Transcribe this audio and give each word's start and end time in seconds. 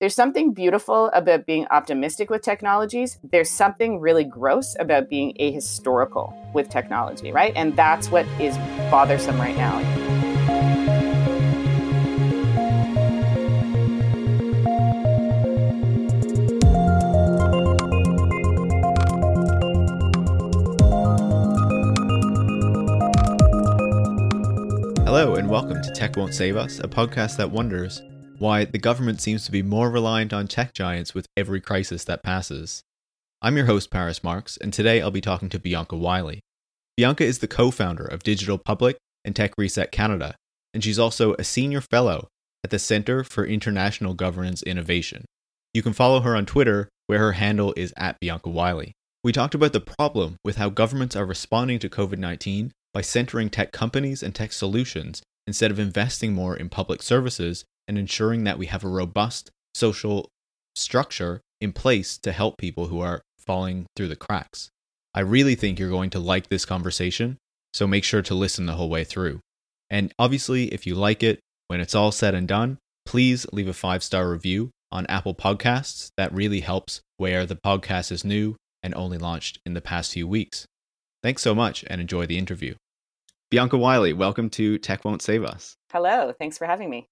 there's 0.00 0.14
something 0.14 0.52
beautiful 0.52 1.10
about 1.12 1.44
being 1.44 1.66
optimistic 1.72 2.30
with 2.30 2.40
technologies. 2.40 3.18
There's 3.32 3.50
something 3.50 3.98
really 3.98 4.22
gross 4.22 4.76
about 4.78 5.08
being 5.08 5.34
ahistorical 5.40 6.32
with 6.54 6.68
technology, 6.68 7.32
right? 7.32 7.52
And 7.56 7.74
that's 7.76 8.08
what 8.08 8.24
is 8.40 8.56
bothersome 8.92 9.40
right 9.40 9.56
now. 9.56 9.80
Hello, 25.04 25.34
and 25.34 25.50
welcome 25.50 25.82
to 25.82 25.90
Tech 25.92 26.16
Won't 26.16 26.34
Save 26.34 26.56
Us, 26.56 26.78
a 26.78 26.86
podcast 26.86 27.36
that 27.38 27.50
wonders 27.50 28.00
why 28.38 28.64
the 28.64 28.78
government 28.78 29.20
seems 29.20 29.44
to 29.44 29.52
be 29.52 29.62
more 29.62 29.90
reliant 29.90 30.32
on 30.32 30.46
tech 30.46 30.72
giants 30.72 31.14
with 31.14 31.26
every 31.36 31.60
crisis 31.60 32.04
that 32.04 32.22
passes. 32.22 32.82
I'm 33.42 33.56
your 33.56 33.66
host, 33.66 33.90
Paris 33.90 34.22
Marx, 34.22 34.56
and 34.56 34.72
today 34.72 35.00
I'll 35.00 35.10
be 35.10 35.20
talking 35.20 35.48
to 35.50 35.58
Bianca 35.58 35.96
Wylie. 35.96 36.40
Bianca 36.96 37.24
is 37.24 37.38
the 37.38 37.48
co 37.48 37.70
founder 37.70 38.04
of 38.04 38.22
Digital 38.22 38.58
Public 38.58 38.96
and 39.24 39.34
Tech 39.34 39.52
Reset 39.58 39.92
Canada, 39.92 40.34
and 40.72 40.82
she's 40.82 40.98
also 40.98 41.34
a 41.34 41.44
senior 41.44 41.80
fellow 41.80 42.28
at 42.64 42.70
the 42.70 42.78
Center 42.78 43.22
for 43.22 43.44
International 43.44 44.14
Governance 44.14 44.62
Innovation. 44.62 45.24
You 45.74 45.82
can 45.82 45.92
follow 45.92 46.20
her 46.20 46.34
on 46.34 46.46
Twitter, 46.46 46.88
where 47.06 47.18
her 47.20 47.32
handle 47.32 47.74
is 47.76 47.92
at 47.96 48.18
Bianca 48.20 48.50
Wylie. 48.50 48.92
We 49.22 49.32
talked 49.32 49.54
about 49.54 49.72
the 49.72 49.80
problem 49.80 50.36
with 50.44 50.56
how 50.56 50.70
governments 50.70 51.16
are 51.16 51.26
responding 51.26 51.78
to 51.80 51.88
COVID 51.88 52.18
19 52.18 52.72
by 52.94 53.00
centering 53.00 53.50
tech 53.50 53.72
companies 53.72 54.22
and 54.22 54.34
tech 54.34 54.52
solutions 54.52 55.22
instead 55.46 55.70
of 55.70 55.78
investing 55.78 56.32
more 56.32 56.56
in 56.56 56.68
public 56.68 57.02
services 57.02 57.64
and 57.88 57.98
ensuring 57.98 58.44
that 58.44 58.58
we 58.58 58.66
have 58.66 58.84
a 58.84 58.88
robust 58.88 59.50
social 59.74 60.28
structure 60.76 61.40
in 61.60 61.72
place 61.72 62.18
to 62.18 62.30
help 62.30 62.58
people 62.58 62.86
who 62.86 63.00
are 63.00 63.22
falling 63.38 63.86
through 63.96 64.08
the 64.08 64.16
cracks. 64.16 64.70
I 65.14 65.20
really 65.20 65.54
think 65.54 65.78
you're 65.78 65.88
going 65.88 66.10
to 66.10 66.20
like 66.20 66.48
this 66.48 66.66
conversation, 66.66 67.38
so 67.72 67.86
make 67.86 68.04
sure 68.04 68.22
to 68.22 68.34
listen 68.34 68.66
the 68.66 68.74
whole 68.74 68.90
way 68.90 69.04
through. 69.04 69.40
And 69.90 70.12
obviously, 70.18 70.72
if 70.72 70.86
you 70.86 70.94
like 70.94 71.22
it, 71.22 71.40
when 71.66 71.80
it's 71.80 71.94
all 71.94 72.12
said 72.12 72.34
and 72.34 72.46
done, 72.46 72.78
please 73.06 73.46
leave 73.52 73.68
a 73.68 73.72
five 73.72 74.02
star 74.02 74.30
review 74.30 74.70
on 74.92 75.06
Apple 75.06 75.34
Podcasts. 75.34 76.10
That 76.16 76.32
really 76.32 76.60
helps 76.60 77.00
where 77.16 77.46
the 77.46 77.56
podcast 77.56 78.12
is 78.12 78.24
new 78.24 78.56
and 78.82 78.94
only 78.94 79.18
launched 79.18 79.58
in 79.64 79.74
the 79.74 79.80
past 79.80 80.12
few 80.12 80.28
weeks. 80.28 80.66
Thanks 81.22 81.42
so 81.42 81.54
much 81.54 81.84
and 81.88 82.00
enjoy 82.00 82.26
the 82.26 82.38
interview. 82.38 82.74
Bianca 83.50 83.78
Wylie, 83.78 84.12
welcome 84.12 84.50
to 84.50 84.78
Tech 84.78 85.04
Won't 85.04 85.22
Save 85.22 85.42
Us. 85.42 85.74
Hello, 85.90 86.34
thanks 86.38 86.58
for 86.58 86.66
having 86.66 86.90
me 86.90 87.08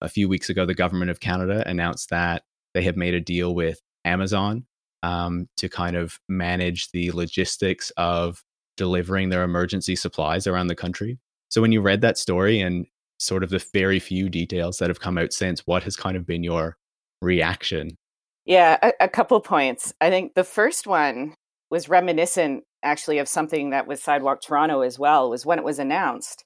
a 0.00 0.08
few 0.08 0.28
weeks 0.28 0.48
ago, 0.48 0.66
the 0.66 0.74
government 0.74 1.10
of 1.10 1.20
Canada 1.20 1.62
announced 1.66 2.10
that 2.10 2.44
they 2.74 2.82
have 2.82 2.96
made 2.96 3.14
a 3.14 3.20
deal 3.20 3.54
with 3.54 3.80
Amazon 4.04 4.64
um, 5.02 5.48
to 5.56 5.68
kind 5.68 5.96
of 5.96 6.18
manage 6.28 6.90
the 6.90 7.10
logistics 7.12 7.90
of 7.96 8.42
delivering 8.76 9.28
their 9.28 9.42
emergency 9.42 9.96
supplies 9.96 10.46
around 10.46 10.68
the 10.68 10.74
country. 10.74 11.18
So, 11.48 11.60
when 11.60 11.72
you 11.72 11.80
read 11.80 12.00
that 12.02 12.18
story 12.18 12.60
and 12.60 12.86
sort 13.18 13.42
of 13.42 13.50
the 13.50 13.64
very 13.72 13.98
few 13.98 14.28
details 14.28 14.78
that 14.78 14.90
have 14.90 15.00
come 15.00 15.18
out 15.18 15.32
since, 15.32 15.66
what 15.66 15.82
has 15.82 15.96
kind 15.96 16.16
of 16.16 16.26
been 16.26 16.44
your 16.44 16.76
reaction? 17.20 17.96
Yeah, 18.44 18.78
a, 18.82 18.92
a 19.00 19.08
couple 19.08 19.40
points. 19.40 19.92
I 20.00 20.10
think 20.10 20.34
the 20.34 20.44
first 20.44 20.86
one 20.86 21.34
was 21.70 21.88
reminiscent 21.88 22.64
actually 22.82 23.18
of 23.18 23.28
something 23.28 23.70
that 23.70 23.86
was 23.86 24.02
Sidewalk 24.02 24.40
Toronto 24.40 24.82
as 24.82 24.98
well, 24.98 25.30
was 25.30 25.44
when 25.44 25.58
it 25.58 25.64
was 25.64 25.78
announced. 25.78 26.44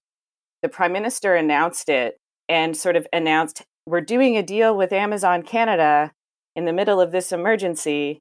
The 0.62 0.68
prime 0.68 0.92
minister 0.92 1.34
announced 1.34 1.88
it 1.88 2.14
and 2.48 2.76
sort 2.76 2.96
of 2.96 3.06
announced 3.12 3.62
we're 3.86 4.00
doing 4.00 4.36
a 4.36 4.42
deal 4.42 4.76
with 4.76 4.92
Amazon 4.92 5.42
Canada 5.42 6.12
in 6.54 6.64
the 6.64 6.72
middle 6.72 7.00
of 7.00 7.12
this 7.12 7.32
emergency 7.32 8.20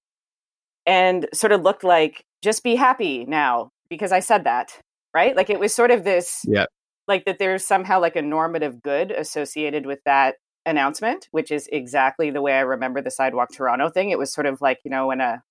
and 0.85 1.27
sort 1.33 1.51
of 1.51 1.61
looked 1.61 1.83
like 1.83 2.23
just 2.43 2.63
be 2.63 2.75
happy 2.75 3.25
now 3.25 3.69
because 3.89 4.11
I 4.11 4.19
said 4.19 4.45
that, 4.45 4.79
right? 5.13 5.35
Like 5.35 5.49
it 5.49 5.59
was 5.59 5.73
sort 5.73 5.91
of 5.91 6.03
this 6.03 6.41
yeah. 6.47 6.65
like 7.07 7.25
that 7.25 7.37
there's 7.39 7.65
somehow 7.65 7.99
like 7.99 8.15
a 8.15 8.21
normative 8.21 8.81
good 8.81 9.11
associated 9.11 9.85
with 9.85 9.99
that 10.05 10.35
announcement, 10.65 11.27
which 11.31 11.51
is 11.51 11.67
exactly 11.71 12.31
the 12.31 12.41
way 12.41 12.53
I 12.53 12.61
remember 12.61 13.01
the 13.01 13.11
sidewalk 13.11 13.49
Toronto 13.53 13.89
thing. 13.89 14.09
It 14.09 14.17
was 14.17 14.33
sort 14.33 14.47
of 14.47 14.61
like, 14.61 14.79
you 14.83 14.91
know, 14.91 15.07
when 15.07 15.21
a 15.21 15.41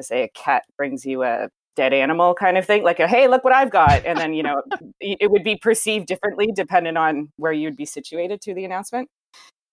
say 0.00 0.22
a 0.22 0.28
cat 0.28 0.62
brings 0.76 1.04
you 1.04 1.24
a 1.24 1.48
dead 1.78 1.92
animal 1.92 2.34
kind 2.34 2.58
of 2.58 2.66
thing 2.66 2.82
like 2.82 2.98
a, 2.98 3.06
hey 3.06 3.28
look 3.28 3.44
what 3.44 3.54
i've 3.54 3.70
got 3.70 4.04
and 4.04 4.18
then 4.18 4.34
you 4.34 4.42
know 4.42 4.60
it 5.00 5.30
would 5.30 5.44
be 5.44 5.54
perceived 5.54 6.06
differently 6.06 6.48
depending 6.52 6.96
on 6.96 7.30
where 7.36 7.52
you'd 7.52 7.76
be 7.76 7.86
situated 7.86 8.40
to 8.40 8.52
the 8.52 8.64
announcement 8.64 9.08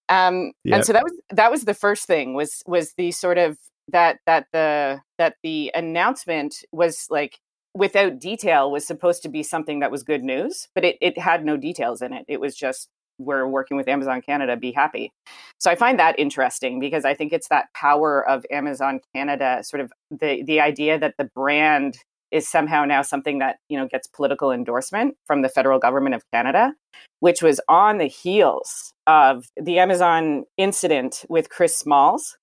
um 0.09 0.51
yep. 0.63 0.75
and 0.75 0.85
so 0.85 0.93
that 0.93 1.03
was 1.03 1.13
that 1.31 1.49
was 1.49 1.63
the 1.63 1.73
first 1.73 2.05
thing 2.05 2.35
was 2.35 2.61
was 2.67 2.93
the 2.95 3.11
sort 3.11 3.39
of 3.39 3.57
that 3.87 4.19
that 4.27 4.45
the 4.53 4.99
that 5.17 5.35
the 5.41 5.71
announcement 5.73 6.63
was 6.71 7.07
like 7.09 7.39
without 7.73 8.19
detail 8.19 8.69
was 8.69 8.85
supposed 8.85 9.23
to 9.23 9.29
be 9.29 9.41
something 9.41 9.79
that 9.79 9.89
was 9.89 10.03
good 10.03 10.23
news 10.23 10.67
but 10.75 10.85
it, 10.85 10.97
it 11.01 11.17
had 11.17 11.43
no 11.43 11.57
details 11.57 12.03
in 12.03 12.13
it 12.13 12.23
it 12.27 12.39
was 12.39 12.55
just 12.55 12.87
we're 13.17 13.47
working 13.47 13.77
with 13.77 13.87
Amazon 13.87 14.21
Canada, 14.21 14.57
be 14.57 14.71
happy. 14.71 15.11
So 15.59 15.71
I 15.71 15.75
find 15.75 15.99
that 15.99 16.17
interesting 16.19 16.79
because 16.79 17.05
I 17.05 17.13
think 17.13 17.33
it's 17.33 17.47
that 17.49 17.67
power 17.73 18.27
of 18.27 18.45
Amazon 18.51 18.99
Canada, 19.13 19.61
sort 19.63 19.81
of 19.81 19.91
the 20.11 20.43
the 20.43 20.59
idea 20.59 20.99
that 20.99 21.15
the 21.17 21.29
brand 21.35 21.97
is 22.31 22.47
somehow 22.47 22.83
now 22.85 23.01
something 23.01 23.39
that 23.39 23.57
you 23.69 23.77
know 23.77 23.87
gets 23.87 24.07
political 24.07 24.51
endorsement 24.51 25.15
from 25.25 25.41
the 25.41 25.49
federal 25.49 25.79
government 25.79 26.15
of 26.15 26.23
Canada, 26.33 26.73
which 27.19 27.41
was 27.41 27.61
on 27.69 27.97
the 27.97 28.07
heels 28.07 28.93
of 29.07 29.45
the 29.55 29.79
Amazon 29.79 30.43
incident 30.57 31.25
with 31.29 31.49
Chris 31.49 31.77
Smalls, 31.77 32.37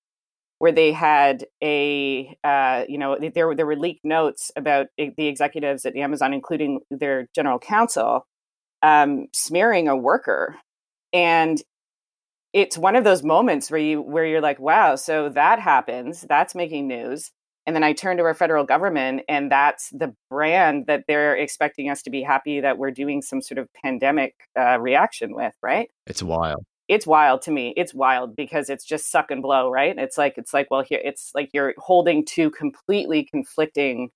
where 0.59 0.71
they 0.71 0.91
had 0.91 1.45
a 1.63 2.35
uh, 2.43 2.85
you 2.87 2.97
know 2.97 3.17
there 3.19 3.53
there 3.55 3.65
were 3.65 3.75
leaked 3.75 4.03
notes 4.03 4.51
about 4.55 4.87
the 4.97 5.27
executives 5.27 5.85
at 5.85 5.95
Amazon, 5.95 6.33
including 6.33 6.79
their 6.89 7.27
general 7.35 7.59
counsel, 7.59 8.25
um, 8.83 9.27
smearing 9.33 9.87
a 9.87 9.97
worker. 9.97 10.55
And 11.11 11.61
it's 12.53 12.77
one 12.77 12.95
of 12.95 13.03
those 13.03 13.23
moments 13.23 13.71
where 13.71 13.79
you 13.79 13.99
where 14.01 14.25
you're 14.25 14.41
like 14.41 14.59
wow 14.59 14.95
so 14.95 15.27
that 15.29 15.59
happens 15.59 16.21
that's 16.29 16.53
making 16.53 16.87
news. 16.87 17.31
And 17.65 17.75
then 17.75 17.83
i 17.83 17.93
turn 17.93 18.17
to 18.17 18.23
our 18.23 18.33
federal 18.33 18.65
government 18.65 19.21
and 19.27 19.51
that's 19.51 19.89
the 19.89 20.13
brand 20.29 20.85
that 20.87 21.05
they're 21.07 21.35
expecting 21.35 21.89
us 21.89 22.01
to 22.03 22.09
be 22.09 22.21
happy 22.21 22.59
that 22.59 22.77
we're 22.77 22.91
doing 22.91 23.21
some 23.21 23.41
sort 23.41 23.57
of 23.57 23.69
pandemic 23.83 24.35
uh, 24.57 24.79
reaction 24.79 25.33
with 25.33 25.55
right? 25.63 25.89
It's 26.05 26.21
wild. 26.21 26.63
It's 26.89 27.07
wild 27.07 27.41
to 27.43 27.51
me. 27.51 27.73
It's 27.77 27.93
wild 27.93 28.35
because 28.35 28.69
it's 28.69 28.85
just 28.85 29.09
suck 29.09 29.31
and 29.31 29.41
blow 29.41 29.69
right? 29.69 29.97
It's 29.97 30.17
like 30.17 30.37
it's 30.37 30.53
like 30.53 30.69
well 30.69 30.83
here 30.83 31.01
it's 31.03 31.31
like 31.33 31.49
you're 31.53 31.73
holding 31.77 32.25
two 32.25 32.51
completely 32.51 33.23
conflicting 33.23 34.09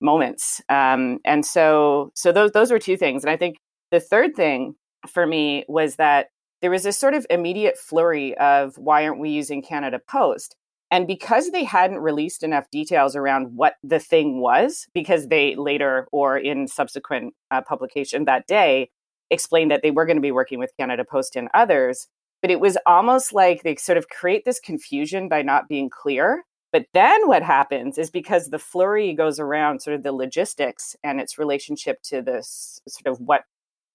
moments. 0.00 0.60
Um, 0.68 1.18
and 1.24 1.44
so 1.44 2.12
so 2.14 2.32
those 2.32 2.52
those 2.52 2.70
were 2.70 2.78
two 2.78 2.96
things. 2.96 3.24
And 3.24 3.30
i 3.30 3.36
think 3.36 3.56
the 3.90 4.00
third 4.00 4.34
thing 4.34 4.74
for 5.08 5.26
me 5.26 5.64
was 5.68 5.96
that 5.96 6.28
there 6.62 6.70
was 6.70 6.82
this 6.82 6.98
sort 6.98 7.14
of 7.14 7.26
immediate 7.30 7.78
flurry 7.78 8.36
of 8.38 8.76
why 8.76 9.04
aren't 9.06 9.20
we 9.20 9.30
using 9.30 9.62
Canada 9.62 9.98
Post? 9.98 10.56
And 10.90 11.06
because 11.06 11.50
they 11.50 11.64
hadn't 11.64 11.98
released 11.98 12.42
enough 12.42 12.68
details 12.70 13.14
around 13.14 13.56
what 13.56 13.74
the 13.82 14.00
thing 14.00 14.40
was, 14.40 14.88
because 14.92 15.28
they 15.28 15.54
later 15.54 16.08
or 16.10 16.36
in 16.36 16.66
subsequent 16.66 17.34
uh, 17.50 17.62
publication 17.62 18.24
that 18.24 18.46
day 18.46 18.90
explained 19.30 19.70
that 19.70 19.82
they 19.82 19.92
were 19.92 20.04
going 20.04 20.16
to 20.16 20.22
be 20.22 20.32
working 20.32 20.58
with 20.58 20.72
Canada 20.78 21.04
Post 21.08 21.36
and 21.36 21.48
others, 21.54 22.08
but 22.42 22.50
it 22.50 22.60
was 22.60 22.76
almost 22.86 23.32
like 23.32 23.62
they 23.62 23.76
sort 23.76 23.98
of 23.98 24.08
create 24.08 24.44
this 24.44 24.58
confusion 24.58 25.28
by 25.28 25.42
not 25.42 25.68
being 25.68 25.88
clear. 25.88 26.44
But 26.72 26.86
then 26.94 27.26
what 27.26 27.42
happens 27.42 27.98
is 27.98 28.10
because 28.10 28.46
the 28.46 28.58
flurry 28.58 29.12
goes 29.12 29.38
around 29.38 29.82
sort 29.82 29.96
of 29.96 30.02
the 30.02 30.12
logistics 30.12 30.96
and 31.02 31.20
its 31.20 31.38
relationship 31.38 32.02
to 32.04 32.22
this 32.22 32.80
sort 32.88 33.12
of 33.12 33.20
what 33.20 33.42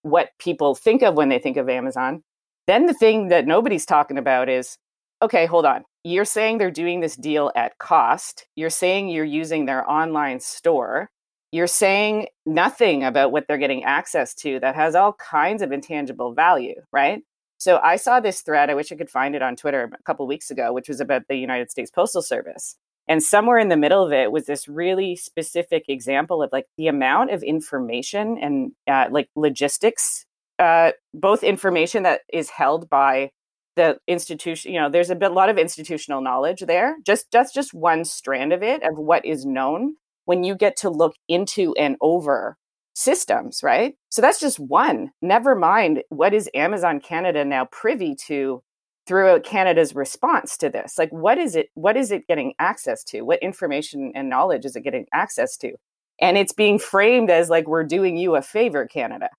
what 0.05 0.29
people 0.37 0.75
think 0.75 1.01
of 1.01 1.15
when 1.15 1.29
they 1.29 1.39
think 1.39 1.57
of 1.57 1.67
Amazon. 1.67 2.23
Then 2.67 2.85
the 2.85 2.93
thing 2.93 3.29
that 3.29 3.47
nobody's 3.47 3.87
talking 3.87 4.19
about 4.19 4.49
is 4.49 4.77
okay, 5.23 5.47
hold 5.47 5.65
on. 5.65 5.83
You're 6.03 6.25
saying 6.25 6.59
they're 6.59 6.69
doing 6.69 6.99
this 6.99 7.15
deal 7.15 7.51
at 7.55 7.79
cost. 7.79 8.45
You're 8.55 8.69
saying 8.69 9.09
you're 9.09 9.25
using 9.25 9.65
their 9.65 9.89
online 9.89 10.39
store. 10.39 11.09
You're 11.51 11.65
saying 11.65 12.27
nothing 12.45 13.03
about 13.03 13.31
what 13.31 13.47
they're 13.47 13.57
getting 13.57 13.83
access 13.83 14.35
to 14.35 14.59
that 14.59 14.75
has 14.75 14.93
all 14.93 15.13
kinds 15.13 15.63
of 15.63 15.71
intangible 15.71 16.35
value, 16.35 16.75
right? 16.91 17.23
So 17.57 17.79
I 17.83 17.95
saw 17.95 18.19
this 18.19 18.41
thread. 18.41 18.69
I 18.69 18.75
wish 18.75 18.91
I 18.91 18.95
could 18.95 19.09
find 19.09 19.35
it 19.35 19.41
on 19.41 19.55
Twitter 19.55 19.89
a 19.91 20.03
couple 20.03 20.27
weeks 20.27 20.51
ago, 20.51 20.71
which 20.71 20.87
was 20.87 20.99
about 20.99 21.23
the 21.27 21.35
United 21.37 21.71
States 21.71 21.89
Postal 21.89 22.21
Service. 22.21 22.75
And 23.07 23.21
somewhere 23.21 23.59
in 23.59 23.69
the 23.69 23.77
middle 23.77 24.03
of 24.03 24.11
it 24.11 24.31
was 24.31 24.45
this 24.45 24.67
really 24.67 25.15
specific 25.15 25.85
example 25.87 26.41
of 26.41 26.51
like 26.51 26.65
the 26.77 26.87
amount 26.87 27.31
of 27.31 27.43
information 27.43 28.37
and 28.41 28.71
uh, 28.87 29.07
like 29.11 29.29
logistics, 29.35 30.25
uh, 30.57 30.91
both 31.13 31.43
information 31.43 32.03
that 32.03 32.21
is 32.33 32.49
held 32.49 32.89
by 32.89 33.29
the 33.75 33.97
institution. 34.07 34.73
You 34.73 34.79
know, 34.79 34.89
there's 34.89 35.09
a 35.09 35.15
bit, 35.15 35.33
lot 35.33 35.49
of 35.49 35.57
institutional 35.57 36.21
knowledge 36.21 36.61
there. 36.61 36.95
Just 37.05 37.27
that's 37.31 37.53
just 37.53 37.73
one 37.73 38.05
strand 38.05 38.53
of 38.53 38.63
it 38.63 38.81
of 38.83 38.97
what 38.97 39.25
is 39.25 39.45
known 39.45 39.95
when 40.25 40.43
you 40.43 40.55
get 40.55 40.75
to 40.77 40.89
look 40.89 41.15
into 41.27 41.75
and 41.75 41.97
over 42.01 42.57
systems, 42.95 43.61
right? 43.61 43.95
So 44.09 44.21
that's 44.21 44.39
just 44.39 44.59
one. 44.59 45.11
Never 45.21 45.53
mind 45.53 46.01
what 46.09 46.33
is 46.33 46.49
Amazon 46.55 46.99
Canada 46.99 47.45
now 47.45 47.65
privy 47.65 48.15
to 48.27 48.63
throughout 49.07 49.43
Canada's 49.43 49.95
response 49.95 50.57
to 50.57 50.69
this. 50.69 50.97
Like 50.97 51.11
what 51.11 51.37
is 51.37 51.55
it 51.55 51.69
what 51.75 51.97
is 51.97 52.11
it 52.11 52.27
getting 52.27 52.53
access 52.59 53.03
to? 53.05 53.21
What 53.21 53.39
information 53.41 54.11
and 54.15 54.29
knowledge 54.29 54.65
is 54.65 54.75
it 54.75 54.81
getting 54.81 55.05
access 55.13 55.57
to? 55.57 55.73
And 56.21 56.37
it's 56.37 56.53
being 56.53 56.79
framed 56.79 57.29
as 57.29 57.49
like 57.49 57.67
we're 57.67 57.83
doing 57.83 58.17
you 58.17 58.35
a 58.35 58.41
favor, 58.41 58.85
Canada. 58.85 59.29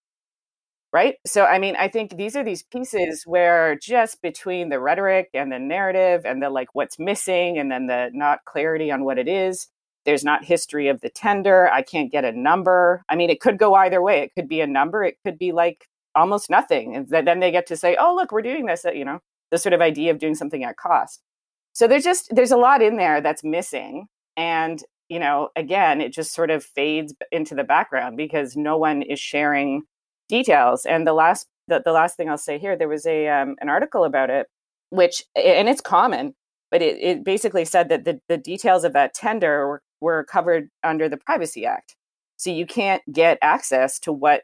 Right? 0.93 1.17
So 1.27 1.45
I 1.45 1.59
mean, 1.59 1.77
I 1.77 1.89
think 1.89 2.17
these 2.17 2.37
are 2.37 2.45
these 2.45 2.63
pieces 2.63 3.25
where 3.27 3.77
just 3.77 4.23
between 4.23 4.69
the 4.69 4.81
rhetoric 4.81 5.29
and 5.35 5.53
the 5.53 5.59
narrative 5.59 6.23
and 6.25 6.43
the 6.43 6.51
like 6.51 6.69
what's 6.75 6.99
missing 6.99 7.59
and 7.59 7.71
then 7.71 7.87
the 7.87 8.11
not 8.15 8.45
clarity 8.47 8.91
on 8.91 9.05
what 9.05 9.19
it 9.19 9.29
is, 9.29 9.69
there's 10.07 10.25
not 10.25 10.45
history 10.45 10.89
of 10.89 11.01
the 11.01 11.11
tender. 11.11 11.69
I 11.71 11.83
can't 11.83 12.13
get 12.13 12.25
a 12.25 12.33
number. 12.33 13.03
I 13.09 13.17
mean, 13.17 13.29
it 13.29 13.41
could 13.41 13.59
go 13.59 13.75
either 13.75 14.01
way. 14.01 14.21
It 14.21 14.33
could 14.35 14.49
be 14.49 14.61
a 14.61 14.67
number. 14.67 15.05
It 15.05 15.17
could 15.25 15.39
be 15.39 15.53
like 15.53 15.87
almost 16.15 16.49
nothing. 16.49 16.95
And 16.97 17.09
then 17.09 17.41
they 17.41 17.51
get 17.51 17.67
to 17.67 17.77
say, 17.77 17.97
"Oh, 18.01 18.15
look, 18.15 18.33
we're 18.33 18.43
doing 18.43 18.67
this." 18.67 18.85
You 18.85 19.05
know, 19.05 19.21
the 19.51 19.59
sort 19.59 19.73
of 19.73 19.81
idea 19.81 20.11
of 20.11 20.19
doing 20.19 20.35
something 20.35 20.65
at 20.65 20.77
cost. 20.77 21.23
So 21.73 21.87
there's 21.87 22.05
just 22.05 22.29
there's 22.35 22.51
a 22.51 22.57
lot 22.57 22.83
in 22.83 22.97
there 22.97 23.21
that's 23.21 23.45
missing, 23.45 24.07
and 24.37 24.83
you 25.09 25.19
know, 25.19 25.51
again, 25.57 26.01
it 26.01 26.13
just 26.13 26.35
sort 26.35 26.51
of 26.51 26.65
fades 26.65 27.15
into 27.31 27.55
the 27.55 27.65
background 27.65 28.17
because 28.17 28.57
no 28.57 28.77
one 28.77 29.03
is 29.03 29.21
sharing 29.21 29.83
details. 30.29 30.85
And 30.85 31.07
the 31.07 31.13
last 31.13 31.47
the, 31.69 31.83
the 31.85 31.93
last 31.93 32.17
thing 32.17 32.29
I'll 32.29 32.39
say 32.39 32.59
here, 32.59 32.77
there 32.77 32.89
was 32.89 33.07
a 33.07 33.29
um, 33.29 33.57
an 33.61 33.69
article 33.69 34.05
about 34.05 34.31
it, 34.31 34.47
which 34.91 35.23
and 35.35 35.69
it's 35.69 35.81
common, 35.81 36.35
but 36.71 36.83
it, 36.83 36.99
it 37.01 37.25
basically 37.25 37.65
said 37.65 37.89
that 37.89 38.05
the, 38.05 38.21
the 38.29 38.39
details 38.39 38.85
of 38.85 38.93
that 38.95 39.15
tender 39.15 39.69
were, 39.69 39.83
were 40.01 40.25
covered 40.25 40.69
under 40.83 41.09
the 41.09 41.17
Privacy 41.17 41.67
Act. 41.67 41.95
So 42.37 42.51
you 42.51 42.67
can't 42.67 43.03
get 43.13 43.39
access 43.43 43.99
to 44.01 44.13
what 44.13 44.43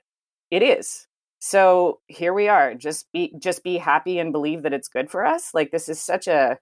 it 0.50 0.62
is 0.62 1.06
so 1.44 1.98
here 2.06 2.32
we 2.32 2.46
are 2.46 2.72
just 2.72 3.10
be 3.12 3.34
just 3.36 3.64
be 3.64 3.76
happy 3.76 4.20
and 4.20 4.30
believe 4.30 4.62
that 4.62 4.72
it's 4.72 4.86
good 4.86 5.10
for 5.10 5.26
us 5.26 5.50
like 5.52 5.72
this 5.72 5.88
is 5.88 6.00
such 6.00 6.28
a 6.28 6.56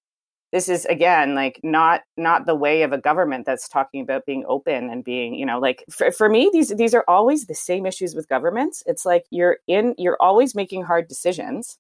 this 0.53 0.71
is 0.71 0.87
again 0.87 1.35
like 1.35 1.61
not 1.63 2.01
not 2.17 2.47
the 2.47 2.55
way 2.55 2.81
of 2.81 2.91
a 2.91 2.97
government 2.99 3.45
that's 3.45 3.69
talking 3.69 4.01
about 4.01 4.25
being 4.25 4.43
open 4.49 4.89
and 4.89 5.05
being 5.05 5.35
you 5.35 5.45
know 5.45 5.59
like 5.59 5.85
for, 5.91 6.11
for 6.11 6.31
me 6.31 6.49
these 6.51 6.71
these 6.71 6.95
are 6.95 7.05
always 7.07 7.47
the 7.47 7.55
same 7.55 7.85
issues 7.85 8.15
with 8.15 8.27
governments. 8.29 8.83
It's 8.87 9.05
like 9.05 9.25
you're 9.31 9.59
in 9.67 9.95
you're 9.99 10.17
always 10.19 10.55
making 10.55 10.85
hard 10.85 11.09
decisions. 11.09 11.77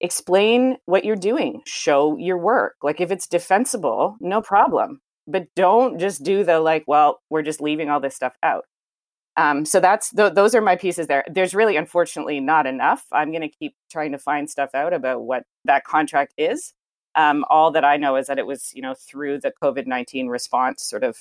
Explain 0.00 0.76
what 0.86 1.04
you're 1.04 1.16
doing. 1.16 1.62
Show 1.66 2.16
your 2.16 2.38
work. 2.38 2.76
Like 2.84 3.00
if 3.00 3.10
it's 3.10 3.26
defensible 3.26 4.16
no 4.20 4.40
problem. 4.40 5.00
But 5.26 5.48
don't 5.56 5.98
just 5.98 6.22
do 6.22 6.44
the 6.44 6.60
like 6.60 6.84
well 6.86 7.20
we're 7.28 7.42
just 7.42 7.60
leaving 7.60 7.90
all 7.90 7.98
this 7.98 8.14
stuff 8.14 8.36
out 8.44 8.66
um, 9.36 9.64
so 9.64 9.80
that's 9.80 10.10
th- 10.10 10.34
those 10.34 10.54
are 10.54 10.60
my 10.60 10.76
pieces 10.76 11.06
there. 11.06 11.24
There's 11.30 11.54
really, 11.54 11.76
unfortunately, 11.76 12.38
not 12.40 12.66
enough. 12.66 13.04
I'm 13.12 13.30
going 13.30 13.42
to 13.42 13.48
keep 13.48 13.74
trying 13.90 14.12
to 14.12 14.18
find 14.18 14.48
stuff 14.48 14.70
out 14.74 14.92
about 14.92 15.22
what 15.22 15.44
that 15.64 15.84
contract 15.84 16.34
is. 16.38 16.72
Um, 17.16 17.44
all 17.48 17.70
that 17.72 17.84
I 17.84 17.96
know 17.96 18.16
is 18.16 18.26
that 18.28 18.38
it 18.38 18.46
was, 18.46 18.72
you 18.74 18.82
know, 18.82 18.94
through 18.94 19.40
the 19.40 19.52
COVID 19.62 19.86
19 19.86 20.28
response 20.28 20.84
sort 20.84 21.04
of 21.04 21.16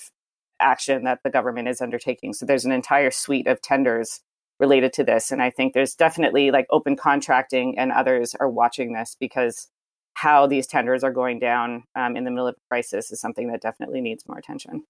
action 0.59 1.03
that 1.03 1.19
the 1.23 1.29
government 1.29 1.67
is 1.67 1.81
undertaking. 1.81 2.33
So 2.33 2.45
there's 2.45 2.65
an 2.65 2.71
entire 2.71 3.11
suite 3.11 3.47
of 3.47 3.61
tenders 3.61 4.21
related 4.59 4.93
to 4.93 5.03
this, 5.03 5.31
and 5.31 5.41
I 5.41 5.49
think 5.49 5.73
there's 5.73 5.95
definitely 5.95 6.51
like 6.51 6.67
open 6.69 6.95
contracting, 6.95 7.77
and 7.79 7.91
others 7.91 8.35
are 8.39 8.49
watching 8.49 8.93
this 8.93 9.17
because 9.19 9.67
how 10.13 10.45
these 10.45 10.67
tenders 10.67 11.03
are 11.03 11.11
going 11.11 11.39
down 11.39 11.83
um, 11.95 12.15
in 12.15 12.23
the 12.23 12.29
middle 12.29 12.47
of 12.47 12.55
a 12.55 12.69
crisis 12.69 13.11
is 13.11 13.19
something 13.19 13.51
that 13.51 13.61
definitely 13.61 13.99
needs 13.99 14.23
more 14.27 14.37
attention. 14.37 14.83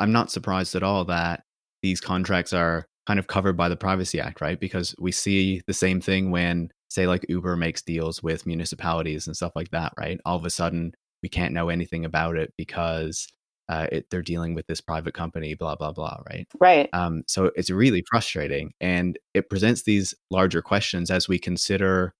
I'm 0.00 0.10
not 0.10 0.32
surprised 0.32 0.74
at 0.74 0.82
all 0.82 1.04
that 1.06 1.44
these 1.82 2.00
contracts 2.00 2.52
are 2.52 2.86
kind 3.06 3.18
of 3.18 3.26
covered 3.26 3.56
by 3.56 3.68
the 3.68 3.76
Privacy 3.76 4.20
Act, 4.20 4.40
right? 4.40 4.60
Because 4.60 4.94
we 4.98 5.12
see 5.12 5.62
the 5.66 5.72
same 5.72 6.00
thing 6.00 6.30
when, 6.30 6.70
say, 6.90 7.06
like 7.06 7.24
Uber 7.28 7.56
makes 7.56 7.82
deals 7.82 8.22
with 8.22 8.46
municipalities 8.46 9.26
and 9.26 9.34
stuff 9.34 9.52
like 9.56 9.70
that, 9.70 9.92
right? 9.98 10.20
All 10.26 10.36
of 10.36 10.44
a 10.44 10.50
sudden, 10.50 10.92
we 11.22 11.28
can't 11.28 11.54
know 11.54 11.68
anything 11.68 12.04
about 12.04 12.36
it 12.36 12.52
because 12.56 13.26
uh, 13.68 13.86
it, 13.92 14.06
they're 14.10 14.22
dealing 14.22 14.54
with 14.54 14.66
this 14.66 14.80
private 14.80 15.14
company, 15.14 15.54
blah 15.54 15.74
blah 15.74 15.92
blah, 15.92 16.18
right? 16.28 16.46
Right. 16.58 16.88
Um, 16.92 17.22
so 17.26 17.50
it's 17.56 17.70
really 17.70 18.04
frustrating, 18.08 18.72
and 18.80 19.18
it 19.34 19.50
presents 19.50 19.82
these 19.82 20.14
larger 20.30 20.62
questions 20.62 21.10
as 21.10 21.28
we 21.28 21.38
consider, 21.38 22.14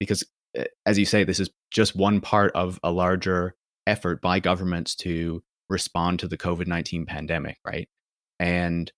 because 0.00 0.24
eh, 0.56 0.64
as 0.86 0.98
you 0.98 1.04
say, 1.04 1.24
this 1.24 1.40
is 1.40 1.50
just 1.70 1.94
one 1.94 2.20
part 2.20 2.52
of 2.54 2.80
a 2.82 2.90
larger 2.90 3.54
effort 3.86 4.20
by 4.20 4.40
governments 4.40 4.94
to 4.96 5.42
respond 5.68 6.18
to 6.20 6.28
the 6.28 6.38
COVID 6.38 6.66
nineteen 6.66 7.06
pandemic, 7.06 7.58
right? 7.64 7.88
And 8.40 8.90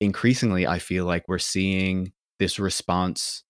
increasingly, 0.00 0.66
I 0.66 0.78
feel 0.78 1.04
like 1.04 1.28
we're 1.28 1.38
seeing 1.38 2.12
this 2.38 2.58
response 2.58 3.44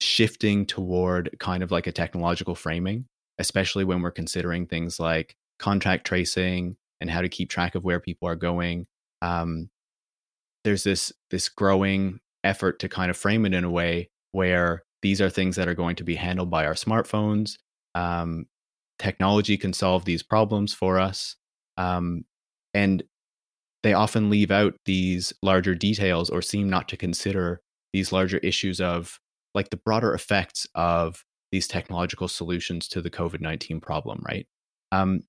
shifting 0.00 0.64
toward 0.64 1.36
kind 1.38 1.62
of 1.62 1.70
like 1.70 1.86
a 1.86 1.92
technological 1.92 2.54
framing, 2.54 3.06
especially 3.38 3.84
when 3.84 4.00
we're 4.00 4.10
considering 4.10 4.66
things 4.66 4.98
like 4.98 5.36
contact 5.58 6.06
tracing 6.06 6.76
and 7.00 7.10
how 7.10 7.20
to 7.20 7.28
keep 7.28 7.50
track 7.50 7.74
of 7.74 7.84
where 7.84 8.00
people 8.00 8.28
are 8.28 8.36
going. 8.36 8.86
Um, 9.22 9.70
there's 10.64 10.84
this 10.84 11.12
this 11.30 11.48
growing 11.48 12.20
effort 12.44 12.78
to 12.80 12.88
kind 12.88 13.10
of 13.10 13.16
frame 13.16 13.44
it 13.44 13.54
in 13.54 13.64
a 13.64 13.70
way 13.70 14.10
where 14.32 14.84
these 15.02 15.20
are 15.20 15.30
things 15.30 15.56
that 15.56 15.68
are 15.68 15.74
going 15.74 15.96
to 15.96 16.04
be 16.04 16.16
handled 16.16 16.50
by 16.50 16.66
our 16.66 16.74
smartphones. 16.74 17.58
Um, 17.94 18.46
technology 18.98 19.56
can 19.56 19.72
solve 19.72 20.04
these 20.04 20.22
problems 20.22 20.74
for 20.74 20.98
us, 20.98 21.36
um, 21.76 22.24
and 22.74 23.02
they 23.82 23.92
often 23.92 24.30
leave 24.30 24.50
out 24.50 24.74
these 24.84 25.32
larger 25.42 25.74
details 25.74 26.30
or 26.30 26.42
seem 26.42 26.68
not 26.68 26.88
to 26.88 26.96
consider 26.96 27.60
these 27.92 28.12
larger 28.12 28.38
issues 28.38 28.80
of 28.80 29.18
like 29.54 29.70
the 29.70 29.76
broader 29.76 30.14
effects 30.14 30.66
of 30.74 31.24
these 31.52 31.66
technological 31.66 32.28
solutions 32.28 32.88
to 32.88 33.00
the 33.00 33.10
COVID 33.10 33.40
19 33.40 33.80
problem, 33.80 34.22
right? 34.26 34.46
Um, 34.92 35.20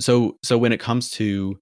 so, 0.00 0.36
so 0.42 0.58
when 0.58 0.72
it 0.72 0.80
comes 0.80 1.10
to 1.12 1.58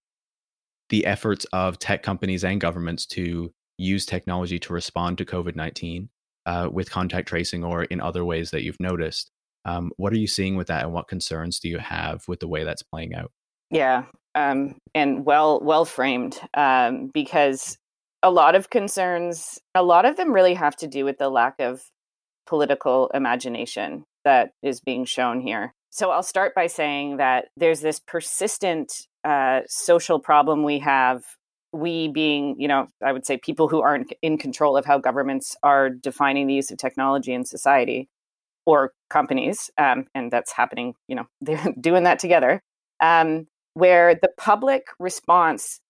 the 0.88 1.04
efforts 1.06 1.44
of 1.52 1.78
tech 1.78 2.02
companies 2.02 2.44
and 2.44 2.60
governments 2.60 3.06
to 3.06 3.52
use 3.78 4.06
technology 4.06 4.58
to 4.60 4.72
respond 4.72 5.18
to 5.18 5.24
COVID 5.24 5.56
19 5.56 6.08
uh, 6.46 6.68
with 6.72 6.90
contact 6.90 7.28
tracing 7.28 7.64
or 7.64 7.84
in 7.84 8.00
other 8.00 8.24
ways 8.24 8.50
that 8.52 8.62
you've 8.62 8.80
noticed, 8.80 9.30
um, 9.64 9.90
what 9.96 10.12
are 10.12 10.18
you 10.18 10.28
seeing 10.28 10.56
with 10.56 10.68
that 10.68 10.84
and 10.84 10.92
what 10.92 11.08
concerns 11.08 11.58
do 11.58 11.68
you 11.68 11.78
have 11.78 12.22
with 12.28 12.40
the 12.40 12.48
way 12.48 12.64
that's 12.64 12.82
playing 12.82 13.14
out? 13.14 13.32
Yeah, 13.70 14.04
um, 14.36 14.76
and 14.94 15.24
well 15.24 15.58
well 15.60 15.84
framed 15.84 16.38
um, 16.54 17.10
because 17.12 17.78
a 18.22 18.30
lot 18.30 18.54
of 18.54 18.70
concerns, 18.70 19.58
a 19.74 19.82
lot 19.82 20.04
of 20.04 20.16
them 20.16 20.32
really 20.32 20.54
have 20.54 20.76
to 20.76 20.86
do 20.86 21.04
with 21.04 21.18
the 21.18 21.28
lack 21.28 21.54
of 21.58 21.82
political 22.46 23.08
imagination 23.14 24.04
that 24.24 24.50
is 24.62 24.80
being 24.80 25.04
shown 25.04 25.40
here. 25.40 25.72
So 25.90 26.10
I'll 26.10 26.22
start 26.22 26.54
by 26.54 26.66
saying 26.66 27.16
that 27.16 27.46
there's 27.56 27.80
this 27.80 28.00
persistent 28.00 29.06
uh, 29.24 29.60
social 29.66 30.18
problem 30.18 30.62
we 30.62 30.78
have. 30.80 31.24
We 31.72 32.08
being, 32.08 32.56
you 32.58 32.68
know, 32.68 32.88
I 33.04 33.12
would 33.12 33.26
say 33.26 33.38
people 33.38 33.68
who 33.68 33.80
aren't 33.80 34.12
in 34.22 34.38
control 34.38 34.76
of 34.76 34.84
how 34.84 34.98
governments 34.98 35.56
are 35.62 35.90
defining 35.90 36.46
the 36.46 36.54
use 36.54 36.70
of 36.70 36.78
technology 36.78 37.32
in 37.32 37.44
society 37.44 38.08
or 38.66 38.92
companies, 39.08 39.70
um, 39.78 40.06
and 40.14 40.30
that's 40.30 40.52
happening, 40.52 40.94
you 41.06 41.16
know, 41.16 41.26
they're 41.40 41.72
doing 41.80 42.04
that 42.04 42.18
together. 42.18 42.60
Um, 43.00 43.46
where 43.76 44.14
the 44.14 44.30
public 44.38 44.86
response 44.98 45.80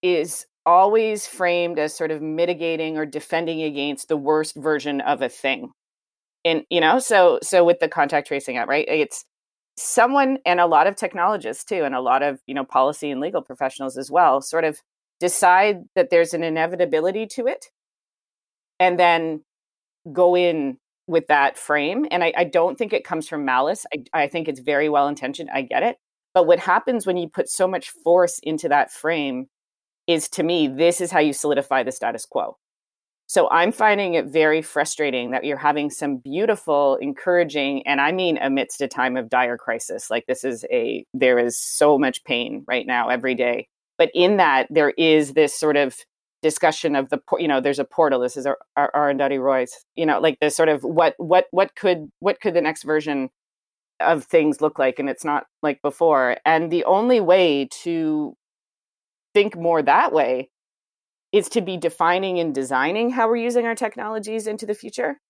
is 0.00 0.46
always 0.64 1.26
framed 1.26 1.76
as 1.76 1.92
sort 1.92 2.12
of 2.12 2.22
mitigating 2.22 2.96
or 2.96 3.04
defending 3.04 3.62
against 3.62 4.06
the 4.06 4.16
worst 4.16 4.54
version 4.54 5.00
of 5.00 5.20
a 5.20 5.28
thing. 5.28 5.72
And 6.44 6.62
you 6.70 6.80
know 6.80 7.00
so 7.00 7.40
so 7.42 7.64
with 7.64 7.80
the 7.80 7.88
contact 7.88 8.28
tracing 8.28 8.58
app 8.58 8.68
right 8.68 8.86
it's 8.86 9.24
someone 9.76 10.38
and 10.46 10.60
a 10.60 10.66
lot 10.66 10.86
of 10.86 10.94
technologists 10.94 11.64
too 11.64 11.82
and 11.82 11.96
a 11.96 12.00
lot 12.00 12.22
of 12.22 12.38
you 12.46 12.54
know 12.54 12.64
policy 12.64 13.10
and 13.10 13.20
legal 13.20 13.42
professionals 13.42 13.96
as 13.98 14.10
well 14.10 14.40
sort 14.40 14.62
of 14.64 14.78
decide 15.18 15.78
that 15.96 16.10
there's 16.10 16.32
an 16.32 16.44
inevitability 16.44 17.26
to 17.26 17.46
it 17.48 17.66
and 18.78 19.00
then 19.00 19.42
go 20.12 20.36
in 20.36 20.78
with 21.08 21.26
that 21.26 21.58
frame. 21.58 22.06
And 22.12 22.22
i, 22.22 22.32
I 22.36 22.44
don't 22.44 22.78
think 22.78 22.92
it 22.92 23.04
comes 23.04 23.26
from 23.28 23.44
malice. 23.44 23.84
I, 23.92 24.22
I 24.24 24.28
think 24.28 24.46
it's 24.46 24.60
very 24.60 24.88
well 24.88 25.08
intentioned. 25.08 25.50
I 25.52 25.62
get 25.62 25.82
it 25.82 25.96
but 26.34 26.46
what 26.46 26.58
happens 26.58 27.06
when 27.06 27.16
you 27.16 27.28
put 27.28 27.48
so 27.48 27.66
much 27.66 27.90
force 27.90 28.40
into 28.40 28.68
that 28.68 28.92
frame 28.92 29.46
is 30.06 30.28
to 30.30 30.42
me, 30.42 30.66
this 30.66 31.00
is 31.00 31.10
how 31.10 31.20
you 31.20 31.32
solidify 31.32 31.82
the 31.82 31.92
status 31.92 32.26
quo. 32.26 32.58
So 33.26 33.48
I'm 33.50 33.72
finding 33.72 34.14
it 34.14 34.26
very 34.26 34.60
frustrating 34.60 35.30
that 35.30 35.44
you're 35.44 35.56
having 35.56 35.88
some 35.88 36.18
beautiful, 36.18 36.96
encouraging, 36.96 37.86
and 37.86 38.00
I 38.00 38.12
mean 38.12 38.36
amidst 38.36 38.82
a 38.82 38.88
time 38.88 39.16
of 39.16 39.30
dire 39.30 39.56
crisis. 39.56 40.10
Like 40.10 40.26
this 40.26 40.44
is 40.44 40.66
a, 40.70 41.06
there 41.14 41.38
is 41.38 41.56
so 41.56 41.98
much 41.98 42.22
pain 42.24 42.64
right 42.68 42.86
now 42.86 43.08
every 43.08 43.34
day. 43.34 43.68
But 43.96 44.10
in 44.14 44.36
that, 44.36 44.66
there 44.68 44.90
is 44.98 45.32
this 45.32 45.58
sort 45.58 45.76
of 45.76 45.96
discussion 46.42 46.94
of 46.94 47.08
the, 47.08 47.18
you 47.38 47.48
know, 47.48 47.60
there's 47.60 47.78
a 47.78 47.84
portal. 47.84 48.20
This 48.20 48.36
is 48.36 48.46
our, 48.46 48.58
Arundhati 48.76 49.40
Roy's, 49.40 49.72
you 49.94 50.04
know, 50.04 50.20
like 50.20 50.38
this 50.40 50.54
sort 50.54 50.68
of 50.68 50.82
what, 50.82 51.14
what, 51.16 51.46
what 51.50 51.74
could, 51.76 52.10
what 52.18 52.40
could 52.40 52.52
the 52.52 52.60
next 52.60 52.82
version 52.82 53.30
of 54.00 54.24
things 54.24 54.60
look 54.60 54.78
like 54.78 54.98
and 54.98 55.08
it's 55.08 55.24
not 55.24 55.46
like 55.62 55.80
before 55.82 56.36
and 56.44 56.70
the 56.70 56.84
only 56.84 57.20
way 57.20 57.68
to 57.70 58.36
think 59.34 59.56
more 59.56 59.82
that 59.82 60.12
way 60.12 60.50
is 61.32 61.48
to 61.48 61.60
be 61.60 61.76
defining 61.76 62.38
and 62.38 62.54
designing 62.54 63.10
how 63.10 63.28
we're 63.28 63.36
using 63.36 63.66
our 63.66 63.74
technologies 63.74 64.46
into 64.46 64.66
the 64.66 64.74
future. 64.74 65.20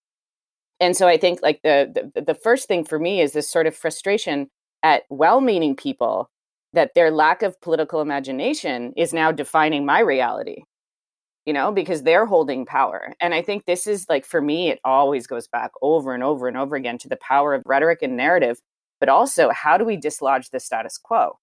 And 0.81 0.97
so 0.97 1.07
i 1.09 1.17
think 1.17 1.41
like 1.43 1.61
the, 1.63 2.11
the 2.15 2.23
the 2.23 2.35
first 2.35 2.69
thing 2.69 2.85
for 2.85 2.99
me 2.99 3.21
is 3.21 3.33
this 3.33 3.51
sort 3.51 3.67
of 3.67 3.77
frustration 3.77 4.49
at 4.83 5.05
well-meaning 5.09 5.77
people 5.77 6.31
that 6.75 6.91
their 6.95 7.11
lack 7.11 7.43
of 7.43 7.61
political 7.61 8.01
imagination 8.01 8.93
is 8.97 9.15
now 9.15 9.31
defining 9.33 9.87
my 9.87 10.01
reality 10.01 10.65
you 11.47 11.53
know 11.53 11.71
because 11.73 12.03
they're 12.03 12.27
holding 12.27 12.65
power 12.65 13.13
and 13.21 13.35
i 13.35 13.43
think 13.43 13.65
this 13.65 13.87
is 13.87 14.07
like 14.09 14.25
for 14.25 14.41
me 14.41 14.71
it 14.71 14.81
always 14.85 15.27
goes 15.27 15.47
back 15.47 15.71
over 15.83 16.15
and 16.15 16.23
over 16.23 16.49
and 16.49 16.57
over 16.57 16.77
again 16.77 16.99
to 16.99 17.09
the 17.09 17.17
power 17.17 17.55
of 17.55 17.63
rhetoric 17.67 18.01
and 18.03 18.17
narrative 18.17 18.59
but 19.01 19.09
also 19.09 19.51
how 19.51 19.77
do 19.77 19.85
we 19.85 19.97
dislodge 19.97 20.51
the 20.51 20.61
status 20.61 20.99
quo? 20.99 21.39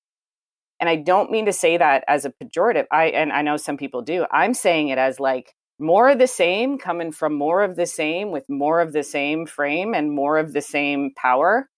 And 0.80 0.90
i 0.90 0.96
don't 0.96 1.32
mean 1.32 1.46
to 1.46 1.54
say 1.54 1.78
that 1.78 2.04
as 2.08 2.26
a 2.26 2.32
pejorative 2.32 2.86
i 2.92 3.06
and 3.06 3.32
i 3.32 3.42
know 3.42 3.58
some 3.58 3.78
people 3.78 4.02
do 4.02 4.26
i'm 4.32 4.54
saying 4.54 4.90
it 4.90 4.98
as 4.98 5.20
like 5.20 5.54
more 5.80 6.10
of 6.10 6.20
the 6.20 6.28
same 6.28 6.78
coming 6.78 7.12
from 7.12 7.34
more 7.34 7.64
of 7.64 7.76
the 7.76 7.86
same 7.86 8.32
with 8.32 8.48
more 8.50 8.82
of 8.82 8.94
the 8.94 9.04
same 9.04 9.46
frame 9.46 9.94
and 9.94 10.12
more 10.12 10.38
of 10.38 10.54
the 10.54 10.62
same 10.62 11.12
power 11.16 11.70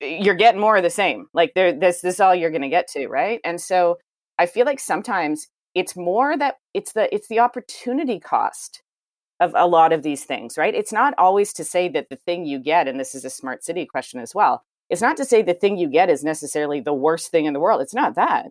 eh, 0.00 0.18
you're 0.20 0.34
getting 0.34 0.60
more 0.60 0.76
of 0.76 0.82
the 0.82 0.90
same 0.90 1.26
like 1.34 1.52
there 1.54 1.72
this 1.72 2.00
this 2.02 2.14
is 2.14 2.20
all 2.20 2.34
you're 2.34 2.50
going 2.50 2.62
to 2.62 2.68
get 2.68 2.88
to 2.88 3.08
right? 3.08 3.40
And 3.44 3.60
so 3.60 3.98
i 4.38 4.46
feel 4.46 4.66
like 4.66 4.80
sometimes 4.80 5.48
it's 5.74 5.96
more 5.96 6.36
that 6.36 6.56
it's 6.74 6.92
the 6.92 7.12
it's 7.14 7.28
the 7.28 7.38
opportunity 7.38 8.18
cost 8.18 8.82
of 9.40 9.52
a 9.56 9.66
lot 9.66 9.92
of 9.92 10.02
these 10.02 10.24
things 10.24 10.56
right? 10.56 10.74
It's 10.74 10.92
not 10.92 11.14
always 11.18 11.52
to 11.54 11.64
say 11.64 11.88
that 11.88 12.08
the 12.08 12.16
thing 12.16 12.44
you 12.44 12.58
get 12.58 12.88
and 12.88 12.98
this 12.98 13.14
is 13.14 13.24
a 13.24 13.30
smart 13.30 13.64
city 13.64 13.86
question 13.86 14.20
as 14.20 14.34
well 14.34 14.64
it's 14.90 15.02
not 15.02 15.16
to 15.16 15.24
say 15.24 15.42
the 15.42 15.54
thing 15.54 15.78
you 15.78 15.88
get 15.88 16.10
is 16.10 16.22
necessarily 16.22 16.80
the 16.80 16.92
worst 16.92 17.30
thing 17.30 17.46
in 17.46 17.54
the 17.54 17.60
world 17.60 17.80
it's 17.80 17.94
not 17.94 18.14
that. 18.14 18.46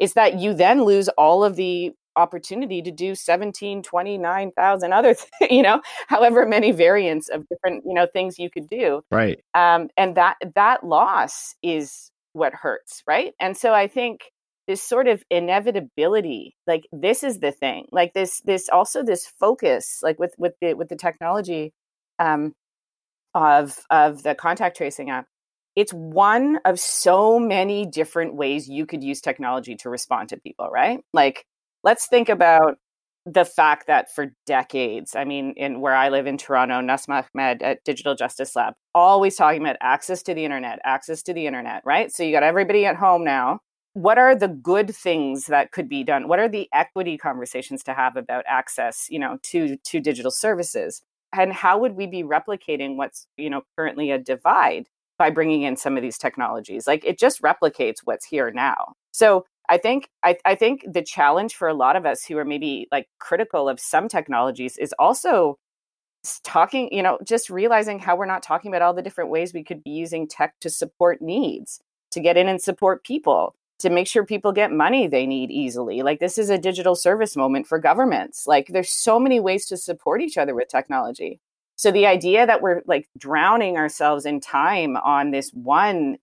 It's 0.00 0.14
that 0.14 0.40
you 0.40 0.54
then 0.54 0.82
lose 0.82 1.08
all 1.10 1.44
of 1.44 1.56
the 1.56 1.92
opportunity 2.16 2.80
to 2.82 2.90
do 2.90 3.14
17 3.14 3.82
29,000 3.82 4.92
other 4.92 5.14
th- 5.38 5.50
you 5.50 5.62
know 5.62 5.80
however 6.06 6.46
many 6.46 6.70
variants 6.70 7.28
of 7.28 7.44
different 7.48 7.82
you 7.86 7.94
know 7.94 8.06
things 8.06 8.38
you 8.38 8.48
could 8.48 8.68
do 8.68 9.02
right. 9.10 9.42
um 9.54 9.88
and 9.96 10.16
that 10.16 10.36
that 10.54 10.84
loss 10.84 11.56
is 11.62 12.10
what 12.32 12.52
hurts 12.52 13.02
right? 13.06 13.34
And 13.40 13.56
so 13.56 13.72
i 13.74 13.86
think 13.88 14.30
this 14.66 14.82
sort 14.82 15.08
of 15.08 15.22
inevitability 15.30 16.56
like 16.66 16.86
this 16.92 17.22
is 17.22 17.40
the 17.40 17.52
thing 17.52 17.86
like 17.92 18.12
this 18.14 18.40
this 18.42 18.68
also 18.68 19.02
this 19.02 19.26
focus 19.26 20.00
like 20.02 20.18
with 20.18 20.34
with 20.38 20.54
the 20.60 20.74
with 20.74 20.88
the 20.88 20.96
technology 20.96 21.72
um 22.18 22.52
of 23.34 23.78
of 23.90 24.22
the 24.22 24.34
contact 24.34 24.76
tracing 24.76 25.10
app 25.10 25.26
it's 25.76 25.92
one 25.92 26.58
of 26.64 26.78
so 26.78 27.38
many 27.38 27.84
different 27.84 28.34
ways 28.34 28.68
you 28.68 28.86
could 28.86 29.02
use 29.02 29.20
technology 29.20 29.74
to 29.74 29.90
respond 29.90 30.28
to 30.28 30.36
people 30.38 30.68
right 30.70 31.00
like 31.12 31.44
let's 31.82 32.06
think 32.06 32.28
about 32.28 32.76
the 33.26 33.44
fact 33.44 33.86
that 33.86 34.14
for 34.14 34.26
decades, 34.44 35.16
I 35.16 35.24
mean, 35.24 35.54
in 35.56 35.80
where 35.80 35.94
I 35.94 36.10
live 36.10 36.26
in 36.26 36.36
Toronto, 36.36 36.80
Nasma 36.80 37.24
Ahmed 37.34 37.62
at 37.62 37.82
Digital 37.84 38.14
Justice 38.14 38.54
Lab, 38.54 38.74
always 38.94 39.36
talking 39.36 39.62
about 39.62 39.76
access 39.80 40.22
to 40.24 40.34
the 40.34 40.44
internet, 40.44 40.78
access 40.84 41.22
to 41.22 41.32
the 41.32 41.46
internet, 41.46 41.82
right? 41.86 42.12
So 42.12 42.22
you 42.22 42.32
got 42.32 42.42
everybody 42.42 42.84
at 42.84 42.96
home 42.96 43.24
now. 43.24 43.60
What 43.94 44.18
are 44.18 44.34
the 44.34 44.48
good 44.48 44.94
things 44.94 45.46
that 45.46 45.70
could 45.70 45.88
be 45.88 46.02
done? 46.02 46.26
What 46.26 46.40
are 46.40 46.48
the 46.48 46.68
equity 46.72 47.16
conversations 47.16 47.82
to 47.84 47.94
have 47.94 48.16
about 48.16 48.44
access, 48.46 49.06
you 49.08 49.18
know, 49.20 49.38
to 49.44 49.76
to 49.76 50.00
digital 50.00 50.32
services? 50.32 51.00
And 51.32 51.52
how 51.52 51.78
would 51.78 51.94
we 51.94 52.06
be 52.06 52.22
replicating 52.22 52.96
what's, 52.96 53.26
you 53.36 53.50
know, 53.50 53.62
currently 53.76 54.10
a 54.10 54.18
divide 54.18 54.88
by 55.18 55.30
bringing 55.30 55.62
in 55.62 55.76
some 55.76 55.96
of 55.96 56.02
these 56.02 56.18
technologies? 56.18 56.86
Like 56.86 57.04
it 57.04 57.18
just 57.18 57.40
replicates 57.42 57.98
what's 58.04 58.26
here 58.26 58.50
now. 58.50 58.94
So 59.12 59.46
I 59.68 59.78
think 59.78 60.08
I, 60.24 60.38
I 60.44 60.56
think 60.56 60.84
the 60.92 61.02
challenge 61.02 61.54
for 61.54 61.68
a 61.68 61.74
lot 61.74 61.96
of 61.96 62.04
us 62.04 62.24
who 62.24 62.36
are 62.38 62.44
maybe 62.44 62.88
like 62.90 63.08
critical 63.20 63.68
of 63.68 63.78
some 63.80 64.08
technologies 64.08 64.76
is 64.76 64.92
also 64.98 65.56
talking, 66.42 66.88
you 66.92 67.02
know, 67.02 67.18
just 67.24 67.50
realizing 67.50 67.98
how 68.00 68.16
we're 68.16 68.26
not 68.26 68.42
talking 68.42 68.72
about 68.72 68.82
all 68.82 68.94
the 68.94 69.02
different 69.02 69.30
ways 69.30 69.54
we 69.54 69.62
could 69.64 69.84
be 69.84 69.90
using 69.90 70.26
tech 70.26 70.54
to 70.60 70.70
support 70.70 71.22
needs, 71.22 71.80
to 72.10 72.20
get 72.20 72.36
in 72.36 72.48
and 72.48 72.60
support 72.62 73.04
people, 73.04 73.54
to 73.80 73.90
make 73.90 74.06
sure 74.06 74.24
people 74.24 74.52
get 74.52 74.72
money 74.72 75.06
they 75.06 75.26
need 75.26 75.50
easily. 75.50 76.02
Like 76.02 76.20
this 76.20 76.38
is 76.38 76.50
a 76.50 76.58
digital 76.58 76.94
service 76.94 77.36
moment 77.36 77.66
for 77.66 77.78
governments. 77.78 78.46
Like 78.46 78.68
there's 78.68 78.90
so 78.90 79.18
many 79.18 79.40
ways 79.40 79.66
to 79.66 79.76
support 79.76 80.22
each 80.22 80.38
other 80.38 80.54
with 80.54 80.68
technology. 80.68 81.40
So 81.76 81.90
the 81.90 82.06
idea 82.06 82.46
that 82.46 82.62
we're 82.62 82.82
like 82.86 83.08
drowning 83.18 83.76
ourselves 83.76 84.26
in 84.26 84.40
time 84.40 84.96
on 84.96 85.32
this 85.32 85.50
one 85.50 86.18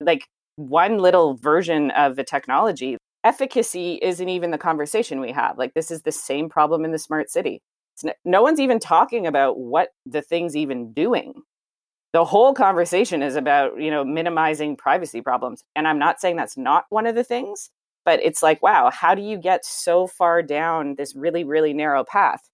like 0.00 0.28
one 0.56 0.98
little 0.98 1.34
version 1.36 1.90
of 1.92 2.16
the 2.16 2.24
technology, 2.24 2.98
efficacy 3.24 3.98
isn't 4.02 4.28
even 4.28 4.50
the 4.50 4.58
conversation 4.58 5.20
we 5.20 5.32
have. 5.32 5.58
Like, 5.58 5.74
this 5.74 5.90
is 5.90 6.02
the 6.02 6.12
same 6.12 6.48
problem 6.48 6.84
in 6.84 6.92
the 6.92 6.98
smart 6.98 7.30
city. 7.30 7.62
No, 8.02 8.12
no 8.24 8.42
one's 8.42 8.60
even 8.60 8.78
talking 8.78 9.26
about 9.26 9.58
what 9.58 9.90
the 10.06 10.22
thing's 10.22 10.56
even 10.56 10.92
doing. 10.92 11.34
The 12.12 12.24
whole 12.24 12.52
conversation 12.52 13.22
is 13.22 13.36
about, 13.36 13.80
you 13.80 13.90
know, 13.90 14.04
minimizing 14.04 14.76
privacy 14.76 15.22
problems. 15.22 15.64
And 15.74 15.88
I'm 15.88 15.98
not 15.98 16.20
saying 16.20 16.36
that's 16.36 16.58
not 16.58 16.84
one 16.90 17.06
of 17.06 17.14
the 17.14 17.24
things, 17.24 17.70
but 18.04 18.20
it's 18.22 18.42
like, 18.42 18.62
wow, 18.62 18.90
how 18.90 19.14
do 19.14 19.22
you 19.22 19.38
get 19.38 19.64
so 19.64 20.06
far 20.06 20.42
down 20.42 20.96
this 20.96 21.16
really, 21.16 21.42
really 21.44 21.72
narrow 21.72 22.04
path? 22.04 22.50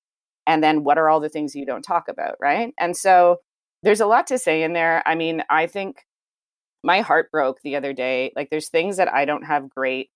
And 0.46 0.62
then 0.62 0.84
what 0.84 0.96
are 0.96 1.08
all 1.08 1.20
the 1.20 1.28
things 1.28 1.56
you 1.56 1.66
don't 1.66 1.82
talk 1.82 2.08
about, 2.08 2.36
right? 2.40 2.72
And 2.78 2.96
so 2.96 3.40
there's 3.82 4.00
a 4.00 4.06
lot 4.06 4.26
to 4.28 4.38
say 4.38 4.62
in 4.62 4.72
there. 4.74 5.02
I 5.06 5.14
mean, 5.14 5.42
I 5.50 5.66
think 5.66 6.06
my 6.82 7.00
heart 7.00 7.30
broke 7.32 7.60
the 7.62 7.76
other 7.76 7.92
day. 7.92 8.32
Like 8.36 8.50
there's 8.50 8.68
things 8.68 8.96
that 8.96 9.12
I 9.12 9.24
don't 9.24 9.44
have 9.44 9.68
great 9.68 10.10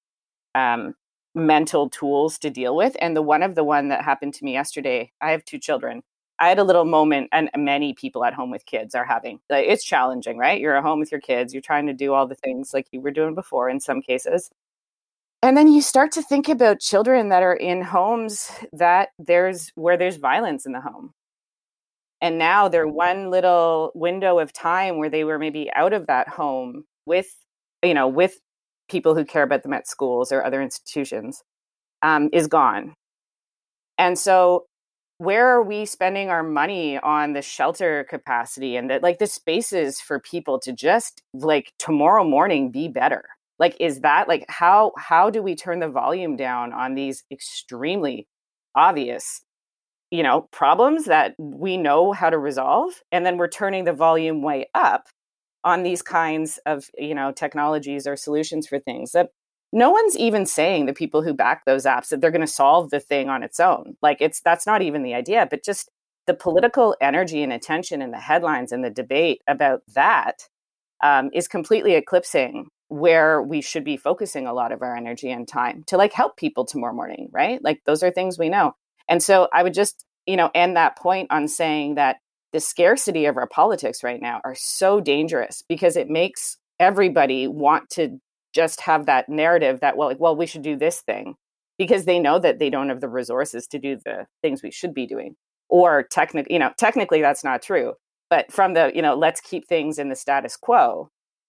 um, 0.54 0.94
mental 1.34 1.90
tools 1.90 2.38
to 2.38 2.50
deal 2.50 2.76
with. 2.76 2.96
And 3.00 3.16
the 3.16 3.22
one 3.22 3.42
of 3.42 3.54
the 3.54 3.64
one 3.64 3.88
that 3.88 4.04
happened 4.04 4.34
to 4.34 4.44
me 4.44 4.52
yesterday, 4.52 5.12
I 5.20 5.32
have 5.32 5.44
two 5.44 5.58
children. 5.58 6.02
I 6.42 6.48
had 6.48 6.58
a 6.58 6.64
little 6.64 6.84
moment, 6.84 7.28
and 7.30 7.50
many 7.56 7.94
people 7.94 8.24
at 8.24 8.34
home 8.34 8.50
with 8.50 8.66
kids 8.66 8.96
are 8.96 9.04
having. 9.04 9.38
Like, 9.48 9.66
it's 9.68 9.84
challenging, 9.84 10.38
right? 10.38 10.60
You're 10.60 10.76
at 10.76 10.82
home 10.82 10.98
with 10.98 11.12
your 11.12 11.20
kids. 11.20 11.54
You're 11.54 11.62
trying 11.62 11.86
to 11.86 11.92
do 11.92 12.14
all 12.14 12.26
the 12.26 12.34
things 12.34 12.74
like 12.74 12.88
you 12.90 13.00
were 13.00 13.12
doing 13.12 13.36
before 13.36 13.70
in 13.70 13.78
some 13.78 14.02
cases. 14.02 14.50
And 15.40 15.56
then 15.56 15.68
you 15.68 15.80
start 15.80 16.10
to 16.12 16.22
think 16.22 16.48
about 16.48 16.80
children 16.80 17.28
that 17.28 17.44
are 17.44 17.54
in 17.54 17.80
homes 17.80 18.50
that 18.72 19.10
there's 19.20 19.70
where 19.76 19.96
there's 19.96 20.16
violence 20.16 20.66
in 20.66 20.72
the 20.72 20.80
home 20.80 21.14
and 22.22 22.38
now 22.38 22.68
they're 22.68 22.86
one 22.86 23.30
little 23.30 23.90
window 23.94 24.38
of 24.38 24.52
time 24.52 24.98
where 24.98 25.10
they 25.10 25.24
were 25.24 25.40
maybe 25.40 25.70
out 25.74 25.92
of 25.92 26.06
that 26.06 26.28
home 26.28 26.84
with 27.04 27.36
you 27.82 27.92
know 27.92 28.08
with 28.08 28.38
people 28.88 29.14
who 29.14 29.24
care 29.24 29.42
about 29.42 29.64
them 29.64 29.72
at 29.72 29.88
schools 29.88 30.32
or 30.32 30.44
other 30.44 30.62
institutions 30.62 31.42
um, 32.02 32.30
is 32.32 32.46
gone 32.46 32.94
and 33.98 34.18
so 34.18 34.66
where 35.22 35.46
are 35.46 35.62
we 35.62 35.86
spending 35.86 36.30
our 36.30 36.42
money 36.42 36.98
on 36.98 37.32
the 37.32 37.42
shelter 37.42 38.04
capacity 38.10 38.74
and 38.74 38.90
the, 38.90 38.98
like 39.02 39.20
the 39.20 39.26
spaces 39.28 40.00
for 40.00 40.18
people 40.18 40.58
to 40.58 40.72
just 40.72 41.22
like 41.32 41.72
tomorrow 41.78 42.24
morning 42.24 42.72
be 42.72 42.88
better? 42.88 43.24
Like 43.60 43.76
is 43.78 44.00
that 44.00 44.26
like 44.26 44.44
how 44.48 44.90
how 44.98 45.30
do 45.30 45.40
we 45.40 45.54
turn 45.54 45.78
the 45.78 45.88
volume 45.88 46.34
down 46.34 46.72
on 46.72 46.96
these 46.96 47.22
extremely 47.30 48.26
obvious 48.74 49.42
you 50.10 50.22
know 50.24 50.48
problems 50.50 51.04
that 51.04 51.34
we 51.38 51.76
know 51.76 52.10
how 52.10 52.28
to 52.28 52.38
resolve? 52.38 52.92
And 53.12 53.24
then 53.24 53.36
we're 53.36 53.48
turning 53.48 53.84
the 53.84 53.92
volume 53.92 54.42
way 54.42 54.66
up 54.74 55.06
on 55.62 55.84
these 55.84 56.02
kinds 56.02 56.58
of 56.66 56.90
you 56.98 57.14
know 57.14 57.30
technologies 57.30 58.08
or 58.08 58.16
solutions 58.16 58.66
for 58.66 58.80
things 58.80 59.12
that 59.12 59.28
no 59.72 59.90
one's 59.90 60.16
even 60.16 60.44
saying 60.44 60.86
the 60.86 60.92
people 60.92 61.22
who 61.22 61.32
back 61.32 61.64
those 61.64 61.84
apps 61.84 62.08
that 62.08 62.20
they're 62.20 62.30
going 62.30 62.40
to 62.42 62.46
solve 62.46 62.90
the 62.90 63.00
thing 63.00 63.28
on 63.28 63.42
its 63.42 63.58
own. 63.58 63.96
Like 64.02 64.18
it's 64.20 64.40
that's 64.40 64.66
not 64.66 64.82
even 64.82 65.02
the 65.02 65.14
idea 65.14 65.46
but 65.50 65.64
just 65.64 65.90
the 66.26 66.34
political 66.34 66.96
energy 67.00 67.42
and 67.42 67.52
attention 67.52 68.00
and 68.00 68.12
the 68.12 68.18
headlines 68.18 68.70
and 68.70 68.84
the 68.84 68.90
debate 68.90 69.42
about 69.48 69.82
that 69.94 70.48
um, 71.02 71.30
is 71.32 71.48
completely 71.48 71.94
eclipsing 71.94 72.68
where 72.88 73.42
we 73.42 73.60
should 73.60 73.84
be 73.84 73.96
focusing 73.96 74.46
a 74.46 74.52
lot 74.52 74.70
of 74.70 74.82
our 74.82 74.94
energy 74.94 75.30
and 75.30 75.48
time 75.48 75.82
to 75.86 75.96
like 75.96 76.12
help 76.12 76.36
people 76.36 76.64
tomorrow 76.64 76.94
morning 76.94 77.28
right? 77.32 77.62
Like 77.64 77.80
those 77.86 78.02
are 78.02 78.10
things 78.10 78.38
we 78.38 78.48
know. 78.48 78.74
And 79.08 79.22
so 79.22 79.48
I 79.52 79.62
would 79.62 79.74
just, 79.74 80.04
you 80.26 80.36
know, 80.36 80.50
end 80.54 80.76
that 80.76 80.96
point 80.96 81.28
on 81.30 81.48
saying 81.48 81.96
that 81.96 82.18
the 82.52 82.60
scarcity 82.60 83.24
of 83.24 83.36
our 83.36 83.48
politics 83.48 84.04
right 84.04 84.20
now 84.20 84.40
are 84.44 84.54
so 84.54 85.00
dangerous 85.00 85.62
because 85.68 85.96
it 85.96 86.08
makes 86.08 86.58
everybody 86.78 87.48
want 87.48 87.88
to 87.90 88.20
just 88.52 88.80
have 88.82 89.06
that 89.06 89.28
narrative 89.28 89.80
that 89.80 89.96
well 89.96 90.08
like 90.08 90.20
well 90.20 90.36
we 90.36 90.46
should 90.46 90.62
do 90.62 90.76
this 90.76 91.00
thing 91.00 91.34
because 91.78 92.04
they 92.04 92.18
know 92.18 92.38
that 92.38 92.58
they 92.58 92.70
don't 92.70 92.88
have 92.88 93.00
the 93.00 93.08
resources 93.08 93.66
to 93.66 93.78
do 93.78 93.96
the 94.04 94.26
things 94.42 94.62
we 94.62 94.70
should 94.70 94.94
be 94.94 95.06
doing 95.06 95.34
or 95.68 96.02
technically 96.02 96.52
you 96.52 96.58
know 96.58 96.70
technically 96.76 97.20
that's 97.20 97.44
not 97.44 97.62
true 97.62 97.94
but 98.30 98.50
from 98.52 98.74
the 98.74 98.92
you 98.94 99.02
know 99.02 99.14
let's 99.14 99.40
keep 99.40 99.66
things 99.66 99.98
in 99.98 100.08
the 100.08 100.16
status 100.16 100.56
quo 100.56 101.08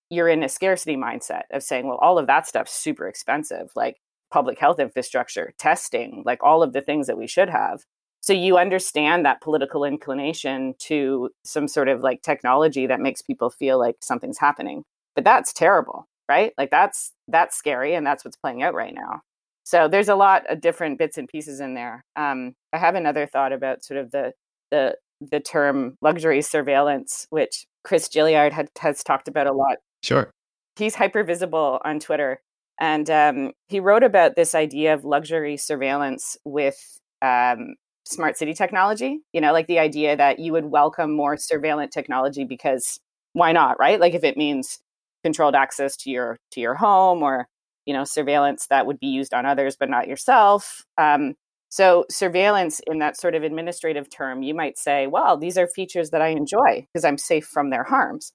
you're 0.09 0.29
in 0.29 0.43
a 0.43 0.49
scarcity 0.49 0.95
mindset 0.95 1.43
of 1.51 1.63
saying 1.63 1.87
well 1.87 1.99
all 2.01 2.17
of 2.17 2.27
that 2.27 2.47
stuff's 2.47 2.71
super 2.73 3.07
expensive 3.07 3.69
like 3.75 3.97
public 4.33 4.57
health 4.57 4.79
infrastructure, 4.79 5.53
testing, 5.59 6.23
like 6.25 6.39
all 6.41 6.63
of 6.63 6.73
the 6.73 6.81
things 6.81 7.05
that 7.05 7.19
we 7.19 7.27
should 7.27 7.51
have. 7.51 7.83
So 8.19 8.33
you 8.33 8.57
understand 8.57 9.25
that 9.25 9.41
political 9.41 9.83
inclination 9.85 10.73
to 10.79 11.29
some 11.45 11.67
sort 11.67 11.87
of 11.87 12.01
like 12.01 12.23
technology 12.23 12.87
that 12.87 12.99
makes 12.99 13.21
people 13.21 13.51
feel 13.51 13.77
like 13.77 13.97
something's 14.01 14.39
happening. 14.39 14.83
But 15.13 15.23
that's 15.23 15.53
terrible, 15.53 16.07
right? 16.29 16.53
Like 16.57 16.71
that's 16.71 17.11
that's 17.27 17.55
scary 17.55 17.93
and 17.93 18.05
that's 18.05 18.23
what's 18.23 18.37
playing 18.37 18.63
out 18.63 18.73
right 18.73 18.93
now. 18.93 19.21
So 19.63 19.87
there's 19.87 20.09
a 20.09 20.15
lot 20.15 20.43
of 20.49 20.61
different 20.61 20.99
bits 20.99 21.17
and 21.17 21.27
pieces 21.27 21.59
in 21.59 21.73
there. 21.73 22.03
Um, 22.15 22.53
I 22.73 22.77
have 22.77 22.95
another 22.95 23.25
thought 23.25 23.53
about 23.53 23.83
sort 23.83 23.99
of 23.99 24.11
the 24.11 24.33
the 24.71 24.95
the 25.31 25.39
term 25.39 25.97
luxury 26.01 26.41
surveillance, 26.41 27.27
which 27.29 27.65
Chris 27.83 28.09
Gilliard 28.09 28.51
had, 28.51 28.69
has 28.79 29.03
talked 29.03 29.27
about 29.27 29.47
a 29.47 29.53
lot. 29.53 29.77
Sure. 30.01 30.31
He's 30.75 30.95
hyper 30.95 31.23
visible 31.23 31.79
on 31.85 31.99
Twitter. 31.99 32.41
And 32.79 33.09
um, 33.09 33.51
he 33.67 33.79
wrote 33.79 34.03
about 34.03 34.35
this 34.35 34.55
idea 34.55 34.93
of 34.93 35.05
luxury 35.05 35.57
surveillance 35.57 36.37
with 36.43 36.99
um, 37.21 37.75
smart 38.05 38.37
city 38.37 38.53
technology, 38.53 39.19
you 39.31 39.39
know, 39.39 39.53
like 39.53 39.67
the 39.67 39.79
idea 39.79 40.17
that 40.17 40.39
you 40.39 40.51
would 40.51 40.65
welcome 40.65 41.15
more 41.15 41.37
surveillance 41.37 41.93
technology 41.93 42.43
because 42.43 42.99
why 43.33 43.51
not, 43.51 43.79
right? 43.79 43.99
Like 43.99 44.13
if 44.13 44.23
it 44.23 44.37
means 44.37 44.79
controlled 45.23 45.55
access 45.55 45.95
to 45.97 46.09
your 46.09 46.37
to 46.51 46.59
your 46.59 46.75
home 46.75 47.23
or 47.23 47.47
you 47.85 47.93
know 47.93 48.03
surveillance 48.03 48.67
that 48.67 48.85
would 48.85 48.99
be 48.99 49.07
used 49.07 49.33
on 49.33 49.45
others 49.45 49.75
but 49.79 49.89
not 49.89 50.07
yourself. 50.07 50.83
Um, 50.97 51.35
so 51.69 52.05
surveillance 52.11 52.81
in 52.85 52.99
that 52.99 53.17
sort 53.17 53.33
of 53.33 53.41
administrative 53.43 54.07
term 54.09 54.43
you 54.43 54.53
might 54.53 54.77
say 54.77 55.07
well 55.07 55.37
these 55.37 55.57
are 55.57 55.67
features 55.67 56.11
that 56.11 56.21
i 56.21 56.27
enjoy 56.27 56.85
because 56.93 57.03
i'm 57.03 57.17
safe 57.17 57.45
from 57.45 57.69
their 57.69 57.83
harms. 57.83 58.31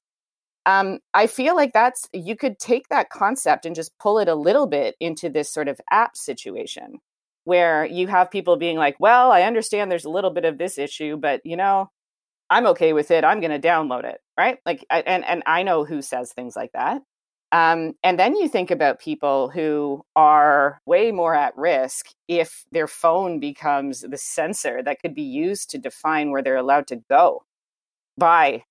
Um, 0.66 0.98
i 1.14 1.26
feel 1.26 1.54
like 1.56 1.72
that's 1.72 2.08
you 2.12 2.36
could 2.36 2.58
take 2.58 2.88
that 2.88 3.10
concept 3.10 3.64
and 3.66 3.76
just 3.76 3.96
pull 3.98 4.18
it 4.18 4.28
a 4.28 4.34
little 4.34 4.66
bit 4.66 4.96
into 5.00 5.28
this 5.30 5.52
sort 5.52 5.68
of 5.68 5.80
app 5.90 6.16
situation 6.16 6.98
where 7.44 7.86
you 7.86 8.08
have 8.08 8.30
people 8.30 8.56
being 8.56 8.76
like 8.76 8.96
well 8.98 9.30
i 9.30 9.42
understand 9.42 9.90
there's 9.90 10.04
a 10.04 10.10
little 10.10 10.30
bit 10.30 10.44
of 10.44 10.58
this 10.58 10.78
issue 10.78 11.16
but 11.16 11.40
you 11.44 11.56
know 11.56 11.90
i'm 12.50 12.66
okay 12.66 12.92
with 12.92 13.10
it 13.10 13.24
i'm 13.24 13.40
going 13.40 13.60
to 13.60 13.68
download 13.68 14.04
it 14.04 14.20
right 14.36 14.58
like 14.66 14.84
and 14.90 15.24
and 15.24 15.42
i 15.46 15.62
know 15.62 15.84
who 15.84 16.02
says 16.02 16.32
things 16.32 16.56
like 16.56 16.72
that 16.72 17.02
um, 17.50 17.94
and 18.02 18.18
then 18.18 18.36
you 18.36 18.46
think 18.46 18.70
about 18.70 19.00
people 19.00 19.48
who 19.48 20.02
are 20.14 20.80
way 20.84 21.12
more 21.12 21.34
at 21.34 21.56
risk 21.56 22.08
if 22.28 22.64
their 22.72 22.86
phone 22.86 23.40
becomes 23.40 24.02
the 24.02 24.18
sensor 24.18 24.82
that 24.82 25.00
could 25.00 25.14
be 25.14 25.22
used 25.22 25.70
to 25.70 25.78
define 25.78 26.30
where 26.30 26.42
they're 26.42 26.56
allowed 26.56 26.86
to 26.88 26.96
go 27.08 27.44
by 28.18 28.64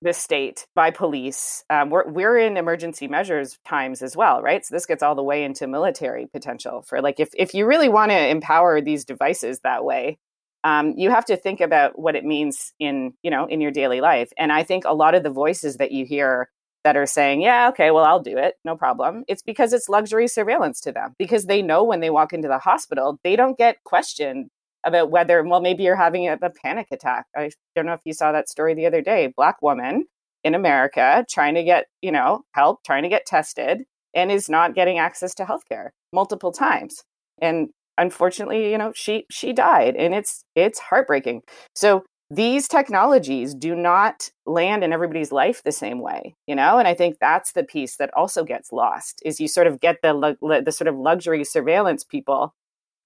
the 0.00 0.12
state, 0.12 0.66
by 0.74 0.90
police. 0.90 1.64
Um, 1.68 1.90
we're, 1.90 2.08
we're 2.08 2.38
in 2.38 2.56
emergency 2.56 3.08
measures 3.08 3.58
times 3.66 4.00
as 4.00 4.16
well, 4.16 4.40
right? 4.40 4.64
So 4.64 4.74
this 4.74 4.86
gets 4.86 5.02
all 5.02 5.16
the 5.16 5.22
way 5.22 5.44
into 5.44 5.66
military 5.66 6.26
potential 6.26 6.82
for 6.82 7.02
like 7.02 7.18
if, 7.20 7.30
if 7.36 7.52
you 7.52 7.66
really 7.66 7.88
want 7.88 8.10
to 8.12 8.28
empower 8.28 8.80
these 8.80 9.04
devices 9.04 9.60
that 9.64 9.84
way, 9.84 10.18
um, 10.64 10.94
you 10.96 11.10
have 11.10 11.24
to 11.26 11.36
think 11.36 11.60
about 11.60 11.98
what 11.98 12.16
it 12.16 12.24
means 12.24 12.72
in 12.78 13.14
you 13.22 13.30
know 13.30 13.46
in 13.46 13.60
your 13.60 13.70
daily 13.70 14.00
life. 14.00 14.32
And 14.38 14.52
I 14.52 14.62
think 14.62 14.84
a 14.84 14.94
lot 14.94 15.14
of 15.14 15.22
the 15.22 15.30
voices 15.30 15.76
that 15.76 15.92
you 15.92 16.04
hear 16.04 16.48
that 16.84 16.96
are 16.96 17.06
saying, 17.06 17.42
yeah, 17.42 17.68
okay, 17.68 17.90
well, 17.90 18.04
I'll 18.04 18.22
do 18.22 18.38
it, 18.38 18.54
no 18.64 18.76
problem. 18.76 19.24
It's 19.28 19.42
because 19.42 19.72
it's 19.72 19.88
luxury 19.88 20.28
surveillance 20.28 20.80
to 20.82 20.92
them 20.92 21.14
because 21.18 21.44
they 21.44 21.60
know 21.60 21.84
when 21.84 22.00
they 22.00 22.10
walk 22.10 22.32
into 22.32 22.48
the 22.48 22.58
hospital, 22.58 23.18
they 23.24 23.36
don't 23.36 23.58
get 23.58 23.82
questioned 23.84 24.48
about 24.84 25.10
whether, 25.10 25.42
well, 25.42 25.60
maybe 25.60 25.82
you're 25.82 25.96
having 25.96 26.28
a, 26.28 26.38
a 26.40 26.50
panic 26.50 26.86
attack. 26.92 27.26
I 27.36 27.50
don't 27.74 27.86
know 27.86 27.94
if 27.94 28.00
you 28.04 28.12
saw 28.12 28.32
that 28.32 28.48
story 28.48 28.74
the 28.74 28.86
other 28.86 29.02
day. 29.02 29.32
Black 29.36 29.60
woman 29.60 30.06
in 30.44 30.54
America 30.54 31.26
trying 31.28 31.54
to 31.56 31.64
get, 31.64 31.86
you 32.00 32.12
know, 32.12 32.44
help, 32.52 32.84
trying 32.84 33.02
to 33.02 33.08
get 33.08 33.26
tested, 33.26 33.82
and 34.14 34.30
is 34.30 34.48
not 34.48 34.74
getting 34.74 34.98
access 34.98 35.34
to 35.34 35.44
healthcare 35.44 35.90
multiple 36.12 36.52
times. 36.52 37.02
And 37.40 37.68
unfortunately, 37.98 38.70
you 38.72 38.78
know, 38.78 38.92
she 38.94 39.26
she 39.30 39.52
died, 39.52 39.96
and 39.96 40.14
it's 40.14 40.44
it's 40.54 40.78
heartbreaking. 40.78 41.42
So 41.74 42.04
these 42.30 42.68
technologies 42.68 43.54
do 43.54 43.74
not 43.74 44.30
land 44.46 44.84
in 44.84 44.92
everybody's 44.92 45.32
life 45.32 45.62
the 45.64 45.72
same 45.72 45.98
way 46.00 46.34
you 46.46 46.54
know 46.54 46.78
and 46.78 46.86
i 46.86 46.92
think 46.92 47.16
that's 47.20 47.52
the 47.52 47.64
piece 47.64 47.96
that 47.96 48.10
also 48.14 48.44
gets 48.44 48.70
lost 48.70 49.22
is 49.24 49.40
you 49.40 49.48
sort 49.48 49.66
of 49.66 49.80
get 49.80 49.96
the 50.02 50.36
the 50.62 50.72
sort 50.72 50.88
of 50.88 50.94
luxury 50.96 51.42
surveillance 51.42 52.04
people 52.04 52.52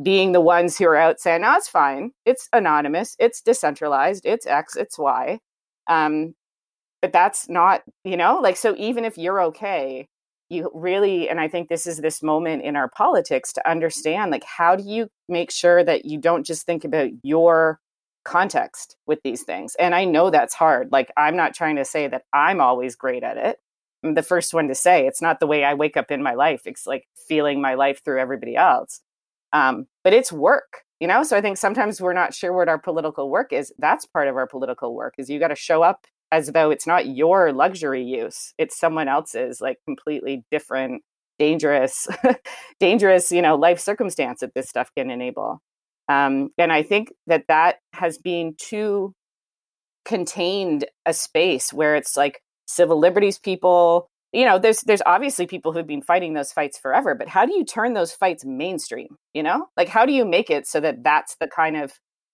being 0.03 0.33
the 0.33 0.41
ones 0.41 0.77
who 0.79 0.87
are 0.87 0.97
out 0.97 1.21
saying 1.21 1.45
"Oh, 1.45 1.55
it's 1.57 1.69
fine. 1.69 2.13
It's 2.27 2.49
anonymous. 2.53 3.15
It's 3.19 3.41
decentralized. 3.41 4.27
It's 4.27 4.47
x 4.47 4.77
it's 4.77 4.99
y. 4.99 5.39
Um, 5.89 6.35
but 7.03 7.13
that's 7.13 7.49
not 7.49 7.83
you 8.05 8.17
know 8.17 8.41
like 8.41 8.57
so 8.57 8.75
even 8.79 9.05
if 9.05 9.19
you're 9.19 9.43
okay 9.43 10.09
you 10.53 10.71
really 10.75 11.29
and 11.29 11.41
i 11.41 11.49
think 11.49 11.69
this 11.69 11.87
is 11.87 11.99
this 11.99 12.23
moment 12.23 12.63
in 12.63 12.77
our 12.77 12.89
politics 12.89 13.53
to 13.53 13.71
understand 13.71 14.31
like 14.31 14.45
how 14.45 14.77
do 14.77 14.85
you 14.85 15.09
make 15.29 15.51
sure 15.51 15.83
that 15.83 16.05
you 16.05 16.19
don't 16.19 16.47
just 16.47 16.67
think 16.67 16.85
about 16.85 17.11
your 17.23 17.81
context 18.25 18.97
with 19.07 19.21
these 19.23 19.43
things. 19.43 19.75
And 19.77 19.95
I 19.95 20.05
know 20.05 20.31
that's 20.31 20.55
hard. 20.55 20.91
Like, 20.93 21.11
I'm 21.17 21.37
not 21.37 21.55
trying 21.55 21.77
to 21.77 21.85
say 21.85 22.09
that 22.09 22.23
I'm 22.33 22.61
always 22.61 22.97
great 22.97 23.23
at 23.23 23.37
it. 23.37 23.59
I'm 24.05 24.15
the 24.15 24.23
first 24.23 24.53
one 24.53 24.69
to 24.69 24.75
say 24.75 25.07
it's 25.07 25.23
not 25.23 25.41
the 25.41 25.47
way 25.47 25.65
I 25.65 25.75
wake 25.75 25.97
up 25.97 26.11
in 26.11 26.23
my 26.23 26.35
life. 26.35 26.63
It's 26.67 26.87
like 26.87 27.07
feeling 27.29 27.61
my 27.61 27.75
life 27.75 28.03
through 28.05 28.21
everybody 28.21 28.57
else. 28.57 29.01
Um, 29.53 29.87
but 30.03 30.13
it's 30.13 30.33
work, 30.33 30.83
you 30.99 31.07
know? 31.07 31.23
So 31.23 31.37
I 31.37 31.41
think 31.41 31.57
sometimes 31.57 32.01
we're 32.01 32.13
not 32.13 32.35
sure 32.35 32.53
what 32.53 32.69
our 32.69 32.79
political 32.79 33.31
work 33.31 33.53
is. 33.53 33.73
That's 33.79 34.07
part 34.07 34.29
of 34.29 34.37
our 34.37 34.47
political 34.47 34.95
work 34.95 35.15
is 35.19 35.31
you 35.31 35.39
got 35.39 35.49
to 35.49 35.55
show 35.55 35.83
up 35.83 36.07
as 36.33 36.49
though 36.49 36.71
it's 36.71 36.87
not 36.87 37.07
your 37.07 37.53
luxury 37.53 38.03
use. 38.03 38.55
It's 38.57 38.77
someone 38.77 39.07
else's 39.07 39.61
like 39.61 39.77
completely 39.85 40.45
different, 40.51 41.03
dangerous, 41.39 42.09
dangerous, 42.81 43.31
you 43.31 43.43
know, 43.43 43.55
life 43.55 43.79
circumstance 43.79 44.41
that 44.41 44.55
this 44.55 44.69
stuff 44.69 44.91
can 44.97 45.11
enable. 45.11 45.61
Um, 46.09 46.49
and 46.57 46.73
I 46.73 46.83
think 46.83 47.13
that 47.27 47.45
that 47.49 47.77
has 47.93 48.17
been 48.17 48.55
too 48.59 49.15
contained 50.07 50.87
a 51.07 51.13
space 51.13 51.73
where 51.73 51.97
it's 51.97 52.17
like 52.17 52.41
civil 52.67 52.99
liberties 52.99 53.39
people. 53.39 54.09
You 54.33 54.47
know, 54.47 54.59
there's 54.59 54.81
there's 54.81 55.03
obviously 55.05 55.47
people 55.47 55.73
who've 55.73 55.87
been 55.87 56.01
fighting 56.01 56.33
those 56.33 56.51
fights 56.51 56.79
forever, 56.79 57.15
but 57.15 57.29
how 57.29 57.45
do 57.45 57.53
you 57.55 57.65
turn 57.65 57.93
those 57.93 58.13
fights 58.13 58.43
mainstream? 58.45 59.17
You 59.35 59.43
know, 59.43 59.67
like 59.77 59.89
how 59.89 60.07
do 60.07 60.13
you 60.13 60.25
make 60.25 60.49
it 60.49 60.67
so 60.67 60.81
that 60.81 61.05
that's 61.05 61.37
the 61.37 61.47
kind 61.47 61.77
of 61.77 61.93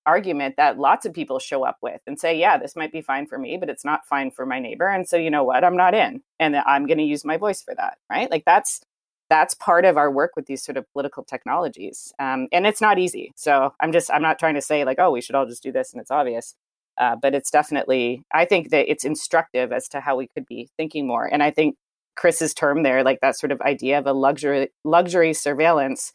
argument 0.08 0.56
that 0.56 0.78
lots 0.78 1.04
of 1.04 1.12
people 1.12 1.38
show 1.38 1.64
up 1.64 1.76
with 1.82 2.00
and 2.06 2.18
say, 2.18 2.38
yeah, 2.38 2.56
this 2.56 2.74
might 2.74 2.90
be 2.90 3.02
fine 3.02 3.26
for 3.26 3.38
me, 3.38 3.58
but 3.58 3.68
it's 3.68 3.84
not 3.84 4.06
fine 4.06 4.30
for 4.30 4.46
my 4.46 4.58
neighbor. 4.58 4.88
And 4.88 5.06
so, 5.06 5.16
you 5.16 5.30
know 5.30 5.44
what? 5.44 5.64
I'm 5.64 5.76
not 5.76 5.94
in. 5.94 6.22
And 6.40 6.56
I'm 6.56 6.86
going 6.86 6.98
to 6.98 7.04
use 7.04 7.24
my 7.24 7.36
voice 7.36 7.62
for 7.62 7.74
that. 7.74 7.98
Right. 8.10 8.30
Like 8.30 8.44
that's 8.46 8.80
that's 9.28 9.52
part 9.54 9.84
of 9.84 9.98
our 9.98 10.10
work 10.10 10.32
with 10.36 10.46
these 10.46 10.62
sort 10.62 10.78
of 10.78 10.90
political 10.92 11.22
technologies 11.22 12.12
um, 12.18 12.48
and 12.50 12.66
it's 12.66 12.80
not 12.80 12.98
easy 12.98 13.30
so 13.36 13.74
i'm 13.80 13.92
just 13.92 14.10
i'm 14.10 14.22
not 14.22 14.38
trying 14.38 14.54
to 14.54 14.62
say 14.62 14.84
like 14.84 14.98
oh 14.98 15.10
we 15.10 15.20
should 15.20 15.34
all 15.34 15.44
just 15.44 15.62
do 15.62 15.70
this 15.70 15.92
and 15.92 16.00
it's 16.00 16.10
obvious 16.10 16.54
uh, 16.98 17.14
but 17.20 17.34
it's 17.34 17.50
definitely 17.50 18.22
i 18.32 18.46
think 18.46 18.70
that 18.70 18.90
it's 18.90 19.04
instructive 19.04 19.70
as 19.70 19.86
to 19.86 20.00
how 20.00 20.16
we 20.16 20.26
could 20.28 20.46
be 20.46 20.68
thinking 20.76 21.06
more 21.06 21.26
and 21.26 21.42
i 21.42 21.50
think 21.50 21.76
chris's 22.16 22.54
term 22.54 22.82
there 22.82 23.04
like 23.04 23.20
that 23.20 23.38
sort 23.38 23.52
of 23.52 23.60
idea 23.60 23.98
of 23.98 24.06
a 24.06 24.12
luxury 24.12 24.70
luxury 24.84 25.34
surveillance 25.34 26.14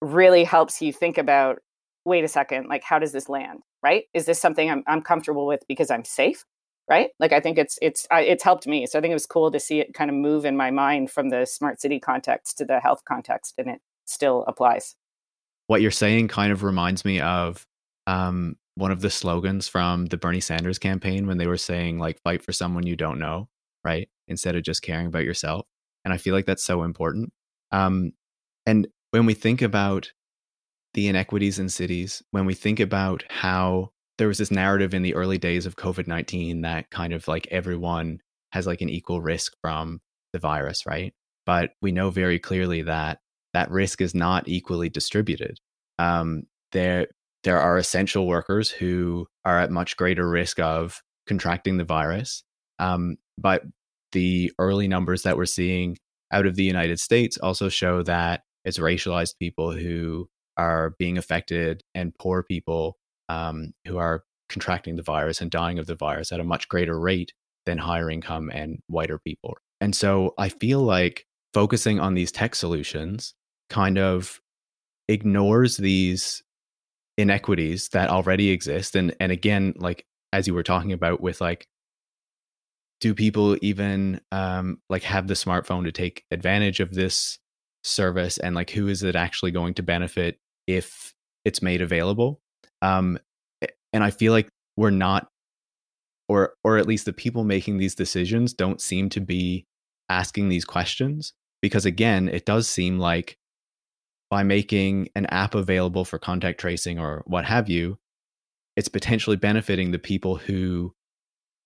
really 0.00 0.44
helps 0.44 0.80
you 0.80 0.92
think 0.92 1.18
about 1.18 1.58
wait 2.10 2.24
a 2.24 2.28
second 2.28 2.68
like 2.68 2.82
how 2.82 2.98
does 2.98 3.12
this 3.12 3.28
land 3.28 3.60
right? 3.82 4.04
Is 4.12 4.26
this 4.26 4.40
something 4.40 4.70
i'm, 4.70 4.82
I'm 4.86 5.02
comfortable 5.02 5.46
with 5.46 5.62
because 5.68 5.90
i'm 5.90 6.04
safe 6.04 6.44
right? 6.88 7.10
Like 7.18 7.32
i 7.32 7.40
think 7.40 7.56
it's 7.56 7.78
it's 7.80 8.06
it's 8.10 8.44
helped 8.44 8.66
me. 8.66 8.86
So 8.86 8.98
i 8.98 9.00
think 9.00 9.12
it 9.12 9.14
was 9.14 9.26
cool 9.26 9.50
to 9.50 9.60
see 9.60 9.80
it 9.80 9.94
kind 9.94 10.10
of 10.10 10.16
move 10.16 10.44
in 10.44 10.56
my 10.56 10.70
mind 10.70 11.10
from 11.10 11.30
the 11.30 11.46
smart 11.46 11.80
city 11.80 11.98
context 12.00 12.58
to 12.58 12.64
the 12.64 12.80
health 12.80 13.02
context 13.06 13.54
and 13.58 13.68
it 13.68 13.80
still 14.04 14.44
applies. 14.46 14.96
What 15.68 15.82
you're 15.82 15.92
saying 15.92 16.28
kind 16.28 16.52
of 16.52 16.64
reminds 16.64 17.04
me 17.04 17.20
of 17.20 17.64
um, 18.08 18.56
one 18.74 18.90
of 18.90 19.02
the 19.02 19.10
slogans 19.10 19.68
from 19.68 20.06
the 20.06 20.16
bernie 20.16 20.40
sanders 20.40 20.78
campaign 20.78 21.26
when 21.26 21.38
they 21.38 21.46
were 21.46 21.56
saying 21.56 21.98
like 21.98 22.20
fight 22.22 22.42
for 22.42 22.52
someone 22.52 22.86
you 22.86 22.96
don't 22.96 23.18
know 23.18 23.48
right? 23.84 24.08
Instead 24.28 24.56
of 24.56 24.62
just 24.62 24.82
caring 24.82 25.06
about 25.06 25.24
yourself. 25.24 25.66
And 26.04 26.14
i 26.14 26.16
feel 26.16 26.34
like 26.34 26.46
that's 26.46 26.64
so 26.64 26.82
important. 26.82 27.32
Um, 27.72 28.12
and 28.66 28.88
when 29.10 29.26
we 29.26 29.34
think 29.34 29.62
about 29.62 30.12
the 30.94 31.08
inequities 31.08 31.58
in 31.58 31.68
cities 31.68 32.22
when 32.30 32.46
we 32.46 32.54
think 32.54 32.80
about 32.80 33.24
how 33.28 33.90
there 34.18 34.28
was 34.28 34.38
this 34.38 34.50
narrative 34.50 34.92
in 34.92 35.02
the 35.02 35.14
early 35.14 35.38
days 35.38 35.66
of 35.66 35.76
COVID 35.76 36.06
19 36.06 36.62
that 36.62 36.90
kind 36.90 37.12
of 37.12 37.26
like 37.28 37.46
everyone 37.50 38.20
has 38.52 38.66
like 38.66 38.80
an 38.80 38.90
equal 38.90 39.20
risk 39.20 39.54
from 39.62 40.00
the 40.32 40.38
virus, 40.38 40.86
right? 40.86 41.14
But 41.46 41.70
we 41.80 41.92
know 41.92 42.10
very 42.10 42.38
clearly 42.38 42.82
that 42.82 43.18
that 43.54 43.70
risk 43.70 44.00
is 44.00 44.14
not 44.14 44.48
equally 44.48 44.88
distributed. 44.88 45.58
Um, 45.98 46.44
there, 46.72 47.08
there 47.44 47.58
are 47.58 47.78
essential 47.78 48.26
workers 48.26 48.70
who 48.70 49.26
are 49.44 49.58
at 49.58 49.70
much 49.70 49.96
greater 49.96 50.28
risk 50.28 50.60
of 50.60 51.00
contracting 51.26 51.76
the 51.76 51.84
virus. 51.84 52.42
Um, 52.78 53.16
but 53.38 53.62
the 54.12 54.52
early 54.58 54.88
numbers 54.88 55.22
that 55.22 55.36
we're 55.36 55.46
seeing 55.46 55.96
out 56.32 56.46
of 56.46 56.56
the 56.56 56.64
United 56.64 57.00
States 57.00 57.38
also 57.38 57.68
show 57.68 58.02
that 58.02 58.42
it's 58.64 58.78
racialized 58.78 59.38
people 59.38 59.72
who 59.72 60.28
are 60.60 60.94
being 60.98 61.16
affected 61.16 61.82
and 61.94 62.14
poor 62.18 62.42
people 62.42 62.98
um, 63.28 63.72
who 63.86 63.96
are 63.96 64.24
contracting 64.50 64.96
the 64.96 65.02
virus 65.02 65.40
and 65.40 65.50
dying 65.50 65.78
of 65.78 65.86
the 65.86 65.94
virus 65.94 66.32
at 66.32 66.40
a 66.40 66.44
much 66.44 66.68
greater 66.68 66.98
rate 67.00 67.32
than 67.64 67.78
higher 67.78 68.10
income 68.10 68.50
and 68.52 68.80
whiter 68.88 69.18
people. 69.18 69.56
And 69.80 69.94
so 69.96 70.34
I 70.36 70.50
feel 70.50 70.80
like 70.80 71.26
focusing 71.54 71.98
on 71.98 72.14
these 72.14 72.30
tech 72.30 72.54
solutions 72.54 73.34
kind 73.70 73.98
of 73.98 74.40
ignores 75.08 75.78
these 75.78 76.42
inequities 77.16 77.88
that 77.88 78.10
already 78.10 78.50
exist. 78.50 78.96
And 78.96 79.14
and 79.18 79.32
again, 79.32 79.74
like 79.76 80.04
as 80.32 80.46
you 80.46 80.54
were 80.54 80.62
talking 80.62 80.92
about 80.92 81.20
with 81.20 81.40
like 81.40 81.66
do 83.00 83.14
people 83.14 83.56
even 83.62 84.20
um 84.30 84.78
like 84.90 85.02
have 85.04 85.26
the 85.26 85.34
smartphone 85.34 85.84
to 85.84 85.92
take 85.92 86.24
advantage 86.30 86.80
of 86.80 86.92
this 86.92 87.38
service 87.82 88.38
and 88.38 88.54
like 88.54 88.70
who 88.70 88.88
is 88.88 89.02
it 89.02 89.16
actually 89.16 89.50
going 89.50 89.74
to 89.74 89.82
benefit 89.82 90.38
if 90.74 91.12
it's 91.44 91.62
made 91.62 91.82
available 91.82 92.40
um, 92.82 93.18
and 93.92 94.04
I 94.04 94.10
feel 94.10 94.32
like 94.32 94.48
we're 94.76 94.90
not 94.90 95.28
or 96.28 96.54
or 96.62 96.78
at 96.78 96.86
least 96.86 97.04
the 97.04 97.12
people 97.12 97.44
making 97.44 97.78
these 97.78 97.94
decisions 97.94 98.52
don't 98.52 98.80
seem 98.80 99.08
to 99.10 99.20
be 99.20 99.66
asking 100.08 100.48
these 100.48 100.64
questions 100.64 101.32
because 101.62 101.84
again 101.84 102.28
it 102.28 102.44
does 102.44 102.68
seem 102.68 102.98
like 102.98 103.36
by 104.30 104.42
making 104.42 105.08
an 105.16 105.26
app 105.26 105.54
available 105.54 106.04
for 106.04 106.18
contact 106.18 106.60
tracing 106.60 106.98
or 106.98 107.22
what 107.26 107.44
have 107.44 107.68
you 107.68 107.98
it's 108.76 108.88
potentially 108.88 109.36
benefiting 109.36 109.90
the 109.90 109.98
people 109.98 110.36
who 110.36 110.94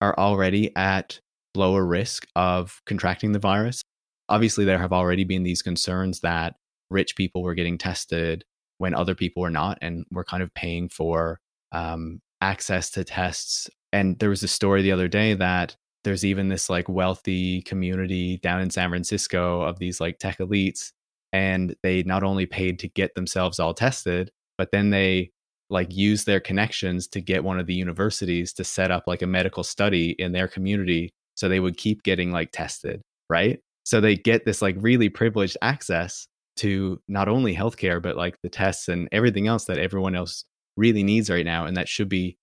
are 0.01 0.17
already 0.17 0.75
at 0.75 1.19
lower 1.55 1.85
risk 1.85 2.27
of 2.35 2.81
contracting 2.85 3.31
the 3.31 3.39
virus. 3.39 3.81
Obviously 4.27 4.65
there 4.65 4.79
have 4.79 4.91
already 4.91 5.23
been 5.23 5.43
these 5.43 5.61
concerns 5.61 6.19
that 6.21 6.55
rich 6.89 7.15
people 7.15 7.43
were 7.43 7.53
getting 7.53 7.77
tested 7.77 8.43
when 8.77 8.93
other 8.93 9.15
people 9.15 9.43
are 9.43 9.51
not 9.51 9.77
and 9.81 10.05
we're 10.11 10.23
kind 10.23 10.43
of 10.43 10.53
paying 10.53 10.89
for 10.89 11.39
um, 11.71 12.19
access 12.41 12.89
to 12.91 13.03
tests. 13.03 13.69
And 13.93 14.19
there 14.19 14.29
was 14.29 14.43
a 14.43 14.47
story 14.47 14.81
the 14.81 14.91
other 14.91 15.07
day 15.07 15.33
that 15.35 15.75
there's 16.03 16.25
even 16.25 16.49
this 16.49 16.69
like 16.69 16.87
wealthy 16.87 17.61
community 17.63 18.37
down 18.37 18.61
in 18.61 18.69
San 18.69 18.89
Francisco 18.89 19.61
of 19.61 19.79
these 19.79 19.99
like 19.99 20.19
tech 20.19 20.37
elites 20.37 20.91
and 21.33 21.75
they 21.83 22.03
not 22.03 22.23
only 22.23 22.45
paid 22.45 22.79
to 22.79 22.87
get 22.89 23.15
themselves 23.15 23.59
all 23.59 23.73
tested 23.73 24.31
but 24.57 24.71
then 24.71 24.91
they 24.91 25.31
like 25.69 25.93
use 25.93 26.25
their 26.25 26.39
connections 26.39 27.07
to 27.07 27.19
get 27.19 27.43
one 27.43 27.59
of 27.59 27.65
the 27.65 27.73
universities 27.73 28.53
to 28.53 28.63
set 28.63 28.91
up 28.91 29.03
like 29.07 29.23
a 29.23 29.27
medical 29.27 29.63
study 29.63 30.11
in 30.19 30.31
their 30.31 30.47
community 30.47 31.11
so 31.33 31.49
they 31.49 31.59
would 31.59 31.75
keep 31.75 32.03
getting 32.03 32.31
like 32.31 32.51
tested 32.51 33.01
right? 33.29 33.59
So 33.83 34.01
they 34.01 34.15
get 34.15 34.45
this 34.45 34.61
like 34.61 34.75
really 34.79 35.09
privileged 35.09 35.57
access 35.61 36.27
to 36.57 37.01
not 37.07 37.27
only 37.27 37.55
healthcare 37.55 38.01
but 38.01 38.15
like 38.15 38.37
the 38.41 38.49
tests 38.49 38.87
and 38.87 39.09
everything 39.11 39.47
else 39.47 39.65
that 39.65 39.79
everyone 39.79 40.15
else 40.15 40.45
really 40.77 41.03
needs 41.03 41.29
right 41.29 41.45
now 41.45 41.65
and 41.65 41.77
that 41.77 41.89
should 41.89 42.09
be 42.09 42.37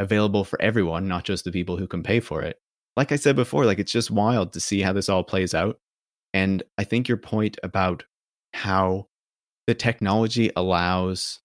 available 0.00 0.44
for 0.44 0.60
everyone 0.60 1.06
not 1.08 1.24
just 1.24 1.44
the 1.44 1.52
people 1.52 1.76
who 1.76 1.86
can 1.86 2.02
pay 2.02 2.20
for 2.20 2.42
it 2.42 2.56
like 2.96 3.12
I 3.12 3.16
said 3.16 3.36
before, 3.36 3.64
like 3.64 3.78
it's 3.78 3.92
just 3.92 4.10
wild 4.10 4.52
to 4.52 4.60
see 4.60 4.82
how 4.82 4.92
this 4.92 5.08
all 5.08 5.24
plays 5.24 5.54
out. 5.54 5.78
And 6.34 6.62
I 6.78 6.84
think 6.84 7.08
your 7.08 7.16
point 7.16 7.58
about 7.62 8.04
how 8.54 9.06
the 9.66 9.74
technology 9.74 10.50
allows 10.56 11.40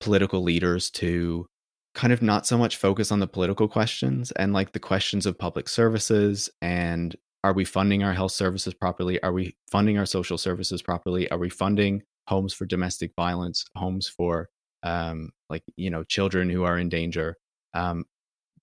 political 0.00 0.42
leaders 0.42 0.90
to 0.90 1.46
kind 1.94 2.12
of 2.12 2.22
not 2.22 2.46
so 2.46 2.56
much 2.56 2.76
focus 2.76 3.10
on 3.10 3.20
the 3.20 3.26
political 3.26 3.68
questions 3.68 4.30
and 4.32 4.52
like 4.52 4.72
the 4.72 4.80
questions 4.80 5.26
of 5.26 5.38
public 5.38 5.68
services 5.68 6.48
and 6.62 7.16
are 7.44 7.52
we 7.52 7.64
funding 7.64 8.02
our 8.02 8.12
health 8.12 8.32
services 8.32 8.74
properly? 8.74 9.22
Are 9.22 9.32
we 9.32 9.56
funding 9.70 9.98
our 9.98 10.06
social 10.06 10.38
services 10.38 10.82
properly? 10.82 11.30
Are 11.30 11.38
we 11.38 11.48
funding 11.48 12.02
homes 12.26 12.52
for 12.52 12.66
domestic 12.66 13.12
violence, 13.16 13.64
homes 13.76 14.08
for 14.08 14.48
um, 14.82 15.30
like 15.48 15.62
you 15.76 15.90
know 15.90 16.04
children 16.04 16.50
who 16.50 16.64
are 16.64 16.78
in 16.78 16.88
danger? 16.88 17.36
Um, 17.74 18.04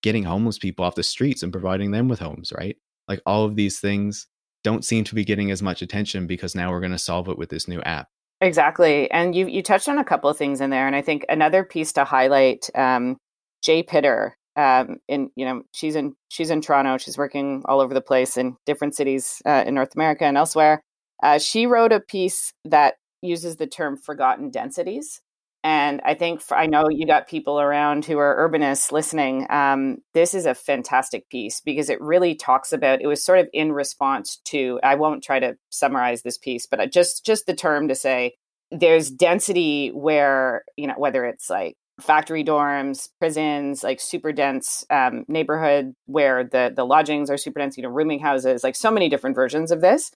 getting 0.02 0.24
homeless 0.24 0.58
people 0.58 0.84
off 0.84 0.94
the 0.94 1.02
streets 1.02 1.42
and 1.42 1.52
providing 1.52 1.90
them 1.90 2.08
with 2.08 2.20
homes, 2.20 2.52
right? 2.56 2.76
Like 3.08 3.20
all 3.24 3.44
of 3.44 3.56
these 3.56 3.80
things 3.80 4.26
don't 4.62 4.84
seem 4.84 5.04
to 5.04 5.14
be 5.14 5.24
getting 5.24 5.50
as 5.50 5.62
much 5.62 5.80
attention 5.80 6.26
because 6.26 6.54
now 6.54 6.70
we're 6.70 6.80
going 6.80 6.92
to 6.92 6.98
solve 6.98 7.28
it 7.28 7.38
with 7.38 7.50
this 7.50 7.68
new 7.68 7.80
app. 7.82 8.08
Exactly, 8.40 9.10
and 9.10 9.34
you 9.34 9.46
you 9.46 9.62
touched 9.62 9.88
on 9.88 9.98
a 9.98 10.04
couple 10.04 10.28
of 10.28 10.36
things 10.36 10.60
in 10.60 10.68
there, 10.70 10.86
and 10.86 10.94
I 10.94 11.00
think 11.00 11.24
another 11.28 11.64
piece 11.64 11.92
to 11.94 12.04
highlight. 12.04 12.68
Um, 12.74 13.16
Jay 13.62 13.82
Pitter, 13.82 14.36
um, 14.56 14.96
in 15.08 15.30
you 15.36 15.44
know, 15.44 15.62
she's 15.72 15.94
in 15.96 16.14
she's 16.28 16.50
in 16.50 16.60
Toronto. 16.60 16.98
She's 16.98 17.18
working 17.18 17.62
all 17.66 17.80
over 17.80 17.94
the 17.94 18.00
place 18.00 18.36
in 18.36 18.56
different 18.64 18.94
cities 18.94 19.42
uh, 19.44 19.64
in 19.66 19.74
North 19.74 19.94
America 19.94 20.24
and 20.24 20.36
elsewhere. 20.36 20.82
Uh, 21.22 21.38
she 21.38 21.66
wrote 21.66 21.92
a 21.92 22.00
piece 22.00 22.52
that 22.64 22.94
uses 23.22 23.56
the 23.56 23.66
term 23.66 23.96
forgotten 23.96 24.50
densities, 24.50 25.20
and 25.62 26.00
I 26.04 26.14
think 26.14 26.40
for, 26.40 26.56
I 26.56 26.66
know 26.66 26.88
you 26.88 27.06
got 27.06 27.28
people 27.28 27.60
around 27.60 28.04
who 28.04 28.18
are 28.18 28.48
urbanists 28.48 28.92
listening. 28.92 29.46
Um, 29.50 29.98
this 30.14 30.32
is 30.32 30.46
a 30.46 30.54
fantastic 30.54 31.28
piece 31.28 31.60
because 31.60 31.90
it 31.90 32.00
really 32.00 32.34
talks 32.34 32.72
about. 32.72 33.02
It 33.02 33.08
was 33.08 33.24
sort 33.24 33.40
of 33.40 33.48
in 33.52 33.72
response 33.72 34.40
to. 34.46 34.80
I 34.82 34.94
won't 34.94 35.24
try 35.24 35.38
to 35.40 35.56
summarize 35.70 36.22
this 36.22 36.38
piece, 36.38 36.66
but 36.66 36.92
just 36.92 37.26
just 37.26 37.46
the 37.46 37.54
term 37.54 37.88
to 37.88 37.94
say 37.94 38.34
there's 38.70 39.10
density 39.10 39.88
where 39.88 40.64
you 40.76 40.86
know 40.86 40.94
whether 40.96 41.24
it's 41.24 41.50
like 41.50 41.76
factory 42.00 42.44
dorms, 42.44 43.08
prisons, 43.18 43.82
like 43.82 44.00
super 44.00 44.32
dense 44.32 44.84
um, 44.90 45.24
neighborhood 45.28 45.94
where 46.06 46.44
the 46.44 46.72
the 46.74 46.84
lodgings 46.84 47.30
are 47.30 47.38
super 47.38 47.60
dense. 47.60 47.76
You 47.76 47.82
know, 47.82 47.88
rooming 47.88 48.20
houses, 48.20 48.64
like 48.64 48.76
so 48.76 48.90
many 48.90 49.08
different 49.08 49.36
versions 49.36 49.70
of 49.70 49.80
this 49.80 50.10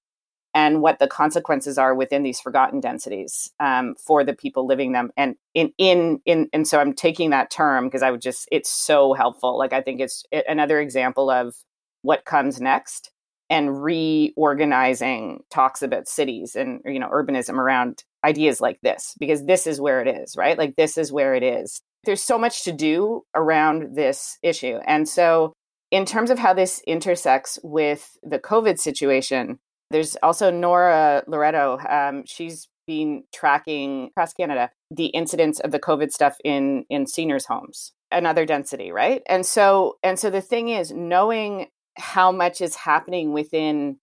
and 0.55 0.83
what 0.83 0.99
the 0.99 1.07
consequences 1.07 1.79
are 1.79 1.95
within 1.95 2.23
these 2.23 2.41
forgotten 2.41 2.81
densities 2.81 3.53
um, 3.61 3.95
for 3.95 4.25
the 4.25 4.33
people 4.33 4.67
living 4.67 4.93
them 4.93 5.11
and 5.17 5.37
in 5.55 5.73
in 5.79 6.21
in 6.25 6.49
and 6.53 6.67
so 6.67 6.79
i'm 6.81 6.93
taking 6.93 7.31
that 7.31 7.51
term 7.51 7.87
because 7.87 8.03
i 8.03 8.11
would 8.11 8.21
just 8.21 8.49
it's 8.51 8.71
so 8.71 9.13
helpful 9.13 9.57
like 9.57 9.73
i 9.73 9.81
think 9.81 10.01
it's 10.01 10.25
another 10.49 10.81
example 10.81 11.31
of 11.31 11.55
what 12.03 12.25
comes 12.25 12.61
next 12.61 13.11
and 13.49 13.83
reorganizing 13.83 15.41
talks 15.51 15.83
about 15.83 16.09
cities 16.09 16.57
and 16.57 16.81
you 16.85 16.99
know 16.99 17.09
urbanism 17.09 17.55
around 17.55 18.05
ideas 18.25 18.61
like 18.61 18.79
this 18.83 19.15
because 19.19 19.45
this 19.47 19.67
is 19.67 19.81
where 19.81 20.01
it 20.01 20.09
is 20.09 20.37
right 20.37 20.59
like 20.59 20.77
this 20.77 20.99
is 20.99 21.13
where 21.13 21.35
it 21.35 21.43
is 21.43 21.81
there's 22.05 22.23
so 22.23 22.39
much 22.39 22.65
to 22.65 22.73
do 22.73 23.23
around 23.35 23.97
this 23.97 24.39
issue 24.43 24.79
and 24.87 25.09
so 25.09 25.53
in 25.91 26.05
terms 26.05 26.31
of 26.31 26.39
how 26.39 26.53
this 26.53 26.83
intersects 26.87 27.59
with 27.63 28.17
the 28.23 28.39
covid 28.39 28.79
situation 28.79 29.59
there's 29.91 30.17
also 30.23 30.51
Nora 30.51 31.25
Loreto. 31.27 31.79
Um, 31.89 32.23
she's 32.25 32.69
been 32.87 33.25
tracking 33.35 34.07
across 34.07 34.33
Canada 34.33 34.71
the 34.91 35.07
incidence 35.07 35.61
of 35.61 35.71
the 35.71 35.79
COVID 35.79 36.11
stuff 36.13 36.37
in 36.45 36.85
in 36.89 37.07
seniors' 37.07 37.47
homes, 37.47 37.93
another 38.11 38.47
density, 38.47 38.91
right? 38.93 39.23
And 39.29 39.45
so 39.45 39.99
and 40.03 40.19
so 40.19 40.31
the 40.31 40.41
thing 40.41 40.69
is, 40.69 40.93
knowing 40.93 41.69
how 41.97 42.33
much 42.33 42.61
is 42.61 42.77
happening 42.77 43.33
within 43.33 43.99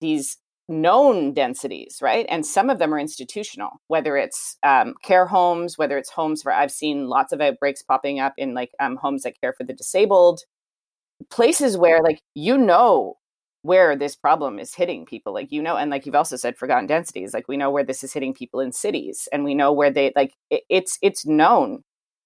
these 0.00 0.36
known 0.70 1.34
densities, 1.34 1.98
right? 2.00 2.26
And 2.30 2.46
some 2.46 2.70
of 2.70 2.78
them 2.78 2.94
are 2.94 2.98
institutional, 2.98 3.80
whether 3.88 4.16
it's 4.16 4.56
um, 4.62 4.94
care 5.02 5.26
homes, 5.26 5.76
whether 5.76 5.98
it's 5.98 6.10
homes 6.10 6.44
where 6.44 6.54
I've 6.54 6.72
seen 6.72 7.08
lots 7.08 7.32
of 7.32 7.40
outbreaks 7.40 7.82
popping 7.82 8.20
up 8.20 8.34
in 8.38 8.54
like 8.54 8.70
um, 8.80 8.96
homes 8.96 9.24
that 9.24 9.40
care 9.40 9.52
for 9.52 9.64
the 9.64 9.74
disabled, 9.74 10.40
places 11.30 11.76
where 11.76 12.00
like 12.02 12.22
you 12.34 12.56
know 12.56 13.16
where 13.62 13.94
this 13.94 14.16
problem 14.16 14.58
is 14.58 14.74
hitting 14.74 15.04
people 15.04 15.34
like 15.34 15.52
you 15.52 15.60
know 15.60 15.76
and 15.76 15.90
like 15.90 16.06
you've 16.06 16.14
also 16.14 16.36
said 16.36 16.56
forgotten 16.56 16.86
densities 16.86 17.34
like 17.34 17.46
we 17.46 17.58
know 17.58 17.70
where 17.70 17.84
this 17.84 18.02
is 18.02 18.12
hitting 18.12 18.32
people 18.32 18.58
in 18.60 18.72
cities 18.72 19.28
and 19.32 19.44
we 19.44 19.54
know 19.54 19.70
where 19.70 19.90
they 19.90 20.12
like 20.16 20.32
it, 20.48 20.62
it's 20.70 20.98
it's 21.02 21.26
known 21.26 21.82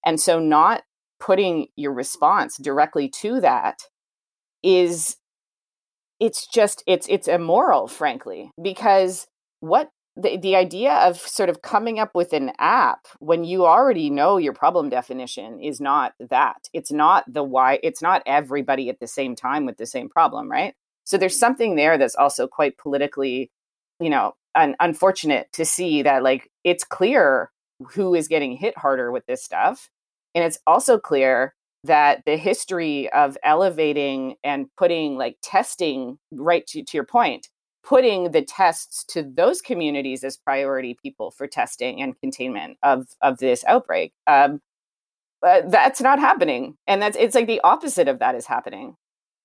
and 0.06 0.20
so 0.20 0.38
not 0.38 0.82
putting 1.18 1.66
your 1.74 1.92
response 1.92 2.56
directly 2.58 3.08
to 3.08 3.40
that 3.40 3.78
is 4.62 5.16
it's 6.24 6.46
just 6.46 6.82
it's 6.86 7.06
it's 7.08 7.28
immoral 7.28 7.86
frankly 7.86 8.50
because 8.62 9.26
what 9.60 9.90
the, 10.16 10.36
the 10.36 10.54
idea 10.54 10.92
of 10.92 11.18
sort 11.18 11.48
of 11.48 11.62
coming 11.62 11.98
up 11.98 12.10
with 12.14 12.32
an 12.32 12.52
app 12.58 13.08
when 13.18 13.42
you 13.42 13.66
already 13.66 14.10
know 14.10 14.36
your 14.36 14.52
problem 14.52 14.88
definition 14.88 15.60
is 15.60 15.80
not 15.80 16.12
that 16.20 16.68
it's 16.72 16.92
not 16.92 17.24
the 17.32 17.42
why 17.42 17.78
it's 17.82 18.00
not 18.00 18.22
everybody 18.24 18.88
at 18.88 19.00
the 19.00 19.06
same 19.06 19.34
time 19.34 19.66
with 19.66 19.76
the 19.76 19.86
same 19.86 20.08
problem 20.08 20.50
right 20.50 20.74
so 21.04 21.18
there's 21.18 21.38
something 21.38 21.76
there 21.76 21.96
that's 21.98 22.16
also 22.16 22.48
quite 22.48 22.78
politically, 22.78 23.50
you 24.00 24.10
know, 24.10 24.32
un- 24.54 24.76
unfortunate 24.80 25.48
to 25.52 25.64
see 25.64 26.02
that 26.02 26.22
like 26.22 26.50
it's 26.64 26.84
clear 26.84 27.50
who 27.92 28.14
is 28.14 28.28
getting 28.28 28.56
hit 28.56 28.76
harder 28.76 29.12
with 29.12 29.26
this 29.26 29.44
stuff. 29.44 29.90
And 30.34 30.44
it's 30.44 30.58
also 30.66 30.98
clear 30.98 31.54
that 31.84 32.22
the 32.26 32.36
history 32.36 33.10
of 33.12 33.36
elevating 33.44 34.36
and 34.44 34.66
putting 34.78 35.16
like 35.16 35.36
testing 35.42 36.18
right 36.32 36.66
to, 36.68 36.82
to 36.84 36.96
your 36.96 37.04
point 37.04 37.48
putting 37.84 38.32
the 38.32 38.42
tests 38.42 39.04
to 39.04 39.22
those 39.22 39.60
communities 39.60 40.24
as 40.24 40.38
priority 40.38 40.96
people 41.02 41.30
for 41.30 41.46
testing 41.46 42.02
and 42.02 42.18
containment 42.20 42.78
of 42.82 43.06
of 43.22 43.38
this 43.38 43.64
outbreak 43.68 44.12
um, 44.26 44.60
uh, 45.46 45.62
that's 45.68 46.00
not 46.00 46.18
happening 46.18 46.76
and 46.86 47.02
that's 47.02 47.16
it's 47.18 47.34
like 47.34 47.46
the 47.46 47.60
opposite 47.64 48.08
of 48.08 48.20
that 48.20 48.34
is 48.34 48.46
happening 48.46 48.96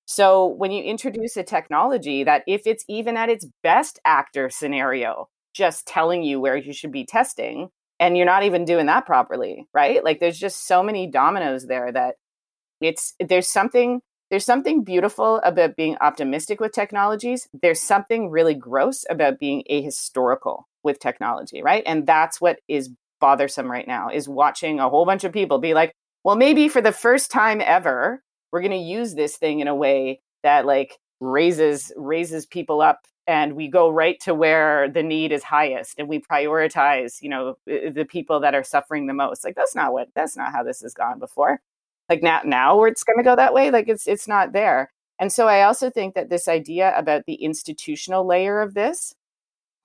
so 0.08 0.47
when 0.47 0.71
you 0.71 0.84
introduce 0.84 1.38
a 1.38 1.43
technology 1.43 2.23
that 2.23 2.43
if 2.47 2.65
it's 2.65 2.86
even 2.89 3.15
at 3.15 3.30
its 3.30 3.47
best 3.63 3.99
actor 4.06 4.49
scenario, 4.49 5.30
just 5.54 5.88
telling 5.88 6.23
you 6.23 6.41
where 6.41 6.58
you 6.58 6.73
should 6.73 6.91
be 6.91 7.06
testing, 7.06 7.69
and 7.99 8.17
you're 8.17 8.25
not 8.25 8.43
even 8.43 8.65
doing 8.65 8.88
that 8.88 9.06
properly, 9.06 9.67
right? 9.73 10.04
Like 10.04 10.19
there's 10.19 10.39
just 10.39 10.67
so 10.67 10.82
many 10.84 11.08
dominoes 11.08 11.67
there 11.67 11.91
that 11.91 12.15
it's 12.82 13.13
there's 13.20 13.48
something 13.48 14.02
there's 14.30 14.46
something 14.46 14.84
beautiful 14.84 15.38
about 15.44 15.76
being 15.76 15.98
optimistic 16.02 16.60
with 16.60 16.72
technologies. 16.72 17.48
There's 17.62 17.82
something 17.82 18.30
really 18.30 18.54
gross 18.54 19.04
about 19.10 19.39
being 19.39 19.63
ahistorical 19.72 20.63
with 20.84 21.00
technology, 21.00 21.63
right? 21.63 21.84
And 21.86 22.06
that's 22.06 22.39
what 22.39 22.60
is 22.68 22.92
bothersome 23.20 23.70
right 23.70 23.88
now 23.88 24.10
is 24.10 24.30
watching 24.30 24.80
a 24.80 24.89
whole 24.89 25.06
bunch 25.06 25.24
of 25.24 25.34
people 25.34 25.58
be 25.58 25.74
like, 25.74 25.94
well, 26.24 26.36
maybe 26.36 26.70
for 26.70 26.82
the 26.82 26.92
first 26.92 27.32
time 27.32 27.62
ever, 27.62 28.22
we're 28.52 28.62
going 28.62 28.72
to 28.72 28.78
use 28.78 29.15
this 29.15 29.38
thing 29.38 29.62
in 29.62 29.68
a 29.68 29.76
way 29.76 30.22
that 30.44 30.65
like 30.65 30.98
raises 31.20 31.92
raises 31.98 32.46
people 32.46 32.82
up 32.82 33.06
and 33.28 33.54
we 33.54 33.68
go 33.68 33.89
right 33.89 34.20
to 34.22 34.34
where 34.34 34.89
the 34.89 35.04
need 35.04 35.32
is 35.32 35.44
highest 35.44 35.96
and 36.00 36.08
we 36.08 36.20
prioritize 36.20 37.22
you 37.22 37.28
know 37.28 37.58
the 37.65 38.08
people 38.10 38.39
that 38.39 38.56
are 38.56 38.63
suffering 38.63 39.06
the 39.06 39.13
most 39.13 39.44
like 39.44 39.54
that's 39.56 39.76
not 39.76 39.92
what 39.92 40.08
that's 40.15 40.38
not 40.38 40.54
how 40.54 40.63
this 40.63 40.80
has 40.80 40.94
gone 40.94 41.20
before 41.20 41.60
like 42.10 42.24
now 42.24 42.41
now 42.43 42.78
where 42.78 42.88
it's 42.88 43.04
going 43.04 43.17
to 43.17 43.24
go 43.24 43.36
that 43.36 43.54
way 43.54 43.72
like 43.72 43.88
it's 43.88 44.08
it's 44.08 44.28
not 44.28 44.54
there 44.54 44.91
and 45.19 45.32
so 45.32 45.48
i 45.48 45.63
also 45.63 45.89
think 45.89 46.15
that 46.15 46.30
this 46.30 46.48
idea 46.48 46.93
about 46.98 47.24
the 47.26 47.36
institutional 47.36 48.26
layer 48.26 48.62
of 48.62 48.74
this 48.74 49.13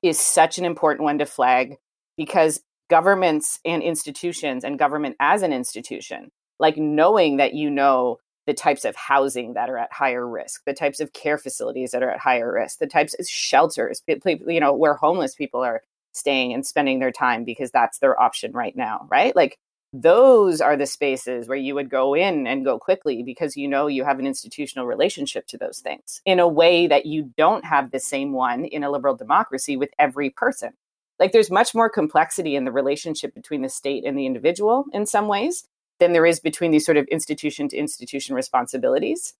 is 0.02 0.18
such 0.18 0.58
an 0.58 0.64
important 0.64 1.04
one 1.04 1.18
to 1.18 1.26
flag 1.26 1.76
because 2.16 2.60
governments 2.90 3.60
and 3.64 3.82
institutions 3.82 4.64
and 4.64 4.78
government 4.78 5.16
as 5.20 5.42
an 5.42 5.52
institution 5.52 6.30
like 6.58 6.76
knowing 6.76 7.38
that 7.38 7.54
you 7.54 7.70
know 7.70 8.18
the 8.46 8.54
types 8.54 8.84
of 8.84 8.94
housing 8.94 9.54
that 9.54 9.70
are 9.70 9.78
at 9.78 9.92
higher 9.92 10.26
risk, 10.26 10.62
the 10.66 10.74
types 10.74 11.00
of 11.00 11.12
care 11.12 11.38
facilities 11.38 11.92
that 11.92 12.02
are 12.02 12.10
at 12.10 12.20
higher 12.20 12.52
risk, 12.52 12.78
the 12.78 12.86
types 12.86 13.14
of 13.18 13.26
shelters, 13.26 14.02
you 14.06 14.60
know, 14.60 14.74
where 14.74 14.94
homeless 14.94 15.34
people 15.34 15.64
are 15.64 15.82
staying 16.12 16.52
and 16.52 16.66
spending 16.66 16.98
their 16.98 17.10
time 17.10 17.44
because 17.44 17.70
that's 17.70 17.98
their 17.98 18.20
option 18.20 18.52
right 18.52 18.76
now, 18.76 19.06
right? 19.10 19.34
Like 19.34 19.58
those 19.94 20.60
are 20.60 20.76
the 20.76 20.86
spaces 20.86 21.46
where 21.46 21.56
you 21.56 21.72
would 21.76 21.88
go 21.88 22.14
in 22.14 22.48
and 22.48 22.64
go 22.64 22.80
quickly 22.80 23.22
because 23.22 23.56
you 23.56 23.68
know 23.68 23.86
you 23.86 24.02
have 24.02 24.18
an 24.18 24.26
institutional 24.26 24.86
relationship 24.86 25.46
to 25.46 25.56
those 25.56 25.78
things 25.78 26.20
in 26.24 26.40
a 26.40 26.48
way 26.48 26.88
that 26.88 27.06
you 27.06 27.32
don't 27.36 27.64
have 27.64 27.92
the 27.92 28.00
same 28.00 28.32
one 28.32 28.64
in 28.64 28.82
a 28.82 28.90
liberal 28.90 29.14
democracy 29.14 29.76
with 29.76 29.90
every 30.00 30.30
person. 30.30 30.72
Like 31.20 31.30
there's 31.30 31.50
much 31.50 31.76
more 31.76 31.88
complexity 31.88 32.56
in 32.56 32.64
the 32.64 32.72
relationship 32.72 33.34
between 33.34 33.62
the 33.62 33.68
state 33.68 34.04
and 34.04 34.18
the 34.18 34.26
individual 34.26 34.84
in 34.92 35.06
some 35.06 35.28
ways 35.28 35.68
than 36.00 36.12
there 36.12 36.26
is 36.26 36.40
between 36.40 36.72
these 36.72 36.84
sort 36.84 36.96
of 36.96 37.06
institution 37.06 37.68
to 37.68 37.76
institution 37.76 38.34
responsibilities 38.34 39.34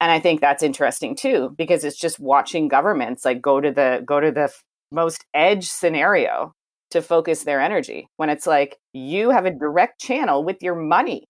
and 0.00 0.10
i 0.10 0.20
think 0.20 0.40
that's 0.40 0.62
interesting 0.62 1.16
too 1.16 1.54
because 1.56 1.84
it's 1.84 1.98
just 1.98 2.20
watching 2.20 2.68
governments 2.68 3.24
like 3.24 3.42
go 3.42 3.60
to 3.60 3.70
the 3.70 4.02
go 4.04 4.20
to 4.20 4.30
the 4.30 4.50
most 4.90 5.24
edge 5.34 5.66
scenario 5.66 6.54
to 6.90 7.02
focus 7.02 7.44
their 7.44 7.60
energy 7.60 8.08
when 8.16 8.30
it's 8.30 8.46
like 8.46 8.78
you 8.92 9.30
have 9.30 9.46
a 9.46 9.50
direct 9.50 10.00
channel 10.00 10.44
with 10.44 10.62
your 10.62 10.74
money 10.74 11.24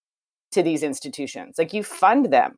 to 0.51 0.63
these 0.63 0.83
institutions 0.83 1.55
like 1.57 1.73
you 1.73 1.83
fund 1.83 2.31
them. 2.31 2.55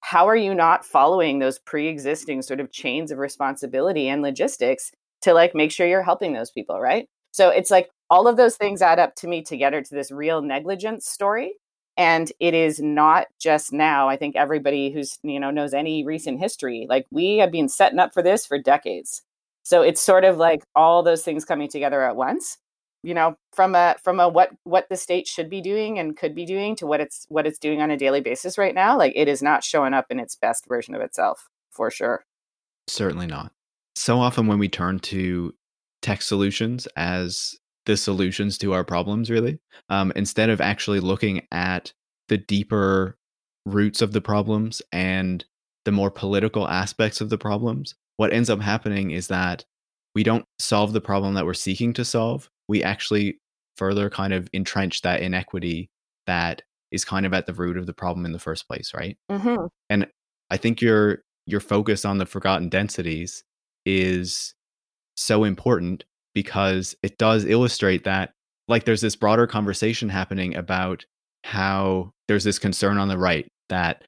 How 0.00 0.28
are 0.28 0.36
you 0.36 0.54
not 0.54 0.84
following 0.84 1.38
those 1.38 1.58
pre-existing 1.58 2.42
sort 2.42 2.60
of 2.60 2.70
chains 2.70 3.10
of 3.10 3.18
responsibility 3.18 4.08
and 4.08 4.22
logistics 4.22 4.92
to 5.22 5.34
like 5.34 5.54
make 5.54 5.72
sure 5.72 5.86
you're 5.86 6.02
helping 6.02 6.32
those 6.32 6.50
people 6.50 6.80
right? 6.80 7.06
So 7.32 7.50
it's 7.50 7.70
like 7.70 7.90
all 8.08 8.28
of 8.28 8.36
those 8.36 8.56
things 8.56 8.82
add 8.82 8.98
up 8.98 9.14
to 9.16 9.28
me 9.28 9.42
together 9.42 9.82
to 9.82 9.94
this 9.94 10.10
real 10.10 10.40
negligence 10.40 11.06
story 11.06 11.54
and 11.96 12.30
it 12.40 12.54
is 12.54 12.80
not 12.80 13.26
just 13.40 13.72
now 13.72 14.08
i 14.08 14.16
think 14.16 14.36
everybody 14.36 14.90
who's 14.90 15.18
you 15.22 15.40
know 15.40 15.50
knows 15.50 15.74
any 15.74 16.04
recent 16.04 16.38
history 16.38 16.86
like 16.88 17.06
we 17.10 17.38
have 17.38 17.50
been 17.50 17.68
setting 17.68 17.98
up 17.98 18.12
for 18.12 18.22
this 18.22 18.46
for 18.46 18.58
decades 18.58 19.22
so 19.66 19.82
it's 19.82 20.00
sort 20.00 20.24
of 20.24 20.36
like 20.36 20.62
all 20.76 21.02
those 21.02 21.24
things 21.24 21.44
coming 21.44 21.68
together 21.68 22.02
at 22.02 22.14
once 22.14 22.58
you 23.02 23.14
know 23.14 23.36
from 23.52 23.74
a 23.74 23.96
from 24.02 24.20
a 24.20 24.28
what 24.28 24.50
what 24.64 24.88
the 24.88 24.96
state 24.96 25.26
should 25.26 25.50
be 25.50 25.60
doing 25.60 25.98
and 25.98 26.16
could 26.16 26.34
be 26.34 26.46
doing 26.46 26.74
to 26.76 26.86
what 26.86 27.00
it's 27.00 27.26
what 27.28 27.46
it's 27.46 27.58
doing 27.58 27.80
on 27.80 27.90
a 27.90 27.96
daily 27.96 28.20
basis 28.20 28.58
right 28.58 28.74
now 28.74 28.96
like 28.96 29.12
it 29.14 29.28
is 29.28 29.42
not 29.42 29.62
showing 29.62 29.94
up 29.94 30.06
in 30.10 30.18
its 30.18 30.36
best 30.36 30.66
version 30.66 30.94
of 30.94 31.00
itself 31.00 31.48
for 31.70 31.90
sure. 31.90 32.24
Certainly 32.88 33.26
not. 33.26 33.52
So 33.94 34.18
often 34.18 34.46
when 34.46 34.58
we 34.58 34.68
turn 34.68 34.98
to 35.00 35.54
tech 36.02 36.22
solutions 36.22 36.86
as 36.96 37.56
the 37.84 37.96
solutions 37.96 38.58
to 38.58 38.72
our 38.72 38.84
problems 38.84 39.30
really 39.30 39.58
um, 39.88 40.12
instead 40.16 40.50
of 40.50 40.60
actually 40.60 41.00
looking 41.00 41.46
at 41.52 41.92
the 42.28 42.38
deeper 42.38 43.16
roots 43.64 44.02
of 44.02 44.12
the 44.12 44.20
problems 44.20 44.82
and 44.92 45.44
the 45.84 45.92
more 45.92 46.10
political 46.10 46.68
aspects 46.68 47.20
of 47.20 47.30
the 47.30 47.38
problems 47.38 47.94
what 48.16 48.32
ends 48.32 48.50
up 48.50 48.60
happening 48.60 49.10
is 49.10 49.28
that 49.28 49.64
we 50.14 50.22
don't 50.22 50.44
solve 50.58 50.92
the 50.92 51.00
problem 51.00 51.34
that 51.34 51.44
we're 51.44 51.54
seeking 51.54 51.92
to 51.94 52.04
solve 52.04 52.48
we 52.68 52.82
actually 52.82 53.38
further 53.76 54.08
kind 54.10 54.32
of 54.32 54.48
entrench 54.52 55.02
that 55.02 55.20
inequity 55.20 55.90
that 56.26 56.62
is 56.90 57.04
kind 57.04 57.26
of 57.26 57.34
at 57.34 57.46
the 57.46 57.54
root 57.54 57.76
of 57.76 57.86
the 57.86 57.92
problem 57.92 58.24
in 58.24 58.32
the 58.32 58.38
first 58.38 58.66
place 58.66 58.92
right 58.94 59.16
mm-hmm. 59.30 59.66
and 59.90 60.06
i 60.50 60.56
think 60.56 60.80
your 60.80 61.22
your 61.46 61.60
focus 61.60 62.04
on 62.04 62.18
the 62.18 62.26
forgotten 62.26 62.68
densities 62.68 63.44
is 63.84 64.54
so 65.16 65.44
important 65.44 66.04
because 66.34 66.94
it 67.02 67.16
does 67.18 67.44
illustrate 67.44 68.04
that 68.04 68.32
like 68.68 68.84
there's 68.84 69.00
this 69.00 69.16
broader 69.16 69.46
conversation 69.46 70.08
happening 70.08 70.54
about 70.56 71.04
how 71.44 72.12
there's 72.28 72.44
this 72.44 72.58
concern 72.58 72.98
on 72.98 73.08
the 73.08 73.18
right 73.18 73.48
that 73.68 74.04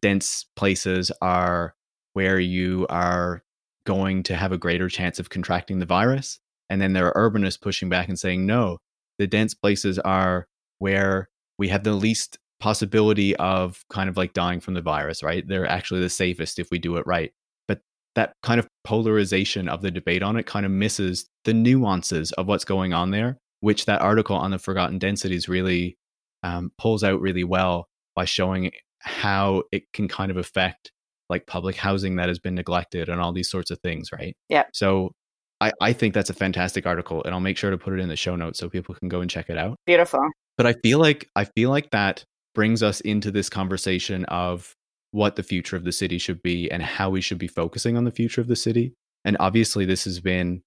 dense 0.00 0.46
places 0.54 1.10
are 1.20 1.74
where 2.12 2.38
you 2.38 2.86
are 2.88 3.42
going 3.84 4.22
to 4.24 4.36
have 4.36 4.52
a 4.52 4.58
greater 4.58 4.88
chance 4.88 5.18
of 5.18 5.30
contracting 5.30 5.78
the 5.78 5.86
virus. 5.86 6.38
And 6.70 6.80
then 6.80 6.92
there 6.92 7.14
are 7.14 7.30
urbanists 7.30 7.60
pushing 7.60 7.88
back 7.88 8.08
and 8.08 8.18
saying 8.18 8.46
no 8.46 8.78
the 9.18 9.26
dense 9.26 9.54
places 9.54 9.98
are 10.00 10.46
where 10.78 11.28
we 11.58 11.68
have 11.68 11.84
the 11.84 11.92
least 11.92 12.38
possibility 12.60 13.36
of 13.36 13.84
kind 13.90 14.08
of 14.08 14.16
like 14.16 14.32
dying 14.32 14.60
from 14.60 14.74
the 14.74 14.80
virus 14.80 15.22
right? 15.22 15.46
They're 15.46 15.66
actually 15.66 16.00
the 16.00 16.08
safest 16.08 16.58
if 16.58 16.70
we 16.70 16.78
do 16.78 16.96
it 16.96 17.06
right. 17.06 17.32
But 17.68 17.80
that 18.14 18.32
kind 18.42 18.58
of 18.58 18.68
polarization 18.84 19.68
of 19.68 19.82
the 19.82 19.90
debate 19.90 20.22
on 20.22 20.36
it 20.36 20.46
kind 20.46 20.64
of 20.64 20.72
misses 20.72 21.28
the 21.44 21.54
nuances 21.54 22.32
of 22.32 22.46
what's 22.46 22.64
going 22.64 22.92
on 22.92 23.10
there, 23.10 23.38
which 23.60 23.86
that 23.86 24.00
article 24.00 24.36
on 24.36 24.50
the 24.50 24.58
forgotten 24.58 24.98
densities 24.98 25.48
really 25.48 25.96
um, 26.42 26.72
pulls 26.78 27.04
out 27.04 27.20
really 27.20 27.44
well 27.44 27.88
by 28.14 28.24
showing 28.24 28.70
how 29.00 29.64
it 29.72 29.84
can 29.92 30.08
kind 30.08 30.30
of 30.30 30.36
affect 30.36 30.92
like 31.28 31.46
public 31.46 31.76
housing 31.76 32.16
that 32.16 32.28
has 32.28 32.38
been 32.38 32.54
neglected 32.54 33.08
and 33.08 33.20
all 33.20 33.32
these 33.32 33.50
sorts 33.50 33.70
of 33.70 33.78
things, 33.80 34.10
right? 34.12 34.36
Yeah. 34.48 34.64
So 34.72 35.12
I, 35.60 35.72
I 35.80 35.92
think 35.92 36.14
that's 36.14 36.30
a 36.30 36.34
fantastic 36.34 36.86
article 36.86 37.22
and 37.24 37.34
I'll 37.34 37.40
make 37.40 37.56
sure 37.56 37.70
to 37.70 37.78
put 37.78 37.94
it 37.94 38.00
in 38.00 38.08
the 38.08 38.16
show 38.16 38.36
notes 38.36 38.58
so 38.58 38.68
people 38.68 38.94
can 38.94 39.08
go 39.08 39.20
and 39.20 39.30
check 39.30 39.48
it 39.48 39.56
out. 39.56 39.76
Beautiful. 39.86 40.20
But 40.56 40.66
I 40.66 40.74
feel 40.74 40.98
like 40.98 41.28
I 41.36 41.44
feel 41.44 41.70
like 41.70 41.90
that 41.90 42.24
brings 42.54 42.82
us 42.82 43.00
into 43.00 43.30
this 43.30 43.48
conversation 43.48 44.24
of 44.26 44.74
what 45.12 45.36
the 45.36 45.42
future 45.42 45.76
of 45.76 45.84
the 45.84 45.92
city 45.92 46.18
should 46.18 46.42
be 46.42 46.70
and 46.70 46.82
how 46.82 47.10
we 47.10 47.20
should 47.20 47.38
be 47.38 47.46
focusing 47.46 47.96
on 47.96 48.04
the 48.04 48.10
future 48.10 48.40
of 48.40 48.48
the 48.48 48.56
city. 48.56 48.94
And 49.24 49.36
obviously, 49.38 49.84
this 49.84 50.04
has 50.04 50.20
been, 50.20 50.62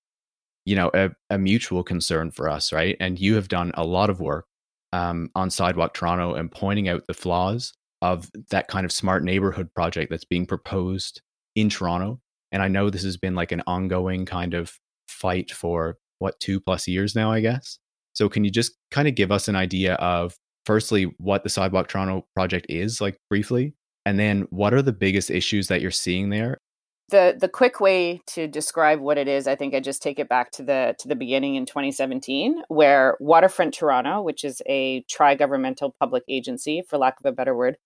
you 0.65 0.75
know, 0.75 0.89
a, 0.93 1.09
a 1.29 1.37
mutual 1.37 1.83
concern 1.83 2.31
for 2.31 2.49
us, 2.49 2.71
right? 2.71 2.95
And 2.99 3.19
you 3.19 3.35
have 3.35 3.47
done 3.47 3.71
a 3.75 3.83
lot 3.83 4.09
of 4.09 4.21
work 4.21 4.45
um, 4.93 5.29
on 5.35 5.49
Sidewalk 5.49 5.93
Toronto 5.93 6.35
and 6.35 6.51
pointing 6.51 6.87
out 6.87 7.05
the 7.07 7.13
flaws 7.13 7.73
of 8.01 8.29
that 8.51 8.67
kind 8.67 8.85
of 8.85 8.91
smart 8.91 9.23
neighborhood 9.23 9.73
project 9.73 10.09
that's 10.09 10.25
being 10.25 10.45
proposed 10.45 11.21
in 11.55 11.69
Toronto. 11.69 12.19
And 12.51 12.61
I 12.61 12.67
know 12.67 12.89
this 12.89 13.03
has 13.03 13.17
been 13.17 13.35
like 13.35 13.51
an 13.51 13.63
ongoing 13.67 14.25
kind 14.25 14.53
of 14.53 14.73
fight 15.07 15.51
for 15.51 15.97
what, 16.19 16.39
two 16.39 16.59
plus 16.59 16.87
years 16.87 17.15
now, 17.15 17.31
I 17.31 17.41
guess. 17.41 17.79
So, 18.13 18.29
can 18.29 18.43
you 18.43 18.51
just 18.51 18.73
kind 18.91 19.07
of 19.07 19.15
give 19.15 19.31
us 19.31 19.47
an 19.47 19.55
idea 19.55 19.95
of, 19.95 20.35
firstly, 20.65 21.13
what 21.17 21.43
the 21.43 21.49
Sidewalk 21.49 21.87
Toronto 21.87 22.25
project 22.33 22.67
is, 22.69 23.01
like 23.01 23.17
briefly, 23.29 23.75
and 24.05 24.19
then 24.19 24.47
what 24.51 24.73
are 24.73 24.81
the 24.81 24.93
biggest 24.93 25.29
issues 25.29 25.67
that 25.67 25.81
you're 25.81 25.91
seeing 25.91 26.29
there? 26.29 26.59
The 27.09 27.37
the 27.39 27.49
quick 27.49 27.79
way 27.79 28.21
to 28.27 28.47
describe 28.47 28.99
what 28.99 29.17
it 29.19 29.27
is, 29.27 29.47
I 29.47 29.55
think 29.55 29.75
I 29.75 29.79
just 29.79 30.01
take 30.01 30.17
it 30.19 30.27
back 30.27 30.51
to 30.53 30.63
the 30.63 30.95
to 30.99 31.07
the 31.07 31.15
beginning 31.15 31.55
in 31.55 31.65
2017, 31.65 32.63
where 32.67 33.15
Waterfront 33.19 33.75
Toronto, 33.75 34.21
which 34.21 34.43
is 34.43 34.61
a 34.67 35.01
tri-governmental 35.03 35.95
public 35.99 36.23
agency, 36.27 36.81
for 36.89 36.97
lack 36.97 37.19
of 37.19 37.25
a 37.27 37.31
better 37.31 37.55
word, 37.55 37.77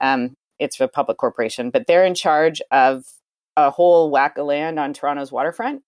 um, 0.00 0.36
it's 0.60 0.80
a 0.80 0.88
public 0.88 1.18
corporation, 1.18 1.70
but 1.70 1.86
they're 1.88 2.04
in 2.04 2.14
charge 2.14 2.62
of 2.70 3.04
a 3.56 3.70
whole 3.70 4.10
whack 4.10 4.38
of 4.38 4.46
land 4.46 4.78
on 4.78 4.92
Toronto's 4.94 5.32
waterfront 5.32 5.82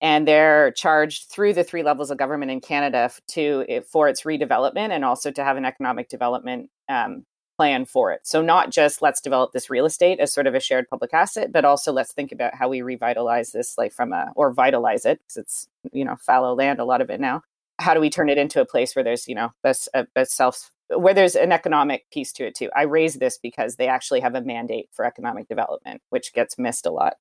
and 0.00 0.28
they're 0.28 0.70
charged 0.72 1.30
through 1.30 1.52
the 1.54 1.64
three 1.64 1.82
levels 1.82 2.10
of 2.10 2.18
government 2.18 2.50
in 2.50 2.60
Canada 2.60 3.10
to 3.28 3.82
for 3.90 4.08
its 4.08 4.22
redevelopment 4.22 4.90
and 4.90 5.04
also 5.04 5.30
to 5.30 5.44
have 5.44 5.56
an 5.56 5.64
economic 5.64 6.08
development 6.08 6.70
um, 6.88 7.24
plan 7.58 7.84
for 7.84 8.12
it. 8.12 8.20
So 8.22 8.40
not 8.40 8.70
just 8.70 9.02
let's 9.02 9.20
develop 9.20 9.52
this 9.52 9.68
real 9.68 9.84
estate 9.84 10.20
as 10.20 10.32
sort 10.32 10.46
of 10.46 10.54
a 10.54 10.60
shared 10.60 10.88
public 10.88 11.12
asset, 11.12 11.50
but 11.50 11.64
also 11.64 11.92
let's 11.92 12.12
think 12.12 12.30
about 12.30 12.54
how 12.54 12.68
we 12.68 12.82
revitalize 12.82 13.50
this 13.50 13.76
like 13.76 13.92
from 13.92 14.12
a 14.12 14.32
or 14.36 14.52
vitalize 14.52 15.04
it 15.04 15.18
because 15.18 15.36
it's 15.36 15.68
you 15.92 16.04
know 16.04 16.14
fallow 16.16 16.54
land 16.54 16.78
a 16.78 16.84
lot 16.84 17.00
of 17.00 17.10
it 17.10 17.20
now. 17.20 17.42
How 17.80 17.94
do 17.94 18.00
we 18.00 18.10
turn 18.10 18.28
it 18.28 18.38
into 18.38 18.60
a 18.60 18.64
place 18.64 18.94
where 18.94 19.02
there's 19.02 19.26
you 19.26 19.34
know 19.34 19.52
a, 19.64 20.06
a 20.14 20.24
self 20.24 20.70
where 20.96 21.14
there's 21.14 21.34
an 21.34 21.50
economic 21.50 22.08
piece 22.10 22.32
to 22.34 22.46
it 22.46 22.54
too. 22.54 22.70
I 22.76 22.82
raise 22.82 23.14
this 23.14 23.38
because 23.38 23.74
they 23.74 23.88
actually 23.88 24.20
have 24.20 24.36
a 24.36 24.40
mandate 24.40 24.88
for 24.92 25.04
economic 25.04 25.48
development, 25.48 26.00
which 26.10 26.32
gets 26.32 26.58
missed 26.58 26.86
a 26.86 26.90
lot. 26.90 27.16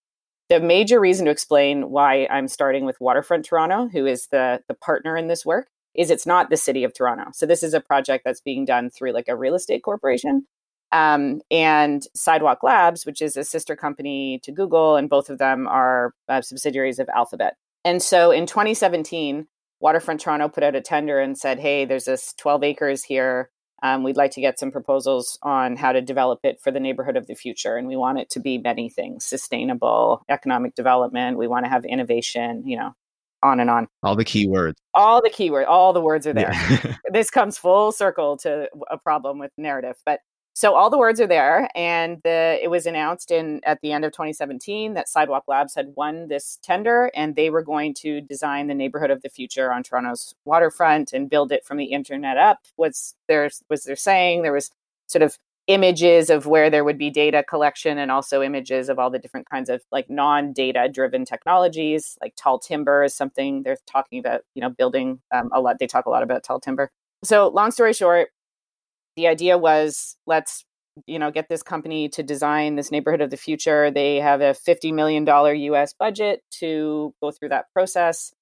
The 0.49 0.59
major 0.59 0.99
reason 0.99 1.25
to 1.25 1.31
explain 1.31 1.89
why 1.89 2.27
I'm 2.29 2.47
starting 2.47 2.85
with 2.85 3.01
Waterfront 3.01 3.45
Toronto, 3.45 3.89
who 3.91 4.05
is 4.05 4.27
the 4.27 4.61
the 4.67 4.75
partner 4.75 5.17
in 5.17 5.27
this 5.27 5.43
work, 5.45 5.67
is 5.97 6.11
it's 6.11 6.25
not 6.25 6.49
the 6.49 6.57
city 6.57 6.83
of 6.83 6.93
Toronto. 6.93 7.31
So 7.33 7.45
this 7.45 7.63
is 7.63 7.73
a 7.73 7.81
project 7.81 8.23
that's 8.23 8.41
being 8.41 8.65
done 8.65 8.89
through 8.89 9.11
like 9.11 9.27
a 9.27 9.35
real 9.35 9.55
estate 9.55 9.83
corporation. 9.83 10.45
Um, 10.91 11.41
and 11.51 12.05
Sidewalk 12.15 12.63
Labs, 12.63 13.05
which 13.05 13.21
is 13.21 13.35
a 13.35 13.43
sister 13.43 13.75
company 13.75 14.39
to 14.43 14.51
Google, 14.51 14.95
and 14.95 15.09
both 15.09 15.29
of 15.29 15.37
them 15.37 15.67
are 15.67 16.13
uh, 16.29 16.41
subsidiaries 16.41 16.99
of 16.99 17.09
Alphabet. 17.09 17.55
And 17.83 18.01
so 18.01 18.31
in 18.31 18.45
2017, 18.45 19.47
Waterfront 19.79 20.21
Toronto 20.21 20.47
put 20.47 20.63
out 20.63 20.75
a 20.75 20.81
tender 20.81 21.19
and 21.19 21.37
said, 21.37 21.59
hey, 21.59 21.85
there's 21.85 22.05
this 22.05 22.33
12 22.37 22.63
acres 22.63 23.03
here. 23.03 23.49
Um, 23.83 24.03
we'd 24.03 24.17
like 24.17 24.31
to 24.31 24.41
get 24.41 24.57
some 24.57 24.71
proposals 24.71 25.37
on 25.43 25.75
how 25.75 25.91
to 25.91 26.01
develop 26.01 26.39
it 26.43 26.59
for 26.59 26.71
the 26.71 26.79
neighborhood 26.79 27.15
of 27.15 27.27
the 27.27 27.35
future. 27.35 27.75
And 27.75 27.87
we 27.87 27.95
want 27.95 28.17
it 28.17 28.29
to 28.31 28.39
be 28.39 28.57
many 28.57 28.89
things 28.89 29.23
sustainable, 29.23 30.23
economic 30.29 30.73
development. 30.73 31.37
We 31.37 31.47
want 31.47 31.65
to 31.65 31.69
have 31.69 31.85
innovation, 31.85 32.63
you 32.65 32.77
know, 32.77 32.95
on 33.43 33.59
and 33.59 33.69
on. 33.69 33.87
All 34.03 34.15
the 34.15 34.25
keywords. 34.25 34.75
All 34.93 35.21
the 35.21 35.29
keyword, 35.29 35.65
all 35.65 35.93
the 35.93 36.01
words 36.01 36.25
are 36.27 36.33
there. 36.33 36.51
Yeah. 36.53 36.95
this 37.11 37.29
comes 37.29 37.57
full 37.57 37.91
circle 37.91 38.37
to 38.37 38.69
a 38.89 38.97
problem 38.97 39.39
with 39.39 39.51
narrative. 39.57 39.95
But 40.05 40.21
so 40.53 40.73
all 40.73 40.89
the 40.89 40.97
words 40.97 41.21
are 41.21 41.27
there, 41.27 41.69
and 41.75 42.19
the, 42.23 42.57
it 42.59 42.71
was 42.71 42.87
announced 42.87 43.29
in 43.29 43.61
at 43.63 43.79
the 43.81 43.91
end 43.91 44.03
of 44.03 44.11
2017 44.11 44.95
that 44.95 45.07
Sidewalk 45.07 45.43
Labs 45.47 45.75
had 45.75 45.93
won 45.95 46.29
this 46.29 46.57
tender, 46.63 47.11
and 47.13 47.35
they 47.35 47.51
were 47.51 47.61
going 47.61 47.93
to 47.99 48.21
design 48.21 48.65
the 48.65 48.73
neighborhood 48.73 49.11
of 49.11 49.21
the 49.21 49.29
future 49.29 49.71
on 49.71 49.83
Toronto's 49.83 50.33
waterfront 50.45 51.13
and 51.13 51.29
build 51.29 51.51
it 51.51 51.63
from 51.63 51.77
the 51.77 51.85
internet 51.85 52.37
up. 52.37 52.57
Was 52.75 53.13
there 53.27 53.47
was 53.69 53.83
there 53.83 53.95
saying 53.95 54.41
there 54.41 54.51
was 54.51 54.71
sort 55.05 55.21
of 55.21 55.37
images 55.67 56.29
of 56.29 56.45
where 56.45 56.69
there 56.69 56.85
would 56.85 56.97
be 56.97 57.09
data 57.09 57.43
collection 57.43 57.97
and 57.97 58.09
also 58.09 58.41
images 58.41 58.87
of 58.87 58.97
all 58.97 59.09
the 59.09 59.19
different 59.19 59.49
kinds 59.49 59.69
of 59.69 59.81
like 59.91 60.09
non-data 60.09 60.89
driven 60.91 61.25
technologies 61.25 62.17
like 62.21 62.33
tall 62.37 62.57
timber 62.57 63.03
is 63.03 63.13
something 63.13 63.63
they're 63.63 63.77
talking 63.85 64.17
about 64.17 64.41
you 64.55 64.61
know 64.61 64.69
building 64.69 65.19
um, 65.33 65.49
a 65.53 65.59
lot 65.59 65.77
they 65.79 65.87
talk 65.87 66.05
a 66.05 66.09
lot 66.09 66.23
about 66.23 66.43
tall 66.43 66.59
timber. 66.59 66.89
So 67.23 67.49
long 67.49 67.71
story 67.71 67.93
short 67.93 68.29
the 69.17 69.27
idea 69.27 69.57
was 69.57 70.15
let's 70.25 70.63
you 71.05 71.19
know 71.19 71.31
get 71.31 71.49
this 71.49 71.63
company 71.63 72.07
to 72.09 72.23
design 72.23 72.75
this 72.75 72.89
neighborhood 72.89 73.21
of 73.21 73.29
the 73.29 73.37
future. 73.37 73.91
They 73.91 74.15
have 74.17 74.41
a 74.41 74.53
50 74.53 74.93
million 74.93 75.25
dollar 75.25 75.53
us 75.53 75.93
budget 75.93 76.41
to 76.59 77.13
go 77.21 77.31
through 77.31 77.49
that 77.49 77.65
process. 77.73 78.33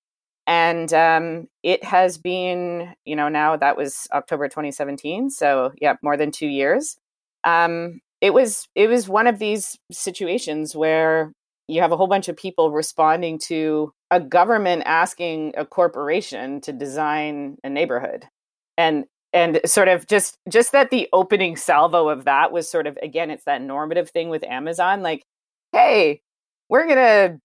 And 0.47 0.93
um, 0.93 1.47
it 1.63 1.83
has 1.83 2.19
been 2.19 2.93
you 3.03 3.15
know 3.15 3.29
now 3.29 3.57
that 3.57 3.75
was 3.75 4.07
october 4.13 4.47
2017 4.47 5.31
so 5.31 5.71
yeah 5.81 5.95
more 6.03 6.17
than 6.17 6.29
two 6.29 6.45
years 6.45 6.97
um, 7.45 8.01
it 8.21 8.33
was 8.33 8.67
it 8.75 8.87
was 8.87 9.07
one 9.07 9.27
of 9.27 9.39
these 9.39 9.77
situations 9.91 10.75
where 10.75 11.31
you 11.67 11.81
have 11.81 11.91
a 11.91 11.97
whole 11.97 12.07
bunch 12.07 12.27
of 12.27 12.37
people 12.37 12.71
responding 12.71 13.39
to 13.39 13.91
a 14.11 14.19
government 14.19 14.83
asking 14.85 15.53
a 15.57 15.65
corporation 15.65 16.61
to 16.61 16.71
design 16.71 17.57
a 17.63 17.69
neighborhood. 17.69 18.25
And 18.77 19.05
and 19.33 19.59
sort 19.65 19.87
of 19.87 20.07
just 20.07 20.37
just 20.49 20.71
that 20.71 20.89
the 20.89 21.07
opening 21.13 21.55
salvo 21.55 22.09
of 22.09 22.25
that 22.25 22.51
was 22.51 22.69
sort 22.69 22.87
of 22.87 22.97
again 23.03 23.29
it's 23.29 23.45
that 23.45 23.61
normative 23.61 24.09
thing 24.09 24.29
with 24.29 24.43
amazon 24.43 25.01
like 25.01 25.23
hey 25.73 26.21
we're 26.69 26.87
gonna 26.87 27.37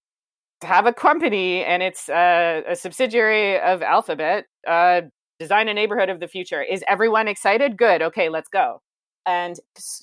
have 0.62 0.86
a 0.86 0.92
company 0.92 1.64
and 1.64 1.82
it's 1.82 2.08
uh, 2.08 2.62
a 2.68 2.76
subsidiary 2.76 3.58
of 3.60 3.82
alphabet 3.82 4.46
uh, 4.66 5.02
design 5.38 5.68
a 5.68 5.74
neighborhood 5.74 6.10
of 6.10 6.20
the 6.20 6.28
future. 6.28 6.62
Is 6.62 6.84
everyone 6.86 7.28
excited? 7.28 7.76
Good. 7.76 8.02
Okay 8.02 8.28
let's 8.28 8.48
go 8.48 8.80
and 9.26 9.58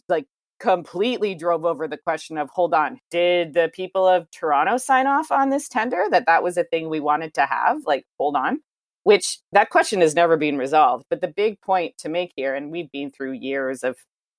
like 0.10 0.26
completely 0.60 1.36
drove 1.36 1.66
over 1.66 1.88
the 1.88 1.98
question 1.98 2.38
of 2.38 2.50
hold 2.50 2.74
on 2.74 3.00
did 3.12 3.54
the 3.54 3.70
people 3.74 4.08
of 4.08 4.30
toronto 4.32 4.76
sign 4.76 5.06
off 5.06 5.32
on 5.32 5.50
this 5.50 5.70
tender 5.70 6.06
that 6.10 6.26
that 6.26 6.42
was 6.42 6.58
a 6.58 6.64
thing 6.64 6.90
we 6.90 7.00
wanted 7.00 7.32
to 7.32 7.46
have 7.46 7.78
like 7.86 8.06
hold 8.18 8.36
on 8.36 8.60
which 9.08 9.40
that 9.54 9.70
question 9.70 10.02
has 10.02 10.16
never 10.16 10.36
been 10.36 10.58
resolved. 10.58 11.06
But 11.10 11.22
the 11.22 11.30
big 11.30 11.62
point 11.62 11.98
to 12.00 12.10
make 12.10 12.34
here, 12.36 12.54
and 12.54 12.70
we've 12.70 12.92
been 12.92 13.10
through 13.10 13.32
years 13.32 13.82
of 13.82 13.96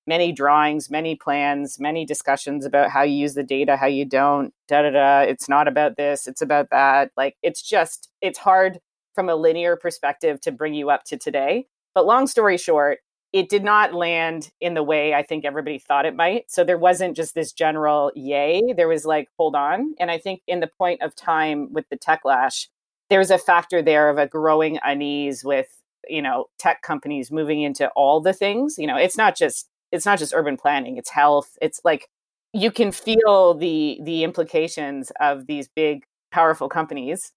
many 0.06 0.30
drawings, 0.30 0.90
many 0.90 1.16
plans, 1.16 1.80
many 1.80 2.04
discussions 2.04 2.66
about 2.66 2.90
how 2.90 3.00
you 3.00 3.14
use 3.14 3.32
the 3.32 3.42
data, 3.42 3.78
how 3.78 3.86
you 3.86 4.04
don't, 4.04 4.52
da 4.68 4.82
da 4.82 4.90
da. 4.90 5.20
It's 5.20 5.48
not 5.48 5.68
about 5.68 5.96
this, 5.96 6.26
it's 6.26 6.42
about 6.42 6.68
that. 6.68 7.12
Like 7.16 7.38
it's 7.42 7.62
just, 7.62 8.10
it's 8.20 8.38
hard 8.38 8.78
from 9.14 9.30
a 9.30 9.36
linear 9.36 9.74
perspective 9.74 10.38
to 10.42 10.52
bring 10.52 10.74
you 10.74 10.90
up 10.90 11.04
to 11.04 11.16
today. 11.16 11.64
But 11.94 12.04
long 12.04 12.26
story 12.26 12.58
short, 12.58 12.98
it 13.32 13.48
did 13.48 13.62
not 13.62 13.92
land 13.92 14.50
in 14.60 14.74
the 14.74 14.82
way 14.82 15.14
I 15.14 15.22
think 15.22 15.44
everybody 15.44 15.78
thought 15.78 16.06
it 16.06 16.16
might. 16.16 16.50
So 16.50 16.64
there 16.64 16.78
wasn't 16.78 17.16
just 17.16 17.34
this 17.34 17.52
general 17.52 18.10
yay. 18.14 18.72
There 18.74 18.88
was 18.88 19.04
like, 19.04 19.28
hold 19.38 19.54
on. 19.54 19.94
And 20.00 20.10
I 20.10 20.18
think 20.18 20.40
in 20.46 20.60
the 20.60 20.66
point 20.66 21.02
of 21.02 21.14
time 21.14 21.72
with 21.72 21.86
the 21.90 21.98
techlash, 21.98 22.68
there's 23.10 23.30
a 23.30 23.38
factor 23.38 23.82
there 23.82 24.08
of 24.08 24.18
a 24.18 24.26
growing 24.26 24.78
unease 24.84 25.44
with 25.44 25.68
you 26.08 26.22
know 26.22 26.46
tech 26.58 26.82
companies 26.82 27.30
moving 27.30 27.62
into 27.62 27.88
all 27.90 28.20
the 28.20 28.32
things 28.32 28.76
you 28.78 28.86
know 28.86 28.96
it's 28.96 29.16
not 29.16 29.36
just 29.36 29.68
it's 29.92 30.06
not 30.06 30.18
just 30.18 30.32
urban 30.32 30.56
planning 30.56 30.96
it's 30.96 31.10
health 31.10 31.58
it's 31.60 31.80
like 31.84 32.08
you 32.52 32.70
can 32.70 32.92
feel 32.92 33.54
the 33.54 33.98
the 34.04 34.24
implications 34.24 35.12
of 35.20 35.46
these 35.46 35.68
big 35.68 36.04
powerful 36.30 36.68
companies 36.68 37.32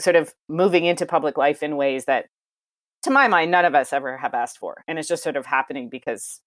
sort 0.00 0.16
of 0.16 0.34
moving 0.48 0.84
into 0.84 1.06
public 1.06 1.38
life 1.38 1.62
in 1.62 1.76
ways 1.76 2.06
that 2.06 2.26
to 3.02 3.10
my 3.10 3.28
mind 3.28 3.50
none 3.50 3.64
of 3.64 3.74
us 3.74 3.92
ever 3.92 4.16
have 4.16 4.34
asked 4.34 4.58
for 4.58 4.84
and 4.88 4.98
it's 4.98 5.08
just 5.08 5.22
sort 5.22 5.36
of 5.36 5.46
happening 5.46 5.88
because 5.88 6.40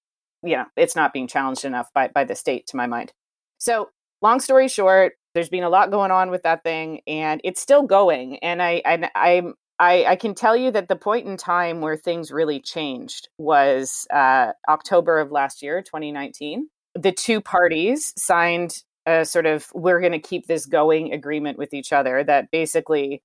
you 0.44 0.56
know 0.56 0.65
it's 0.76 0.96
not 0.96 1.13
being 1.13 1.28
challenged 1.28 1.65
enough 1.65 1.91
by 1.94 2.08
by 2.08 2.24
the 2.24 2.36
state 2.36 2.68
to 2.68 2.78
my 2.78 2.88
mind 2.88 3.13
so 3.58 3.89
long 4.22 4.39
story 4.39 4.68
short 4.68 5.13
there's 5.34 5.50
been 5.50 5.63
a 5.63 5.70
lot 5.70 5.91
going 5.91 6.12
on 6.12 6.32
with 6.32 6.44
that 6.44 6.63
thing 6.63 7.02
and 7.08 7.41
it's 7.44 7.62
still 7.62 7.84
going 7.84 8.38
and 8.39 8.62
i 8.62 8.82
i 8.86 9.10
i'm 9.15 9.54
I, 9.78 10.06
I 10.06 10.15
can 10.15 10.36
tell 10.36 10.56
you 10.56 10.72
that 10.72 10.88
the 10.88 10.96
point 10.96 11.28
in 11.28 11.36
time 11.36 11.82
where 11.82 11.98
things 11.98 12.32
really 12.32 12.62
changed 12.62 13.28
was 13.38 14.08
uh, 14.10 14.54
October 14.70 15.20
of 15.20 15.32
last 15.34 15.62
year, 15.62 15.82
2019. 15.82 16.70
The 16.94 17.12
two 17.12 17.41
parties 17.41 18.13
signed 18.15 18.84
a 19.06 19.26
sort 19.26 19.46
of 19.46 19.68
we're 19.74 20.00
going 20.00 20.13
to 20.13 20.20
keep 20.20 20.48
this 20.48 20.65
going 20.65 21.13
agreement 21.13 21.58
with 21.58 21.74
each 21.74 21.94
other 21.94 22.24
that 22.24 22.50
basically 22.52 23.22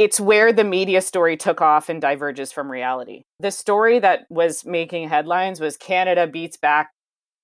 it's 0.00 0.18
where 0.18 0.50
the 0.50 0.64
media 0.64 1.02
story 1.02 1.36
took 1.36 1.60
off 1.60 1.90
and 1.90 2.00
diverges 2.00 2.50
from 2.50 2.72
reality. 2.72 3.24
The 3.38 3.50
story 3.50 3.98
that 3.98 4.20
was 4.30 4.64
making 4.64 5.10
headlines 5.10 5.60
was 5.60 5.76
Canada 5.76 6.26
beats 6.26 6.56
back 6.56 6.88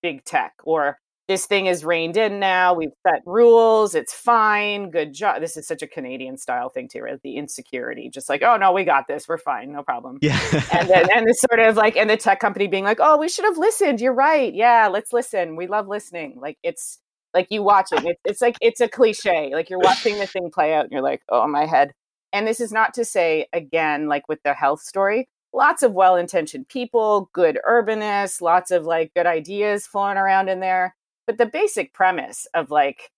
big 0.03 0.25
tech 0.25 0.55
or 0.65 0.97
this 1.29 1.45
thing 1.45 1.67
is 1.67 1.85
reined 1.85 2.17
in 2.17 2.41
now. 2.41 2.73
We've 2.73 2.95
set 3.07 3.21
rules. 3.27 3.95
It's 3.95 4.15
fine. 4.15 4.91
Good 4.91 5.13
job. 5.13 5.43
This 5.43 5.59
is 5.59 5.67
such 5.67 5.83
a 5.83 5.87
Canadian 5.87 6.39
style 6.39 6.71
thing 6.71 6.89
too, 6.89 7.01
right? 7.01 7.21
The 7.23 7.37
insecurity, 7.37 8.09
just 8.09 8.31
like, 8.31 8.43
oh 8.43 8.57
no, 8.57 8.73
we 8.73 8.85
got 8.85 9.07
this. 9.07 9.29
We're 9.29 9.37
fine. 9.37 9.71
No 9.73 9.83
problem. 9.83 10.19
Yeah. 10.23 10.41
and 10.73 10.89
then 10.89 11.09
and 11.13 11.27
the 11.27 11.35
sort 11.35 11.61
of 11.61 11.77
like 11.77 11.95
and 11.95 12.09
the 12.09 12.17
tech 12.17 12.41
company 12.41 12.69
being 12.69 12.85
like, 12.85 13.01
oh, 13.03 13.19
we 13.19 13.29
should 13.29 13.45
have 13.45 13.59
listened. 13.59 14.01
You're 14.01 14.15
right. 14.15 14.55
Yeah, 14.55 14.89
let's 14.91 15.13
listen. 15.13 15.57
We 15.57 15.67
love 15.67 15.89
listening. 15.89 16.39
Like 16.41 16.57
it's 16.63 17.01
like 17.35 17.49
you 17.51 17.63
watch 17.63 17.89
it. 17.93 18.03
It's, 18.07 18.21
it's 18.25 18.41
like 18.41 18.57
it's 18.63 18.81
a 18.81 18.89
cliche. 18.89 19.51
Like 19.53 19.69
you're 19.69 19.81
watching 19.81 20.19
the 20.19 20.27
thing 20.27 20.51
play 20.51 20.73
out 20.73 20.85
and 20.85 20.93
you're 20.93 21.03
like, 21.03 21.21
oh 21.29 21.47
my 21.47 21.67
head. 21.67 21.93
And 22.37 22.47
this 22.47 22.61
is 22.61 22.71
not 22.71 22.93
to 22.95 23.05
say 23.07 23.47
again, 23.55 24.09
like 24.09 24.29
with 24.29 24.43
the 24.43 24.53
health 24.53 24.83
story, 24.83 25.27
lots 25.55 25.83
of 25.83 25.95
well-intentioned 25.95 26.69
people, 26.69 27.31
good 27.33 27.59
urbanists, 27.67 28.43
lots 28.43 28.71
of 28.71 28.85
like 28.85 29.15
good 29.15 29.25
ideas 29.25 29.87
flowing 29.87 30.19
around 30.19 30.51
in 30.51 30.61
there. 30.61 30.95
But 31.27 31.39
the 31.39 31.47
basic 31.47 31.95
premise 31.95 32.47
of 32.53 32.71
like 32.71 33.11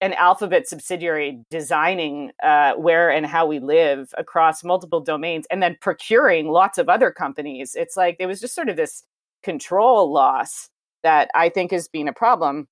an 0.00 0.12
alphabet 0.12 0.68
subsidiary 0.68 1.40
designing 1.50 2.30
uh, 2.44 2.74
where 2.74 3.10
and 3.10 3.26
how 3.26 3.44
we 3.44 3.58
live 3.58 4.10
across 4.16 4.62
multiple 4.62 5.00
domains 5.00 5.46
and 5.50 5.60
then 5.60 5.76
procuring 5.80 6.48
lots 6.48 6.78
of 6.78 6.88
other 6.88 7.10
companies 7.10 7.74
it's 7.74 7.96
like 7.96 8.18
there 8.18 8.28
was 8.28 8.40
just 8.40 8.54
sort 8.54 8.68
of 8.68 8.76
this 8.76 9.04
control 9.44 10.12
loss 10.12 10.68
that 11.04 11.30
i 11.34 11.48
think 11.48 11.70
has 11.70 11.86
been 11.88 12.08
a 12.08 12.12
problem 12.12 12.66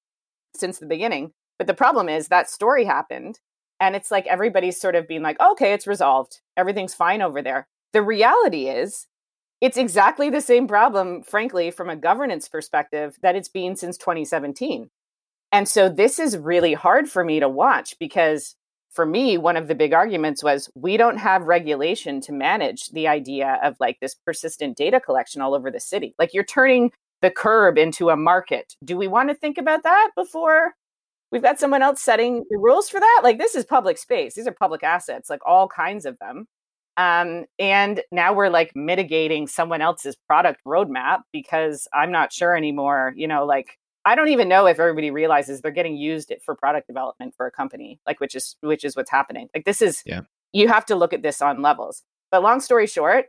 since 0.54 0.78
the 0.78 0.86
beginning. 0.86 1.32
But 1.58 1.66
the 1.66 1.74
problem 1.74 2.08
is 2.08 2.28
that 2.28 2.50
story 2.50 2.84
happened 2.84 3.40
and 3.82 3.94
it's 3.94 4.10
like 4.10 4.26
everybody's 4.26 4.80
sort 4.80 4.94
of 4.94 5.06
being 5.06 5.22
like 5.22 5.38
okay 5.40 5.72
it's 5.74 5.86
resolved 5.86 6.40
everything's 6.56 6.94
fine 6.94 7.20
over 7.20 7.42
there 7.42 7.66
the 7.92 8.02
reality 8.02 8.68
is 8.68 9.06
it's 9.62 9.76
exactly 9.76 10.28
the 10.28 10.40
same 10.40 10.66
problem, 10.66 11.22
frankly, 11.22 11.70
from 11.70 11.88
a 11.88 11.94
governance 11.94 12.48
perspective, 12.48 13.16
that 13.22 13.36
it's 13.36 13.48
been 13.48 13.76
since 13.76 13.96
2017. 13.96 14.90
And 15.52 15.68
so 15.68 15.88
this 15.88 16.18
is 16.18 16.36
really 16.36 16.74
hard 16.74 17.08
for 17.08 17.22
me 17.22 17.38
to 17.38 17.48
watch 17.48 17.96
because 18.00 18.56
for 18.90 19.06
me, 19.06 19.38
one 19.38 19.56
of 19.56 19.68
the 19.68 19.76
big 19.76 19.92
arguments 19.92 20.42
was 20.42 20.68
we 20.74 20.96
don't 20.96 21.18
have 21.18 21.46
regulation 21.46 22.20
to 22.22 22.32
manage 22.32 22.88
the 22.88 23.06
idea 23.06 23.60
of 23.62 23.76
like 23.78 24.00
this 24.00 24.16
persistent 24.16 24.76
data 24.76 24.98
collection 24.98 25.40
all 25.40 25.54
over 25.54 25.70
the 25.70 25.78
city. 25.78 26.12
Like 26.18 26.34
you're 26.34 26.42
turning 26.42 26.90
the 27.20 27.30
curb 27.30 27.78
into 27.78 28.10
a 28.10 28.16
market. 28.16 28.74
Do 28.84 28.96
we 28.96 29.06
want 29.06 29.28
to 29.28 29.34
think 29.36 29.58
about 29.58 29.84
that 29.84 30.10
before 30.16 30.74
we've 31.32 31.42
got 31.42 31.58
someone 31.58 31.82
else 31.82 32.00
setting 32.00 32.44
the 32.50 32.58
rules 32.58 32.88
for 32.88 33.00
that? 33.00 33.20
Like 33.24 33.38
this 33.38 33.54
is 33.54 33.64
public 33.64 33.98
space, 33.98 34.34
these 34.34 34.46
are 34.46 34.52
public 34.52 34.84
assets, 34.84 35.28
like 35.30 35.40
all 35.44 35.66
kinds 35.66 36.06
of 36.06 36.18
them. 36.20 36.46
Um, 36.98 37.46
and 37.58 38.02
now 38.12 38.34
we're 38.34 38.50
like 38.50 38.72
mitigating 38.76 39.46
someone 39.46 39.80
else's 39.80 40.14
product 40.28 40.60
roadmap 40.66 41.20
because 41.32 41.88
I'm 41.94 42.12
not 42.12 42.32
sure 42.32 42.54
anymore, 42.54 43.14
you 43.16 43.26
know, 43.26 43.46
like 43.46 43.78
I 44.04 44.14
don't 44.14 44.28
even 44.28 44.48
know 44.48 44.66
if 44.66 44.78
everybody 44.78 45.10
realizes 45.10 45.60
they're 45.60 45.70
getting 45.70 45.96
used 45.96 46.30
it 46.30 46.42
for 46.42 46.54
product 46.54 46.86
development 46.86 47.34
for 47.36 47.46
a 47.46 47.50
company, 47.50 47.98
like 48.06 48.20
which 48.20 48.34
is 48.34 48.56
which 48.60 48.84
is 48.84 48.94
what's 48.94 49.10
happening. 49.10 49.48
Like 49.54 49.64
this 49.64 49.80
is 49.80 50.02
yeah. 50.04 50.20
you 50.52 50.68
have 50.68 50.84
to 50.86 50.96
look 50.96 51.12
at 51.12 51.22
this 51.22 51.40
on 51.40 51.62
levels. 51.62 52.02
But 52.30 52.42
long 52.42 52.60
story 52.60 52.86
short, 52.86 53.26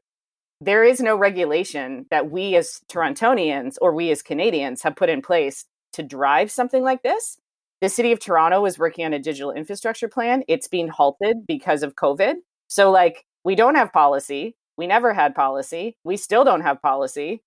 there 0.59 0.83
is 0.83 0.99
no 0.99 1.15
regulation 1.15 2.05
that 2.09 2.31
we 2.31 2.55
as 2.55 2.81
Torontonians 2.89 3.77
or 3.81 3.93
we 3.93 4.11
as 4.11 4.21
Canadians 4.21 4.81
have 4.81 4.95
put 4.95 5.09
in 5.09 5.21
place 5.21 5.65
to 5.93 6.03
drive 6.03 6.51
something 6.51 6.83
like 6.83 7.03
this. 7.03 7.37
The 7.83 7.89
city 7.89 8.13
of 8.13 8.19
Toronto 8.21 8.65
is 8.65 8.79
working 8.79 9.03
on 9.03 9.11
a 9.11 9.19
digital 9.19 9.51
infrastructure 9.51 10.07
plan. 10.07 10.45
It's 10.47 10.69
being 10.69 10.87
halted 10.87 11.45
because 11.45 11.83
of 11.83 11.95
COVID. 11.95 12.35
So 12.69 12.89
like 12.91 13.25
we 13.43 13.55
don't 13.55 13.75
have 13.75 13.91
policy. 13.91 14.55
We 14.77 14.87
never 14.87 15.13
had 15.13 15.35
policy. 15.35 15.97
We 16.05 16.15
still 16.15 16.45
don't 16.45 16.61
have 16.61 16.81
policy. 16.81 17.43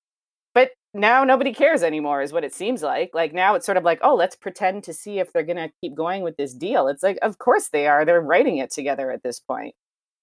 But 0.52 0.72
now 0.92 1.24
nobody 1.24 1.54
cares 1.54 1.82
anymore, 1.82 2.20
is 2.20 2.34
what 2.34 2.44
it 2.44 2.52
seems 2.52 2.82
like. 2.82 3.12
Like 3.14 3.32
now 3.32 3.54
it's 3.54 3.64
sort 3.64 3.78
of 3.78 3.84
like, 3.84 3.98
oh, 4.02 4.14
let's 4.14 4.36
pretend 4.36 4.84
to 4.84 4.92
see 4.92 5.20
if 5.20 5.32
they're 5.32 5.42
going 5.42 5.56
to 5.56 5.72
keep 5.80 5.94
going 5.94 6.20
with 6.20 6.36
this 6.36 6.52
deal. 6.52 6.88
It's 6.88 7.02
like, 7.02 7.18
of 7.22 7.38
course 7.38 7.68
they 7.68 7.86
are. 7.86 8.04
They're 8.04 8.20
writing 8.20 8.58
it 8.58 8.70
together 8.70 9.10
at 9.10 9.22
this 9.22 9.40
point. 9.40 9.74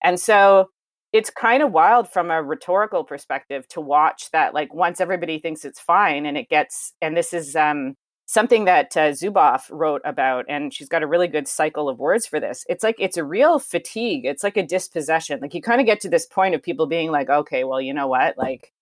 And 0.04 0.20
so 0.20 0.70
it's 1.12 1.32
kind 1.32 1.64
of 1.64 1.72
wild 1.72 2.08
from 2.08 2.30
a 2.30 2.44
rhetorical 2.44 3.04
perspective 3.04 3.68
to 3.70 3.82
watch 3.82 4.30
that 4.32 4.54
like 4.54 4.72
once 4.76 5.02
everybody 5.02 5.40
thinks 5.40 5.66
it's 5.66 5.80
fine 5.80 6.28
and 6.28 6.38
it 6.38 6.50
gets 6.50 6.94
and 7.02 7.18
this 7.18 7.34
is 7.34 7.56
um 7.56 7.96
something 8.34 8.66
that 8.66 8.98
uh, 8.98 9.12
Zuboff 9.12 9.70
wrote 9.70 10.02
about, 10.04 10.46
and 10.50 10.74
she's 10.74 10.90
got 10.90 11.04
a 11.04 11.08
really 11.08 11.28
good 11.28 11.48
cycle 11.48 11.88
of 11.88 12.00
words 12.00 12.26
for 12.26 12.40
this. 12.40 12.66
It's 12.68 12.84
like 12.84 12.96
it's 13.00 13.18
a 13.18 13.24
real 13.24 13.60
fatigue. 13.60 14.26
It's 14.26 14.44
like 14.44 14.58
a 14.58 14.66
dispossession. 14.66 15.40
Like 15.42 15.54
you 15.54 15.62
kind 15.62 15.80
of 15.80 15.86
get 15.86 16.02
to 16.02 16.10
this 16.10 16.26
point 16.26 16.56
of 16.56 16.64
people 16.64 16.88
being 16.88 17.12
like, 17.12 17.30
okay, 17.30 17.64
well, 17.64 17.80
you 17.80 17.94
know 17.94 18.08
what? 18.08 18.38
Like 18.38 18.74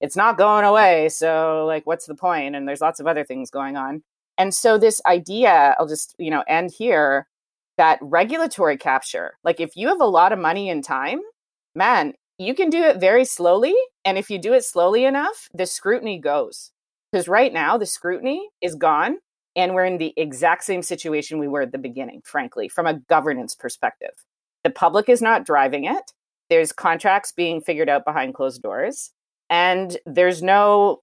it's 0.00 0.16
not 0.16 0.36
going 0.36 0.64
away. 0.64 1.08
So, 1.08 1.64
like, 1.66 1.86
what's 1.86 2.06
the 2.06 2.14
point? 2.14 2.54
And 2.54 2.68
there's 2.68 2.82
lots 2.82 3.00
of 3.00 3.06
other 3.06 3.24
things 3.24 3.50
going 3.50 3.76
on. 3.76 4.02
And 4.36 4.54
so, 4.54 4.76
this 4.76 5.00
idea, 5.06 5.74
I'll 5.78 5.88
just, 5.88 6.14
you 6.18 6.30
know, 6.30 6.44
end 6.46 6.72
here 6.76 7.26
that 7.78 7.98
regulatory 8.02 8.76
capture, 8.76 9.38
like, 9.44 9.60
if 9.60 9.76
you 9.76 9.88
have 9.88 10.02
a 10.02 10.06
lot 10.06 10.32
of 10.32 10.38
money 10.38 10.68
and 10.68 10.84
time, 10.84 11.20
man, 11.74 12.12
you 12.38 12.54
can 12.54 12.68
do 12.70 12.82
it 12.82 12.98
very 13.00 13.24
slowly. 13.24 13.74
And 14.04 14.18
if 14.18 14.28
you 14.28 14.38
do 14.38 14.52
it 14.52 14.64
slowly 14.64 15.04
enough, 15.06 15.48
the 15.54 15.66
scrutiny 15.66 16.18
goes. 16.18 16.70
Because 17.14 17.28
right 17.28 17.52
now, 17.52 17.78
the 17.78 17.86
scrutiny 17.86 18.48
is 18.60 18.74
gone. 18.74 19.18
And 19.54 19.72
we're 19.72 19.84
in 19.84 19.98
the 19.98 20.12
exact 20.16 20.64
same 20.64 20.82
situation 20.82 21.38
we 21.38 21.46
were 21.46 21.62
at 21.62 21.70
the 21.70 21.78
beginning, 21.78 22.22
frankly, 22.24 22.68
from 22.68 22.88
a 22.88 22.98
governance 23.08 23.54
perspective. 23.54 24.10
The 24.64 24.70
public 24.70 25.08
is 25.08 25.22
not 25.22 25.46
driving 25.46 25.84
it. 25.84 26.10
There's 26.50 26.72
contracts 26.72 27.30
being 27.30 27.60
figured 27.60 27.88
out 27.88 28.04
behind 28.04 28.34
closed 28.34 28.62
doors. 28.62 29.12
And 29.48 29.96
there's 30.06 30.42
no 30.42 31.02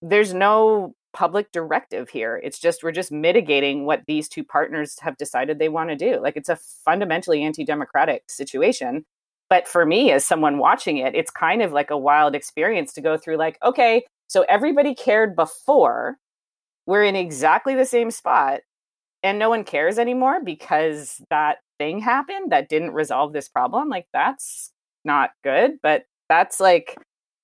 there's 0.00 0.34
no 0.34 0.96
public 1.12 1.52
directive 1.52 2.08
here. 2.08 2.40
It's 2.42 2.58
just 2.58 2.82
we're 2.82 2.90
just 2.90 3.12
mitigating 3.12 3.86
what 3.86 4.02
these 4.08 4.28
two 4.28 4.42
partners 4.42 4.96
have 4.98 5.16
decided 5.16 5.60
they 5.60 5.68
want 5.68 5.90
to 5.90 5.96
do. 5.96 6.20
Like 6.20 6.36
it's 6.36 6.48
a 6.48 6.56
fundamentally 6.56 7.44
anti-democratic 7.44 8.24
situation. 8.26 9.04
But 9.48 9.68
for 9.68 9.86
me 9.86 10.10
as 10.10 10.24
someone 10.24 10.58
watching 10.58 10.96
it, 10.96 11.14
it's 11.14 11.30
kind 11.30 11.62
of 11.62 11.70
like 11.70 11.90
a 11.92 11.96
wild 11.96 12.34
experience 12.34 12.92
to 12.94 13.00
go 13.00 13.16
through 13.16 13.36
like, 13.36 13.58
okay, 13.62 14.02
so 14.32 14.46
everybody 14.48 14.94
cared 14.94 15.36
before. 15.36 16.16
We're 16.86 17.04
in 17.04 17.16
exactly 17.16 17.74
the 17.74 17.84
same 17.84 18.10
spot 18.10 18.60
and 19.22 19.38
no 19.38 19.50
one 19.50 19.62
cares 19.62 19.98
anymore 19.98 20.40
because 20.42 21.20
that 21.28 21.58
thing 21.78 22.00
happened 22.00 22.50
that 22.50 22.70
didn't 22.70 22.94
resolve 22.94 23.34
this 23.34 23.50
problem. 23.50 23.90
Like 23.90 24.06
that's 24.14 24.72
not 25.04 25.32
good, 25.44 25.72
but 25.82 26.06
that's 26.30 26.60
like 26.60 26.96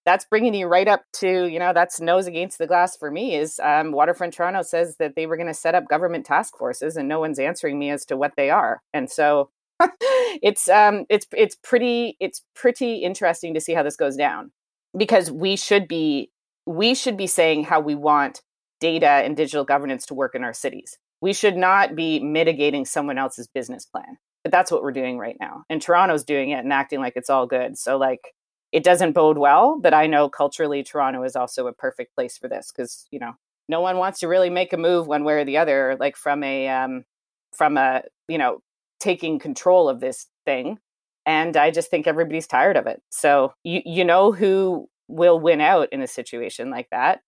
that's 0.06 0.24
bringing 0.24 0.54
you 0.54 0.66
right 0.66 0.88
up 0.88 1.02
to 1.16 1.46
you 1.46 1.58
know 1.58 1.74
that's 1.74 2.00
nose 2.00 2.26
against 2.26 2.56
the 2.56 2.66
glass 2.66 2.96
for 2.96 3.10
me 3.10 3.34
is 3.34 3.60
um, 3.62 3.92
waterfront 3.92 4.32
toronto 4.32 4.62
says 4.62 4.96
that 4.96 5.14
they 5.14 5.26
were 5.26 5.36
going 5.36 5.46
to 5.46 5.52
set 5.52 5.74
up 5.74 5.86
government 5.88 6.24
task 6.24 6.56
forces 6.56 6.96
and 6.96 7.06
no 7.06 7.20
one's 7.20 7.38
answering 7.38 7.78
me 7.78 7.90
as 7.90 8.06
to 8.06 8.16
what 8.16 8.32
they 8.38 8.48
are 8.48 8.80
and 8.94 9.10
so 9.10 9.50
it's 9.80 10.66
um 10.70 11.04
it's 11.10 11.26
it's 11.36 11.56
pretty 11.62 12.16
it's 12.20 12.42
pretty 12.54 12.96
interesting 12.96 13.52
to 13.52 13.60
see 13.60 13.74
how 13.74 13.82
this 13.82 13.96
goes 13.96 14.16
down 14.16 14.50
because 14.96 15.30
we 15.30 15.56
should 15.56 15.86
be 15.86 16.30
we 16.68 16.94
should 16.94 17.16
be 17.16 17.26
saying 17.26 17.64
how 17.64 17.80
we 17.80 17.94
want 17.94 18.42
data 18.78 19.06
and 19.06 19.36
digital 19.36 19.64
governance 19.64 20.04
to 20.06 20.14
work 20.14 20.34
in 20.34 20.44
our 20.44 20.52
cities. 20.52 20.98
We 21.20 21.32
should 21.32 21.56
not 21.56 21.96
be 21.96 22.20
mitigating 22.20 22.84
someone 22.84 23.16
else's 23.18 23.48
business 23.48 23.86
plan. 23.86 24.18
But 24.44 24.52
that's 24.52 24.70
what 24.70 24.82
we're 24.82 24.92
doing 24.92 25.18
right 25.18 25.36
now. 25.40 25.64
And 25.68 25.82
Toronto's 25.82 26.24
doing 26.24 26.50
it 26.50 26.60
and 26.60 26.72
acting 26.72 27.00
like 27.00 27.14
it's 27.16 27.30
all 27.30 27.46
good. 27.46 27.76
So 27.76 27.96
like 27.96 28.34
it 28.70 28.84
doesn't 28.84 29.12
bode 29.12 29.38
well, 29.38 29.78
but 29.80 29.94
I 29.94 30.06
know 30.06 30.28
culturally 30.28 30.82
Toronto 30.82 31.22
is 31.24 31.34
also 31.34 31.66
a 31.66 31.72
perfect 31.72 32.14
place 32.14 32.36
for 32.36 32.48
this 32.48 32.70
because, 32.70 33.06
you 33.10 33.18
know, 33.18 33.32
no 33.68 33.80
one 33.80 33.96
wants 33.96 34.20
to 34.20 34.28
really 34.28 34.50
make 34.50 34.72
a 34.72 34.76
move 34.76 35.06
one 35.06 35.24
way 35.24 35.34
or 35.34 35.44
the 35.44 35.56
other 35.56 35.96
like 35.98 36.16
from 36.16 36.44
a 36.44 36.68
um 36.68 37.04
from 37.52 37.78
a, 37.78 38.02
you 38.28 38.38
know, 38.38 38.60
taking 39.00 39.38
control 39.38 39.88
of 39.88 40.00
this 40.00 40.26
thing. 40.44 40.78
And 41.24 41.56
I 41.56 41.70
just 41.70 41.90
think 41.90 42.06
everybody's 42.06 42.46
tired 42.46 42.76
of 42.76 42.86
it. 42.86 43.02
So 43.10 43.54
you 43.64 43.80
you 43.84 44.04
know 44.04 44.32
who 44.32 44.88
will 45.08 45.40
win 45.40 45.60
out 45.60 45.88
in 45.92 46.00
a 46.02 46.06
situation 46.06 46.70
like 46.70 46.88
that 46.90 47.20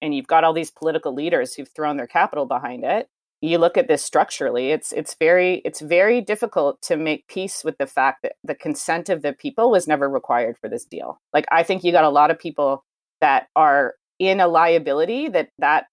and 0.00 0.14
you've 0.14 0.26
got 0.26 0.44
all 0.44 0.52
these 0.52 0.70
political 0.70 1.14
leaders 1.14 1.54
who've 1.54 1.70
thrown 1.74 1.96
their 1.96 2.06
capital 2.06 2.46
behind 2.46 2.84
it 2.84 3.08
you 3.40 3.58
look 3.58 3.76
at 3.76 3.88
this 3.88 4.02
structurally 4.02 4.70
it's 4.70 4.92
it's 4.92 5.14
very 5.18 5.60
it's 5.64 5.80
very 5.80 6.20
difficult 6.20 6.80
to 6.82 6.96
make 6.96 7.28
peace 7.28 7.62
with 7.64 7.76
the 7.78 7.86
fact 7.86 8.22
that 8.22 8.32
the 8.42 8.54
consent 8.54 9.08
of 9.08 9.22
the 9.22 9.32
people 9.32 9.70
was 9.70 9.86
never 9.86 10.08
required 10.08 10.56
for 10.58 10.68
this 10.68 10.84
deal. 10.84 11.20
Like 11.32 11.44
i 11.50 11.62
think 11.62 11.84
you 11.84 11.92
got 11.92 12.04
a 12.04 12.10
lot 12.10 12.30
of 12.30 12.38
people 12.38 12.84
that 13.20 13.48
are 13.54 13.94
in 14.18 14.40
a 14.40 14.48
liability 14.48 15.28
that 15.28 15.50
that 15.58 15.86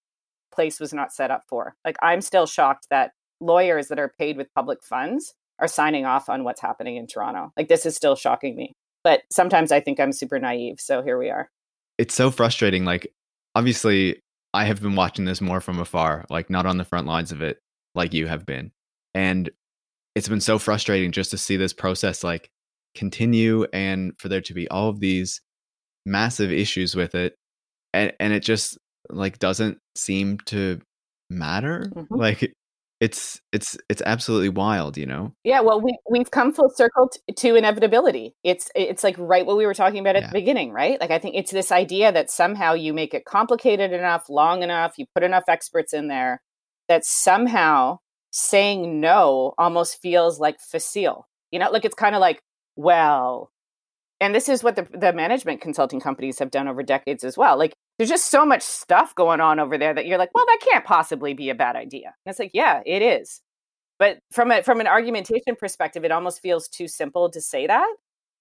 place 0.53 0.79
was 0.79 0.93
not 0.93 1.11
set 1.11 1.31
up 1.31 1.43
for. 1.49 1.75
Like 1.84 1.97
i'm 2.01 2.21
still 2.21 2.45
shocked 2.45 2.88
that 2.89 3.11
lawyers 3.41 3.89
that 3.89 3.99
are 3.99 4.13
paid 4.17 4.38
with 4.38 4.53
public 4.55 4.79
funds 4.84 5.34
are 5.59 5.67
signing 5.67 6.05
off 6.05 6.29
on 6.29 6.43
what's 6.43 6.61
happening 6.61 6.95
in 6.95 7.07
toronto. 7.07 7.51
Like 7.57 7.67
this 7.67 7.86
is 7.86 7.95
still 7.95 8.15
shocking 8.15 8.55
me 8.55 8.73
but 9.04 9.24
sometimes 9.32 9.72
I 9.72 9.80
think 9.80 9.99
I'm 9.99 10.12
super 10.12 10.39
naive. 10.39 10.80
So 10.80 11.01
here 11.01 11.18
we 11.18 11.30
are. 11.30 11.49
It's 11.97 12.16
so 12.16 12.32
frustrating. 12.32 12.86
Like, 12.86 13.14
obviously, 13.56 14.22
I 14.54 14.66
have 14.66 14.82
been 14.82 14.95
watching 14.95 15.26
this 15.26 15.41
more 15.41 15.62
from 15.62 15.80
afar, 15.80 16.26
like, 16.30 16.49
not 16.49 16.66
on 16.66 16.78
the 16.78 16.86
front 16.86 17.08
lines 17.08 17.32
of 17.32 17.41
it 17.41 17.60
like 17.95 18.14
you 18.14 18.28
have 18.28 18.45
been. 18.45 18.72
And 19.14 19.49
it's 20.16 20.30
been 20.30 20.41
so 20.41 20.60
frustrating 20.60 21.12
just 21.12 21.32
to 21.32 21.38
see 21.38 21.58
this 21.58 21.74
process, 21.74 22.24
like, 22.24 22.49
continue 22.95 23.66
and 23.74 24.14
for 24.20 24.30
there 24.30 24.41
to 24.41 24.54
be 24.54 24.68
all 24.70 24.89
of 24.89 24.99
these 24.99 25.41
massive 26.06 26.51
issues 26.51 26.95
with 26.95 27.16
it. 27.16 27.36
And, 27.93 28.14
and 28.20 28.34
it 28.34 28.41
just, 28.41 28.78
like, 29.10 29.39
doesn't 29.39 29.78
seem 29.95 30.39
to 30.45 30.82
matter. 31.30 31.91
Mm-hmm. 31.95 32.16
Like, 32.16 32.54
it's 33.04 33.41
it's 33.51 33.78
it's 33.89 34.01
absolutely 34.06 34.47
wild 34.47 34.97
you 34.97 35.06
know? 35.06 35.34
Yeah 35.43 35.60
well 35.60 35.82
we 35.82 35.97
we've 36.10 36.32
come 36.32 36.54
full 36.54 36.70
circle 36.74 37.10
t- 37.10 37.34
to 37.34 37.56
inevitability. 37.56 38.34
It's 38.45 38.72
it's 38.76 39.04
like 39.04 39.18
right 39.18 39.45
what 39.45 39.58
we 39.58 39.66
were 39.66 39.74
talking 39.74 39.99
about 39.99 40.16
at 40.16 40.22
yeah. 40.22 40.28
the 40.30 40.39
beginning 40.39 40.72
right? 40.72 40.97
Like 41.01 41.12
i 41.12 41.20
think 41.20 41.36
it's 41.36 41.51
this 41.51 41.70
idea 41.70 42.14
that 42.14 42.32
somehow 42.32 42.74
you 42.74 42.93
make 42.93 43.14
it 43.14 43.26
complicated 43.26 43.91
enough 43.91 44.30
long 44.30 44.64
enough 44.64 44.93
you 44.97 45.06
put 45.14 45.24
enough 45.24 45.43
experts 45.49 45.91
in 45.91 46.08
there 46.08 46.41
that 46.88 47.04
somehow 47.04 47.99
saying 48.32 49.01
no 49.01 49.54
almost 49.58 50.01
feels 50.01 50.39
like 50.39 50.62
facile 50.62 51.28
you 51.51 51.60
know? 51.60 51.70
Like 51.70 51.84
it's 51.84 51.95
kind 51.95 52.16
of 52.16 52.22
like 52.22 52.41
well 52.78 53.51
and 54.22 54.34
this 54.34 54.47
is 54.47 54.64
what 54.64 54.78
the, 54.78 54.88
the 54.97 55.12
management 55.12 55.60
consulting 55.60 55.99
companies 55.99 56.39
have 56.39 56.51
done 56.51 56.70
over 56.70 56.84
decades 56.84 57.26
as 57.26 57.38
well. 57.38 57.58
Like 57.58 57.74
there's 57.98 58.10
just 58.10 58.32
so 58.32 58.46
much 58.46 58.62
stuff 58.62 59.14
going 59.16 59.39
on 59.39 59.60
over 59.60 59.78
there 59.78 59.94
that 59.94 60.06
you're 60.06 60.18
like, 60.18 60.34
well, 60.34 60.46
that 60.46 60.60
can't 60.62 60.86
possibly 60.86 61.34
be 61.34 61.50
a 61.50 61.56
bad 61.56 61.76
idea. 61.76 62.16
And 62.26 62.32
it's 62.32 62.39
like, 62.39 62.52
yeah, 62.54 62.82
it 62.86 63.02
is. 63.02 63.41
But 64.00 64.20
from 64.32 64.52
a 64.52 64.64
from 64.64 64.82
an 64.82 64.88
argumentation 64.88 65.56
perspective, 65.56 66.04
it 66.04 66.12
almost 66.12 66.41
feels 66.41 66.68
too 66.68 66.88
simple 66.88 67.30
to 67.30 67.39
say 67.39 67.68
that. 67.68 67.96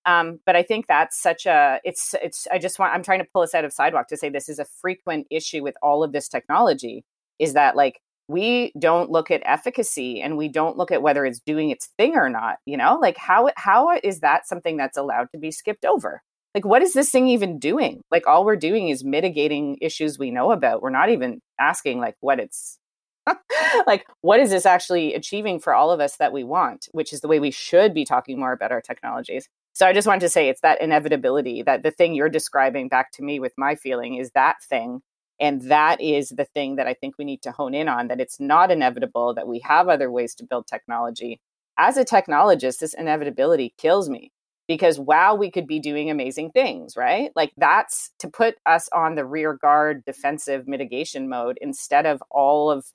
Um, 0.05 0.41
but 0.47 0.57
I 0.57 0.63
think 0.63 0.87
that's 0.87 1.21
such 1.21 1.47
a 1.47 1.81
it's 1.85 2.15
it's 2.23 2.47
I 2.51 2.59
just 2.59 2.79
want 2.79 2.93
I'm 2.95 3.03
trying 3.03 3.21
to 3.21 3.29
pull 3.33 3.43
us 3.43 3.55
out 3.55 3.65
of 3.65 3.73
sidewalk 3.73 4.09
to 4.09 4.17
say 4.17 4.29
this 4.29 4.49
is 4.49 4.59
a 4.59 4.65
frequent 4.65 5.27
issue 5.31 5.63
with 5.63 5.77
all 5.83 6.03
of 6.03 6.13
this 6.13 6.29
technology 6.29 7.05
is 7.39 7.53
that 7.55 7.77
like 7.77 8.01
we 8.29 8.73
don't 8.79 9.11
look 9.11 9.31
at 9.31 9.43
efficacy 9.45 10.21
and 10.21 10.37
we 10.37 10.49
don't 10.49 10.77
look 10.77 10.91
at 10.91 11.03
whether 11.03 11.25
it's 11.25 11.41
doing 11.41 11.71
its 11.71 11.89
thing 11.99 12.17
or 12.17 12.29
not 12.29 12.59
you 12.67 12.77
know 12.77 12.99
like 13.01 13.17
how 13.17 13.51
how 13.57 13.97
is 14.03 14.21
that 14.21 14.47
something 14.47 14.77
that's 14.77 14.97
allowed 14.97 15.29
to 15.33 15.39
be 15.39 15.51
skipped 15.51 15.85
over 15.85 16.23
like 16.55 16.65
what 16.65 16.83
is 16.83 16.93
this 16.93 17.11
thing 17.11 17.29
even 17.29 17.59
doing? 17.59 18.03
Like 18.11 18.27
all 18.27 18.45
we're 18.45 18.57
doing 18.57 18.89
is 18.89 19.05
mitigating 19.05 19.79
issues 19.81 20.19
we 20.19 20.31
know 20.31 20.51
about. 20.51 20.83
We're 20.83 20.91
not 20.91 21.09
even 21.11 21.41
asking 21.59 22.01
like 22.01 22.17
what 22.21 22.39
it's 22.41 22.79
like 23.87 24.05
what 24.21 24.41
is 24.41 24.51
this 24.51 24.67
actually 24.67 25.15
achieving 25.15 25.61
for 25.61 25.75
all 25.75 25.93
of 25.93 26.01
us 26.01 26.17
that 26.17 26.33
we 26.33 26.43
want 26.43 26.89
which 26.91 27.13
is 27.13 27.21
the 27.21 27.29
way 27.29 27.39
we 27.39 27.53
should 27.53 27.95
be 27.95 28.05
talking 28.05 28.39
more 28.39 28.53
about 28.53 28.73
our 28.73 28.81
technologies. 28.81 29.49
So 29.75 29.87
i 29.87 29.93
just 29.93 30.09
wanted 30.09 30.21
to 30.21 30.29
say 30.29 30.49
it's 30.49 30.61
that 30.63 30.81
inevitability 30.83 31.63
that 31.63 31.83
the 31.83 31.93
thing 31.93 32.15
you're 32.15 32.29
describing 32.29 32.89
back 32.89 33.13
to 33.13 33.23
me 33.23 33.39
with 33.39 33.53
my 33.57 33.77
feeling 33.77 34.17
is 34.17 34.33
that 34.33 34.57
thing 34.63 35.03
and 35.41 35.63
that 35.63 36.01
is 36.01 36.31
the 36.31 36.45
thing 36.47 36.75
that 36.77 36.89
i 36.89 36.95
think 36.95 37.15
we 37.17 37.25
need 37.25 37.43
to 37.43 37.53
hone 37.53 37.75
in 37.75 37.89
on 37.89 38.09
that 38.09 38.21
it's 38.21 38.41
not 38.41 38.73
inevitable 38.73 39.33
that 39.35 39.47
we 39.47 39.61
have 39.61 39.89
other 39.89 40.11
ways 40.11 40.35
to 40.35 40.45
build 40.45 40.67
technology. 40.67 41.41
As 41.79 41.97
a 41.97 42.05
technologist 42.05 42.81
this 42.81 42.93
inevitability 42.93 43.73
kills 43.79 44.11
me 44.11 44.33
because 44.69 44.99
wow 44.99 45.35
we 45.35 45.51
could 45.51 45.67
be 45.67 45.81
doing 45.81 46.11
amazing 46.11 46.51
things 46.51 46.97
right? 46.97 47.31
Like 47.37 47.53
that's 47.57 48.11
to 48.21 48.29
put 48.29 48.57
us 48.67 48.89
on 48.93 49.15
the 49.15 49.25
rear 49.25 49.55
guard 49.55 50.05
defensive 50.05 50.67
mitigation 50.69 51.29
mode 51.29 51.59
instead 51.61 52.07
of 52.07 52.23
all 52.31 52.71
of 52.71 52.87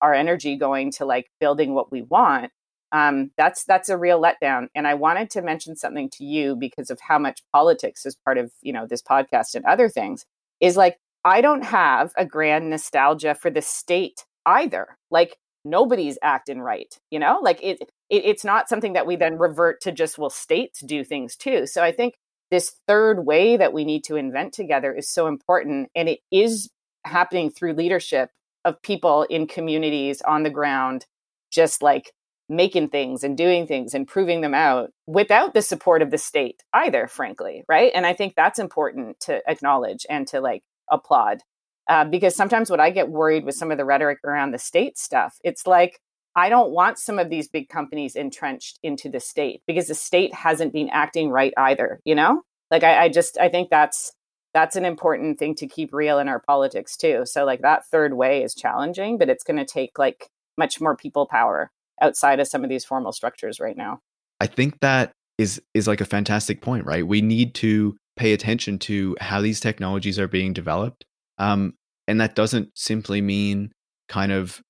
our 0.00 0.14
energy 0.14 0.56
going 0.56 0.92
to 0.92 1.04
like 1.04 1.30
building 1.40 1.74
what 1.74 1.90
we 1.90 2.02
want 2.02 2.50
um, 2.92 3.30
that's 3.36 3.64
that's 3.64 3.88
a 3.88 3.98
real 3.98 4.22
letdown. 4.22 4.68
And 4.74 4.86
i 4.86 4.94
wanted 4.94 5.30
to 5.30 5.42
mention 5.42 5.76
something 5.76 6.08
to 6.10 6.24
you 6.24 6.56
because 6.56 6.90
of 6.90 7.00
how 7.00 7.18
much 7.18 7.42
politics 7.52 8.06
is 8.06 8.14
part 8.14 8.38
of 8.38 8.52
you 8.62 8.72
know 8.72 8.86
this 8.86 9.02
podcast 9.02 9.54
and 9.54 9.64
other 9.64 9.88
things 9.88 10.24
is 10.60 10.76
like 10.76 10.98
i 11.24 11.40
don't 11.40 11.64
have 11.64 12.12
a 12.16 12.24
grand 12.24 12.70
nostalgia 12.70 13.34
for 13.34 13.50
the 13.50 13.62
state 13.62 14.24
either. 14.46 14.96
Like 15.10 15.36
nobody's 15.64 16.18
acting 16.22 16.60
right 16.60 16.96
you 17.10 17.18
know? 17.18 17.40
Like 17.42 17.60
it, 17.62 17.90
it, 18.10 18.24
it's 18.24 18.44
not 18.44 18.68
something 18.68 18.92
that 18.94 19.06
we 19.06 19.16
then 19.16 19.38
revert 19.38 19.80
to 19.82 19.92
just 19.92 20.18
well 20.18 20.30
states 20.30 20.80
do 20.80 21.04
things 21.04 21.36
too. 21.36 21.66
So 21.66 21.82
i 21.82 21.92
think 21.92 22.14
this 22.50 22.76
third 22.86 23.26
way 23.26 23.56
that 23.56 23.72
we 23.72 23.84
need 23.84 24.04
to 24.04 24.16
invent 24.16 24.52
together 24.52 24.92
is 24.92 25.08
so 25.08 25.26
important 25.26 25.90
and 25.94 26.08
it 26.08 26.20
is 26.30 26.70
happening 27.04 27.50
through 27.50 27.72
leadership 27.72 28.30
of 28.64 28.80
people 28.82 29.22
in 29.24 29.46
communities 29.46 30.22
on 30.22 30.42
the 30.42 30.50
ground 30.50 31.06
just 31.50 31.82
like 31.82 32.12
making 32.48 32.88
things 32.88 33.24
and 33.24 33.36
doing 33.36 33.66
things 33.66 33.94
and 33.94 34.06
proving 34.06 34.40
them 34.40 34.54
out 34.54 34.90
without 35.06 35.54
the 35.54 35.62
support 35.62 36.02
of 36.02 36.10
the 36.10 36.18
state 36.18 36.62
either 36.72 37.08
frankly 37.08 37.64
right? 37.68 37.92
And 37.94 38.06
i 38.06 38.12
think 38.12 38.34
that's 38.36 38.58
important 38.58 39.18
to 39.20 39.40
acknowledge 39.48 40.06
and 40.08 40.26
to 40.28 40.40
like 40.40 40.62
applaud 40.90 41.40
uh, 41.88 42.04
because 42.04 42.34
sometimes 42.36 42.70
what 42.70 42.80
i 42.80 42.90
get 42.90 43.08
worried 43.08 43.44
with 43.44 43.56
some 43.56 43.70
of 43.70 43.78
the 43.78 43.84
rhetoric 43.84 44.18
around 44.24 44.52
the 44.52 44.58
state 44.58 44.98
stuff 44.98 45.38
it's 45.42 45.66
like 45.66 46.00
i 46.36 46.48
don't 46.48 46.70
want 46.70 46.98
some 46.98 47.18
of 47.18 47.30
these 47.30 47.48
big 47.48 47.68
companies 47.68 48.14
entrenched 48.14 48.78
into 48.82 49.08
the 49.08 49.20
state 49.20 49.62
because 49.66 49.88
the 49.88 49.94
state 49.94 50.32
hasn't 50.32 50.72
been 50.72 50.88
acting 50.90 51.30
right 51.30 51.54
either 51.56 52.00
you 52.04 52.14
know 52.14 52.42
like 52.70 52.84
i, 52.84 53.04
I 53.04 53.08
just 53.08 53.36
i 53.38 53.48
think 53.48 53.70
that's 53.70 54.12
that's 54.54 54.76
an 54.76 54.84
important 54.84 55.38
thing 55.38 55.54
to 55.56 55.66
keep 55.66 55.92
real 55.92 56.18
in 56.18 56.28
our 56.28 56.40
politics 56.40 56.96
too 56.96 57.24
so 57.24 57.44
like 57.44 57.62
that 57.62 57.86
third 57.86 58.14
way 58.14 58.42
is 58.42 58.54
challenging 58.54 59.18
but 59.18 59.28
it's 59.28 59.44
going 59.44 59.58
to 59.58 59.64
take 59.64 59.98
like 59.98 60.28
much 60.58 60.80
more 60.80 60.96
people 60.96 61.26
power 61.26 61.70
outside 62.00 62.40
of 62.40 62.48
some 62.48 62.64
of 62.64 62.70
these 62.70 62.84
formal 62.84 63.12
structures 63.12 63.60
right 63.60 63.76
now. 63.76 64.00
I 64.40 64.46
think 64.46 64.80
that 64.80 65.12
is 65.38 65.60
is 65.74 65.86
like 65.86 66.00
a 66.00 66.06
fantastic 66.06 66.60
point, 66.60 66.86
right? 66.86 67.06
We 67.06 67.20
need 67.20 67.54
to 67.56 67.96
pay 68.16 68.32
attention 68.32 68.78
to 68.78 69.16
how 69.20 69.40
these 69.40 69.60
technologies 69.60 70.18
are 70.18 70.28
being 70.28 70.52
developed. 70.52 71.04
Um, 71.38 71.74
and 72.08 72.20
that 72.20 72.34
doesn't 72.34 72.70
simply 72.74 73.20
mean 73.20 73.72
kind 74.08 74.32
of 74.32 74.60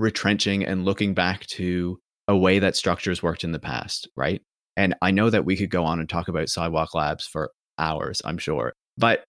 retrenching 0.00 0.64
and 0.64 0.84
looking 0.84 1.14
back 1.14 1.46
to 1.46 2.00
a 2.26 2.36
way 2.36 2.58
that 2.58 2.74
structures 2.74 3.22
worked 3.22 3.44
in 3.44 3.52
the 3.52 3.60
past, 3.60 4.08
right? 4.16 4.42
And 4.76 4.94
I 5.02 5.10
know 5.10 5.30
that 5.30 5.44
we 5.44 5.56
could 5.56 5.70
go 5.70 5.84
on 5.84 6.00
and 6.00 6.08
talk 6.08 6.28
about 6.28 6.48
sidewalk 6.48 6.94
labs 6.94 7.26
for 7.26 7.50
hours, 7.78 8.22
I'm 8.24 8.38
sure. 8.38 8.72
But 8.96 9.24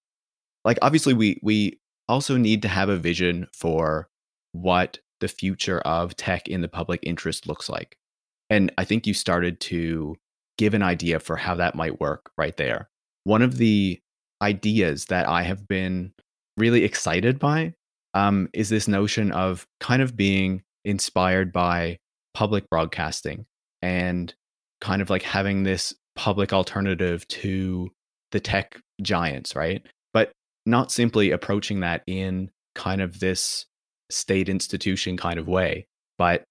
like 0.63 0.79
obviously 0.81 1.13
we 1.13 1.39
we 1.43 1.79
also 2.07 2.37
need 2.37 2.61
to 2.61 2.67
have 2.67 2.89
a 2.89 2.97
vision 2.97 3.47
for 3.53 4.07
what 4.53 4.99
the 5.19 5.27
future 5.27 5.79
of 5.79 6.15
tech 6.15 6.47
in 6.47 6.61
the 6.61 6.67
public 6.67 6.99
interest 7.03 7.47
looks 7.47 7.69
like. 7.69 7.97
And 8.49 8.71
I 8.77 8.85
think 8.85 9.07
you 9.07 9.13
started 9.13 9.59
to 9.61 10.15
give 10.57 10.73
an 10.73 10.83
idea 10.83 11.19
for 11.19 11.35
how 11.35 11.55
that 11.55 11.75
might 11.75 11.99
work 11.99 12.31
right 12.37 12.55
there. 12.57 12.89
One 13.23 13.41
of 13.41 13.57
the 13.57 13.99
ideas 14.41 15.05
that 15.05 15.27
I 15.27 15.43
have 15.43 15.67
been 15.67 16.13
really 16.57 16.83
excited 16.83 17.39
by 17.39 17.73
um, 18.13 18.49
is 18.53 18.69
this 18.69 18.87
notion 18.87 19.31
of 19.31 19.65
kind 19.79 20.01
of 20.01 20.15
being 20.15 20.61
inspired 20.85 21.51
by 21.51 21.97
public 22.33 22.69
broadcasting 22.69 23.45
and 23.81 24.33
kind 24.79 25.01
of 25.01 25.09
like 25.09 25.23
having 25.23 25.63
this 25.63 25.93
public 26.15 26.53
alternative 26.53 27.27
to 27.27 27.89
the 28.31 28.39
tech 28.39 28.79
giants, 29.01 29.55
right? 29.55 29.83
But 30.13 30.31
not 30.65 30.91
simply 30.91 31.31
approaching 31.31 31.81
that 31.81 32.03
in 32.07 32.49
kind 32.75 33.01
of 33.01 33.19
this 33.19 33.65
state 34.09 34.49
institution 34.49 35.17
kind 35.17 35.39
of 35.39 35.47
way, 35.47 35.87
but 36.17 36.43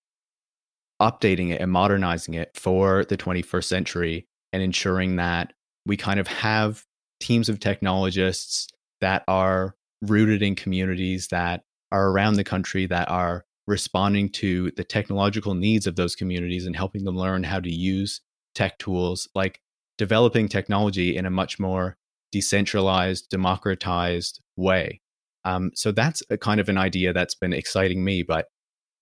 updating 1.00 1.50
it 1.50 1.60
and 1.60 1.72
modernizing 1.72 2.34
it 2.34 2.50
for 2.54 3.04
the 3.06 3.16
21st 3.16 3.64
century 3.64 4.26
and 4.52 4.62
ensuring 4.62 5.16
that 5.16 5.52
we 5.86 5.96
kind 5.96 6.20
of 6.20 6.26
have 6.26 6.84
teams 7.20 7.48
of 7.48 7.58
technologists 7.58 8.68
that 9.00 9.24
are 9.26 9.74
rooted 10.02 10.42
in 10.42 10.54
communities 10.54 11.28
that 11.28 11.62
are 11.92 12.10
around 12.10 12.34
the 12.34 12.44
country 12.44 12.86
that 12.86 13.08
are 13.10 13.44
responding 13.66 14.28
to 14.28 14.70
the 14.76 14.84
technological 14.84 15.54
needs 15.54 15.86
of 15.86 15.96
those 15.96 16.16
communities 16.16 16.66
and 16.66 16.76
helping 16.76 17.04
them 17.04 17.16
learn 17.16 17.42
how 17.42 17.60
to 17.60 17.70
use 17.70 18.20
tech 18.54 18.78
tools 18.78 19.28
like 19.34 19.60
developing 19.98 20.48
technology 20.48 21.16
in 21.16 21.26
a 21.26 21.30
much 21.30 21.60
more 21.60 21.96
decentralized 22.32 23.28
democratized 23.30 24.40
way 24.56 25.00
um, 25.44 25.70
so 25.74 25.92
that's 25.92 26.22
a 26.30 26.36
kind 26.36 26.60
of 26.60 26.68
an 26.68 26.78
idea 26.78 27.12
that's 27.12 27.34
been 27.34 27.52
exciting 27.52 28.04
me. 28.04 28.22
But 28.22 28.46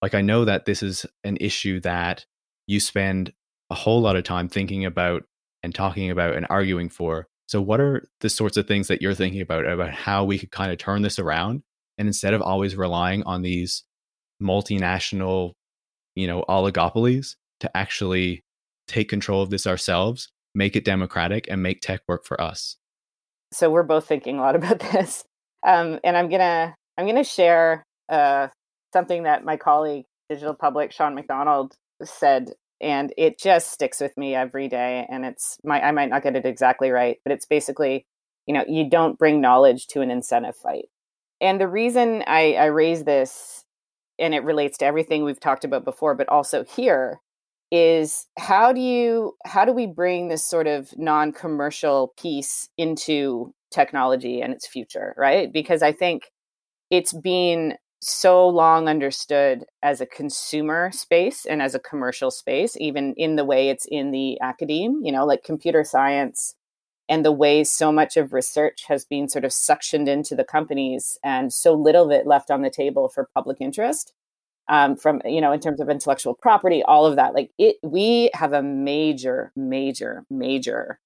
like, 0.02 0.14
I 0.14 0.20
know 0.20 0.44
that 0.44 0.64
this 0.64 0.82
is 0.82 1.04
an 1.24 1.36
issue 1.40 1.80
that 1.80 2.24
you 2.66 2.80
spend 2.80 3.32
a 3.70 3.74
whole 3.74 4.00
lot 4.00 4.16
of 4.16 4.24
time 4.24 4.48
thinking 4.48 4.84
about 4.84 5.24
and 5.62 5.74
talking 5.74 6.10
about 6.10 6.36
and 6.36 6.46
arguing 6.48 6.88
for. 6.88 7.26
So, 7.48 7.62
what 7.62 7.80
are 7.80 8.06
the 8.20 8.28
sorts 8.28 8.58
of 8.58 8.68
things 8.68 8.88
that 8.88 9.00
you're 9.00 9.14
thinking 9.14 9.40
about 9.40 9.66
about 9.66 9.90
how 9.90 10.22
we 10.22 10.38
could 10.38 10.50
kind 10.50 10.70
of 10.70 10.76
turn 10.76 11.00
this 11.00 11.18
around? 11.18 11.62
And 11.96 12.06
instead 12.06 12.34
of 12.34 12.42
always 12.42 12.76
relying 12.76 13.22
on 13.24 13.40
these 13.42 13.84
multinational, 14.40 15.52
you 16.14 16.26
know, 16.26 16.44
oligopolies 16.48 17.36
to 17.60 17.76
actually 17.76 18.42
take 18.86 19.08
control 19.08 19.42
of 19.42 19.48
this 19.48 19.66
ourselves, 19.66 20.28
make 20.54 20.76
it 20.76 20.84
democratic, 20.84 21.46
and 21.48 21.62
make 21.62 21.80
tech 21.80 22.02
work 22.06 22.26
for 22.26 22.38
us. 22.40 22.76
So, 23.50 23.70
we're 23.70 23.82
both 23.82 24.06
thinking 24.06 24.38
a 24.38 24.42
lot 24.42 24.54
about 24.60 24.80
this. 24.80 25.24
Um, 25.66 25.98
and 26.04 26.18
I'm 26.18 26.28
gonna 26.28 26.74
I'm 26.98 27.06
gonna 27.06 27.24
share 27.24 27.82
uh, 28.10 28.48
something 28.92 29.22
that 29.22 29.42
my 29.42 29.56
colleague, 29.56 30.04
Digital 30.28 30.54
Public, 30.54 30.92
Sean 30.92 31.14
McDonald, 31.14 31.74
said, 32.04 32.52
and 32.80 33.12
it 33.16 33.38
just 33.38 33.70
sticks 33.70 34.00
with 34.00 34.16
me 34.16 34.34
every 34.34 34.68
day. 34.68 35.06
And 35.10 35.24
it's 35.24 35.58
my 35.64 35.80
I 35.80 35.92
might 35.92 36.10
not 36.10 36.22
get 36.22 36.36
it 36.36 36.46
exactly 36.46 36.90
right, 36.90 37.18
but 37.24 37.32
it's 37.32 37.46
basically, 37.46 38.06
you 38.46 38.54
know, 38.54 38.64
you 38.68 38.88
don't 38.88 39.18
bring 39.18 39.40
knowledge 39.40 39.86
to 39.88 40.00
an 40.00 40.10
incentive 40.10 40.56
fight. 40.56 40.86
And 41.40 41.60
the 41.60 41.68
reason 41.68 42.24
I, 42.26 42.54
I 42.54 42.66
raise 42.66 43.04
this, 43.04 43.64
and 44.18 44.34
it 44.34 44.44
relates 44.44 44.78
to 44.78 44.86
everything 44.86 45.24
we've 45.24 45.40
talked 45.40 45.64
about 45.64 45.84
before, 45.84 46.14
but 46.14 46.28
also 46.28 46.64
here, 46.64 47.20
is 47.70 48.26
how 48.38 48.72
do 48.72 48.80
you 48.80 49.34
how 49.44 49.64
do 49.64 49.72
we 49.72 49.86
bring 49.86 50.28
this 50.28 50.44
sort 50.44 50.66
of 50.66 50.90
non-commercial 50.96 52.14
piece 52.18 52.68
into 52.78 53.52
technology 53.70 54.40
and 54.40 54.52
its 54.52 54.66
future, 54.66 55.14
right? 55.18 55.52
Because 55.52 55.82
I 55.82 55.92
think 55.92 56.30
it's 56.90 57.12
been 57.12 57.74
so 58.00 58.48
long 58.48 58.88
understood 58.88 59.64
as 59.82 60.00
a 60.00 60.06
consumer 60.06 60.90
space 60.92 61.44
and 61.44 61.60
as 61.60 61.74
a 61.74 61.80
commercial 61.80 62.30
space, 62.30 62.76
even 62.78 63.14
in 63.16 63.36
the 63.36 63.44
way 63.44 63.68
it's 63.68 63.86
in 63.86 64.12
the 64.12 64.40
academe, 64.40 65.00
you 65.02 65.12
know, 65.12 65.26
like 65.26 65.42
computer 65.42 65.84
science 65.84 66.54
and 67.08 67.24
the 67.24 67.32
way 67.32 67.64
so 67.64 67.90
much 67.90 68.16
of 68.16 68.32
research 68.32 68.84
has 68.86 69.04
been 69.04 69.28
sort 69.28 69.44
of 69.44 69.50
suctioned 69.50 70.08
into 70.08 70.36
the 70.36 70.44
companies 70.44 71.18
and 71.24 71.52
so 71.52 71.74
little 71.74 72.06
of 72.06 72.10
it 72.10 72.26
left 72.26 72.50
on 72.50 72.62
the 72.62 72.70
table 72.70 73.08
for 73.08 73.28
public 73.34 73.58
interest 73.60 74.12
um, 74.68 74.96
from 74.96 75.20
you 75.24 75.40
know 75.40 75.52
in 75.52 75.60
terms 75.60 75.80
of 75.80 75.88
intellectual 75.88 76.34
property 76.34 76.82
all 76.82 77.06
of 77.06 77.16
that 77.16 77.34
like 77.34 77.50
it 77.58 77.76
we 77.82 78.30
have 78.34 78.52
a 78.52 78.62
major 78.62 79.52
major 79.56 80.24
major 80.30 81.00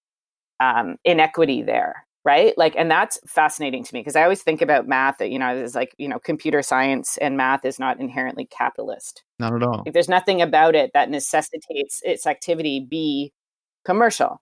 um, 0.61 0.97
inequity 1.05 1.62
there 1.62 2.07
right? 2.24 2.56
Like 2.56 2.74
and 2.76 2.90
that's 2.90 3.18
fascinating 3.26 3.84
to 3.84 3.94
me 3.94 4.00
because 4.00 4.16
i 4.16 4.22
always 4.22 4.42
think 4.42 4.62
about 4.62 4.86
math 4.86 5.18
that 5.18 5.30
you 5.30 5.38
know 5.38 5.54
is 5.56 5.74
like 5.74 5.94
you 5.98 6.08
know 6.08 6.18
computer 6.18 6.62
science 6.62 7.16
and 7.18 7.36
math 7.36 7.64
is 7.64 7.78
not 7.78 8.00
inherently 8.00 8.46
capitalist. 8.46 9.22
Not 9.38 9.54
at 9.54 9.62
all. 9.62 9.82
Like, 9.84 9.92
there's 9.92 10.08
nothing 10.08 10.42
about 10.42 10.74
it 10.74 10.90
that 10.94 11.10
necessitates 11.18 12.00
its 12.02 12.26
activity 12.26 12.86
be 12.88 13.32
commercial. 13.84 14.40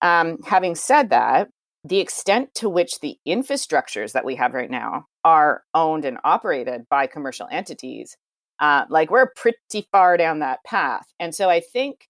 Um, 0.00 0.38
having 0.44 0.74
said 0.74 1.10
that 1.10 1.48
the 1.84 1.98
extent 1.98 2.54
to 2.56 2.68
which 2.68 3.00
the 3.00 3.16
infrastructures 3.26 4.12
that 4.12 4.24
we 4.24 4.34
have 4.36 4.54
right 4.54 4.70
now 4.70 5.06
are 5.24 5.62
owned 5.74 6.04
and 6.04 6.18
operated 6.24 6.82
by 6.88 7.06
commercial 7.06 7.48
entities 7.50 8.16
uh, 8.60 8.84
like 8.88 9.10
we're 9.10 9.30
pretty 9.36 9.86
far 9.92 10.16
down 10.16 10.40
that 10.40 10.64
path. 10.64 11.06
And 11.20 11.34
so 11.34 11.48
i 11.48 11.60
think 11.60 12.08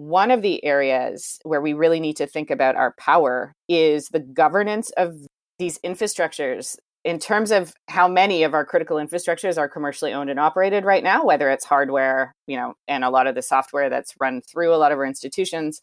one 0.00 0.30
of 0.30 0.40
the 0.40 0.64
areas 0.64 1.38
where 1.42 1.60
we 1.60 1.74
really 1.74 2.00
need 2.00 2.16
to 2.16 2.26
think 2.26 2.50
about 2.50 2.74
our 2.74 2.94
power 2.98 3.54
is 3.68 4.08
the 4.08 4.20
governance 4.20 4.90
of 4.96 5.14
these 5.58 5.78
infrastructures 5.84 6.76
in 7.04 7.18
terms 7.18 7.50
of 7.50 7.74
how 7.88 8.08
many 8.08 8.42
of 8.42 8.54
our 8.54 8.64
critical 8.64 8.96
infrastructures 8.96 9.58
are 9.58 9.68
commercially 9.68 10.14
owned 10.14 10.30
and 10.30 10.40
operated 10.40 10.86
right 10.86 11.04
now 11.04 11.22
whether 11.24 11.50
it's 11.50 11.66
hardware 11.66 12.34
you 12.46 12.56
know 12.56 12.72
and 12.88 13.04
a 13.04 13.10
lot 13.10 13.26
of 13.26 13.34
the 13.34 13.42
software 13.42 13.90
that's 13.90 14.14
run 14.18 14.40
through 14.40 14.74
a 14.74 14.76
lot 14.76 14.90
of 14.90 14.96
our 14.96 15.04
institutions 15.04 15.82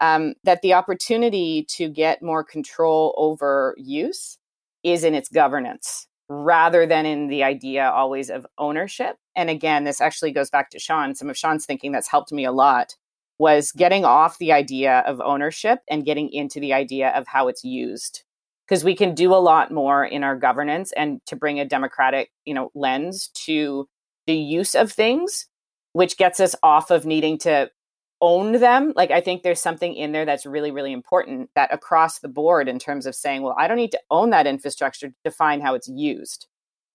um, 0.00 0.34
that 0.44 0.60
the 0.62 0.74
opportunity 0.74 1.66
to 1.68 1.88
get 1.88 2.22
more 2.22 2.44
control 2.44 3.14
over 3.16 3.74
use 3.78 4.38
is 4.84 5.02
in 5.02 5.14
its 5.14 5.28
governance 5.28 6.06
rather 6.28 6.86
than 6.86 7.04
in 7.04 7.26
the 7.28 7.42
idea 7.42 7.88
always 7.88 8.30
of 8.30 8.46
ownership. 8.58 9.16
And 9.34 9.50
again 9.50 9.82
this 9.82 10.00
actually 10.00 10.30
goes 10.30 10.50
back 10.50 10.70
to 10.70 10.78
sean. 10.78 11.16
Some 11.16 11.30
of 11.30 11.36
sean's 11.36 11.66
thinking 11.66 11.90
that's 11.90 12.10
helped 12.10 12.30
me 12.30 12.44
a 12.44 12.52
lot 12.52 12.94
was 13.38 13.72
getting 13.72 14.04
off 14.04 14.38
the 14.38 14.52
idea 14.52 15.00
of 15.06 15.20
ownership 15.20 15.80
and 15.90 16.04
getting 16.04 16.30
into 16.32 16.60
the 16.60 16.72
idea 16.72 17.10
of 17.10 17.26
how 17.26 17.48
it's 17.48 17.64
used. 17.64 18.22
Because 18.66 18.82
we 18.82 18.96
can 18.96 19.14
do 19.14 19.32
a 19.32 19.36
lot 19.36 19.70
more 19.70 20.04
in 20.04 20.24
our 20.24 20.36
governance 20.36 20.92
and 20.92 21.20
to 21.26 21.36
bring 21.36 21.60
a 21.60 21.64
democratic 21.64 22.30
you 22.44 22.54
know 22.54 22.70
lens 22.74 23.28
to 23.46 23.88
the 24.26 24.34
use 24.34 24.74
of 24.74 24.90
things 24.92 25.46
which 25.92 26.18
gets 26.18 26.40
us 26.40 26.54
off 26.62 26.90
of 26.90 27.06
needing 27.06 27.38
to 27.38 27.70
own 28.20 28.52
them. 28.60 28.92
Like 28.96 29.10
i 29.10 29.20
think 29.20 29.42
there's 29.42 29.62
something 29.62 29.94
in 29.94 30.12
there 30.12 30.24
that's 30.24 30.46
really 30.46 30.70
really 30.72 30.92
important 30.92 31.50
that 31.54 31.72
across 31.72 32.18
the 32.20 32.28
board 32.28 32.68
in 32.68 32.78
terms 32.78 33.06
of 33.06 33.14
saying 33.14 33.42
well 33.42 33.54
i 33.58 33.68
don't 33.68 33.76
need 33.76 33.92
to 33.92 34.00
own 34.10 34.30
that 34.30 34.46
infrastructure 34.46 35.08
to 35.08 35.14
define 35.24 35.60
how 35.60 35.74
it's 35.74 35.88
used 35.88 36.46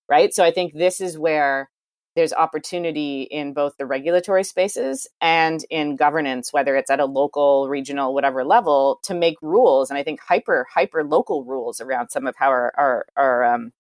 right? 0.10 0.34
So 0.34 0.44
i 0.44 0.52
think 0.52 0.74
this 0.74 1.00
is 1.02 1.18
where 1.18 1.71
there's 2.16 2.34
opportunity 2.34 3.24
in 3.24 3.54
both 3.54 3.78
the 3.78 3.86
regulatory 3.86 4.44
spaces 4.44 5.08
and 5.22 5.66
in 5.70 5.96
governance, 5.96 6.52
whether 6.52 6.76
it's 6.76 6.92
at 6.92 7.00
a 7.00 7.06
local, 7.06 7.70
regional, 7.70 8.14
whatever 8.14 8.44
level, 8.44 9.00
to 9.04 9.14
make 9.14 9.38
rules. 9.42 9.90
And 9.90 9.98
I 9.98 10.04
think 10.04 10.20
hyper, 10.20 10.68
hyper 10.74 11.04
local 11.04 11.44
rules 11.46 11.80
around 11.80 12.10
some 12.10 12.28
of 12.28 12.36
how 12.38 12.50
our, 12.50 12.74
our, 12.78 13.06
our 13.16 13.44
um, 13.46 13.72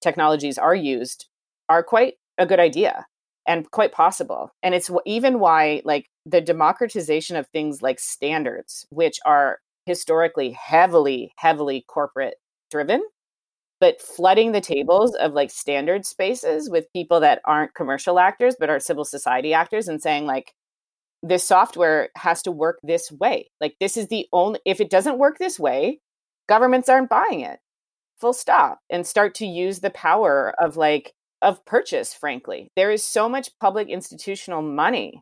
technologies 0.00 0.58
are 0.58 0.74
used 0.74 1.26
are 1.68 1.82
quite 1.82 2.14
a 2.38 2.46
good 2.46 2.60
idea. 2.60 3.06
and 3.46 3.70
quite 3.70 3.92
possible. 3.92 4.52
And 4.62 4.74
it's 4.74 4.90
even 5.04 5.38
why, 5.38 5.82
like, 5.84 6.08
the 6.26 6.40
democratization 6.40 7.36
of 7.36 7.46
things 7.48 7.82
like 7.82 8.00
standards, 8.00 8.86
which 8.90 9.18
are 9.24 9.58
historically 9.86 10.52
heavily, 10.52 11.32
heavily 11.36 11.84
corporate 11.86 12.36
driven, 12.70 13.02
but 13.80 14.00
flooding 14.00 14.52
the 14.52 14.60
tables 14.60 15.14
of 15.16 15.32
like 15.32 15.50
standard 15.50 16.06
spaces 16.06 16.70
with 16.70 16.92
people 16.92 17.20
that 17.20 17.40
aren't 17.44 17.74
commercial 17.74 18.18
actors, 18.18 18.56
but 18.58 18.70
are 18.70 18.80
civil 18.80 19.04
society 19.04 19.52
actors 19.52 19.88
and 19.88 20.00
saying, 20.00 20.26
like, 20.26 20.54
this 21.22 21.44
software 21.44 22.10
has 22.16 22.42
to 22.42 22.52
work 22.52 22.78
this 22.82 23.10
way. 23.10 23.50
Like, 23.60 23.76
this 23.80 23.96
is 23.96 24.08
the 24.08 24.26
only, 24.32 24.60
if 24.64 24.80
it 24.80 24.90
doesn't 24.90 25.18
work 25.18 25.38
this 25.38 25.58
way, 25.58 26.00
governments 26.48 26.88
aren't 26.88 27.08
buying 27.08 27.40
it. 27.40 27.58
Full 28.20 28.32
stop 28.32 28.78
and 28.90 29.06
start 29.06 29.34
to 29.36 29.46
use 29.46 29.80
the 29.80 29.90
power 29.90 30.54
of 30.60 30.76
like 30.76 31.12
of 31.42 31.64
purchase 31.66 32.14
frankly. 32.14 32.68
There 32.76 32.90
is 32.90 33.04
so 33.04 33.28
much 33.28 33.50
public 33.60 33.88
institutional 33.88 34.62
money 34.62 35.20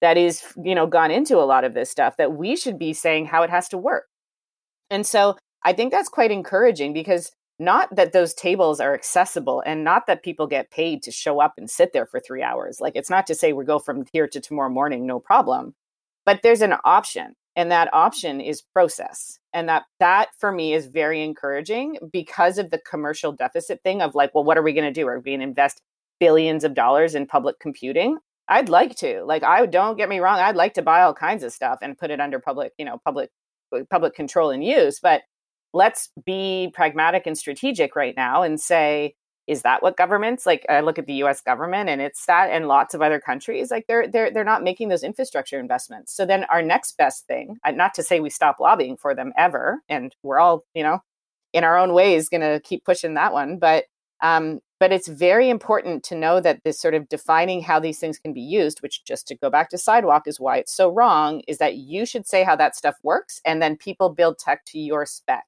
that 0.00 0.16
is 0.16 0.42
you 0.62 0.74
know 0.74 0.86
gone 0.86 1.10
into 1.10 1.36
a 1.36 1.44
lot 1.44 1.64
of 1.64 1.74
this 1.74 1.90
stuff 1.90 2.16
that 2.18 2.32
we 2.32 2.56
should 2.56 2.78
be 2.78 2.92
saying 2.92 3.26
how 3.26 3.42
it 3.42 3.50
has 3.50 3.68
to 3.70 3.78
work. 3.78 4.06
And 4.90 5.06
so 5.06 5.36
i 5.64 5.72
think 5.72 5.92
that's 5.92 6.08
quite 6.08 6.30
encouraging 6.30 6.92
because 6.92 7.30
not 7.58 7.94
that 7.94 8.12
those 8.12 8.34
tables 8.34 8.80
are 8.80 8.94
accessible 8.94 9.62
and 9.64 9.84
not 9.84 10.06
that 10.06 10.22
people 10.22 10.46
get 10.46 10.70
paid 10.70 11.02
to 11.02 11.12
show 11.12 11.40
up 11.40 11.54
and 11.56 11.70
sit 11.70 11.92
there 11.92 12.06
for 12.06 12.20
three 12.20 12.42
hours 12.42 12.80
like 12.80 12.94
it's 12.96 13.10
not 13.10 13.26
to 13.26 13.34
say 13.34 13.52
we 13.52 13.64
go 13.64 13.78
from 13.78 14.04
here 14.12 14.26
to 14.26 14.40
tomorrow 14.40 14.70
morning 14.70 15.06
no 15.06 15.20
problem 15.20 15.74
but 16.24 16.40
there's 16.42 16.62
an 16.62 16.74
option 16.84 17.34
and 17.56 17.70
that 17.70 17.92
option 17.92 18.40
is 18.40 18.62
process 18.62 19.38
and 19.52 19.68
that 19.68 19.84
that 20.00 20.28
for 20.38 20.52
me 20.52 20.72
is 20.72 20.86
very 20.86 21.22
encouraging 21.22 21.98
because 22.12 22.58
of 22.58 22.70
the 22.70 22.78
commercial 22.78 23.32
deficit 23.32 23.82
thing 23.82 24.00
of 24.00 24.14
like 24.14 24.34
well 24.34 24.44
what 24.44 24.58
are 24.58 24.62
we 24.62 24.72
going 24.72 24.84
to 24.84 25.00
do? 25.00 25.06
Are 25.06 25.18
we 25.18 25.32
going 25.32 25.40
to 25.40 25.46
invest 25.46 25.82
billions 26.20 26.64
of 26.64 26.74
dollars 26.74 27.14
in 27.14 27.26
public 27.26 27.58
computing? 27.58 28.18
I'd 28.48 28.68
like 28.68 28.96
to 28.96 29.22
like 29.24 29.44
i 29.44 29.64
don't 29.66 29.96
get 29.96 30.08
me 30.08 30.18
wrong 30.18 30.38
i'd 30.40 30.56
like 30.56 30.74
to 30.74 30.82
buy 30.82 31.02
all 31.02 31.14
kinds 31.14 31.44
of 31.44 31.52
stuff 31.52 31.78
and 31.80 31.96
put 31.96 32.10
it 32.10 32.20
under 32.20 32.40
public 32.40 32.72
you 32.76 32.84
know 32.84 33.00
public 33.04 33.30
public 33.88 34.14
control 34.14 34.50
and 34.50 34.64
use 34.64 34.98
but 35.00 35.22
let's 35.72 36.10
be 36.24 36.70
pragmatic 36.74 37.26
and 37.26 37.36
strategic 37.36 37.96
right 37.96 38.14
now 38.16 38.42
and 38.42 38.60
say 38.60 39.14
is 39.46 39.62
that 39.62 39.82
what 39.82 39.96
governments 39.96 40.46
like 40.46 40.64
i 40.68 40.80
look 40.80 40.98
at 40.98 41.06
the 41.06 41.14
us 41.14 41.40
government 41.40 41.88
and 41.88 42.00
it's 42.00 42.24
that 42.26 42.50
and 42.50 42.68
lots 42.68 42.94
of 42.94 43.02
other 43.02 43.18
countries 43.18 43.70
like 43.70 43.86
they're 43.88 44.06
they're 44.06 44.30
they're 44.30 44.44
not 44.44 44.62
making 44.62 44.88
those 44.88 45.02
infrastructure 45.02 45.58
investments. 45.58 46.14
So 46.14 46.24
then 46.24 46.44
our 46.44 46.62
next 46.62 46.96
best 46.96 47.26
thing 47.26 47.58
not 47.72 47.94
to 47.94 48.02
say 48.02 48.20
we 48.20 48.30
stop 48.30 48.60
lobbying 48.60 48.96
for 48.96 49.14
them 49.14 49.32
ever 49.36 49.80
and 49.88 50.14
we're 50.22 50.38
all 50.38 50.64
you 50.74 50.82
know 50.82 51.00
in 51.52 51.64
our 51.64 51.76
own 51.76 51.92
ways 51.92 52.28
going 52.28 52.40
to 52.40 52.60
keep 52.60 52.84
pushing 52.84 53.14
that 53.14 53.32
one 53.32 53.58
but 53.58 53.84
um 54.22 54.60
but 54.78 54.92
it's 54.92 55.06
very 55.06 55.48
important 55.48 56.02
to 56.02 56.16
know 56.16 56.40
that 56.40 56.60
this 56.64 56.80
sort 56.80 56.94
of 56.94 57.08
defining 57.08 57.62
how 57.62 57.78
these 57.78 57.98
things 57.98 58.18
can 58.18 58.32
be 58.32 58.40
used 58.40 58.80
which 58.80 59.04
just 59.04 59.26
to 59.26 59.36
go 59.36 59.50
back 59.50 59.70
to 59.70 59.78
sidewalk 59.78 60.22
is 60.26 60.40
why 60.40 60.56
it's 60.58 60.74
so 60.74 60.88
wrong 60.88 61.42
is 61.48 61.58
that 61.58 61.76
you 61.76 62.06
should 62.06 62.26
say 62.26 62.44
how 62.44 62.56
that 62.56 62.76
stuff 62.76 62.94
works 63.02 63.40
and 63.44 63.60
then 63.60 63.76
people 63.76 64.08
build 64.08 64.38
tech 64.38 64.64
to 64.64 64.78
your 64.78 65.04
spec 65.04 65.44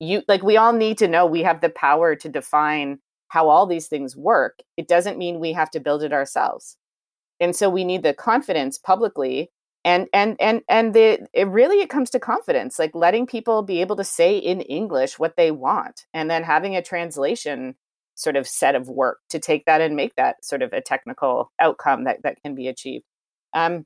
you 0.00 0.22
like 0.28 0.42
we 0.42 0.56
all 0.56 0.72
need 0.72 0.98
to 0.98 1.08
know 1.08 1.26
we 1.26 1.42
have 1.42 1.60
the 1.60 1.70
power 1.70 2.14
to 2.16 2.28
define 2.28 2.98
how 3.28 3.48
all 3.48 3.66
these 3.66 3.88
things 3.88 4.16
work, 4.16 4.60
it 4.76 4.88
doesn't 4.88 5.18
mean 5.18 5.40
we 5.40 5.52
have 5.52 5.70
to 5.70 5.80
build 5.80 6.02
it 6.02 6.12
ourselves. 6.12 6.76
And 7.40 7.54
so 7.56 7.68
we 7.68 7.84
need 7.84 8.02
the 8.02 8.14
confidence 8.14 8.78
publicly 8.78 9.50
and 9.84 10.08
and 10.12 10.36
and 10.40 10.62
and 10.68 10.94
the 10.94 11.26
it 11.32 11.48
really 11.48 11.80
it 11.80 11.90
comes 11.90 12.10
to 12.10 12.18
confidence 12.18 12.78
like 12.78 12.94
letting 12.94 13.26
people 13.26 13.62
be 13.62 13.80
able 13.80 13.96
to 13.96 14.04
say 14.04 14.38
in 14.38 14.62
english 14.62 15.18
what 15.18 15.36
they 15.36 15.50
want 15.50 16.06
and 16.14 16.30
then 16.30 16.42
having 16.42 16.74
a 16.74 16.80
translation 16.80 17.74
sort 18.14 18.36
of 18.36 18.46
set 18.46 18.74
of 18.74 18.88
work 18.88 19.18
to 19.28 19.38
take 19.38 19.64
that 19.66 19.80
and 19.80 19.96
make 19.96 20.14
that 20.14 20.42
sort 20.44 20.62
of 20.62 20.72
a 20.72 20.80
technical 20.80 21.52
outcome 21.60 22.04
that 22.04 22.22
that 22.22 22.40
can 22.42 22.54
be 22.54 22.68
achieved. 22.68 23.04
Um, 23.52 23.84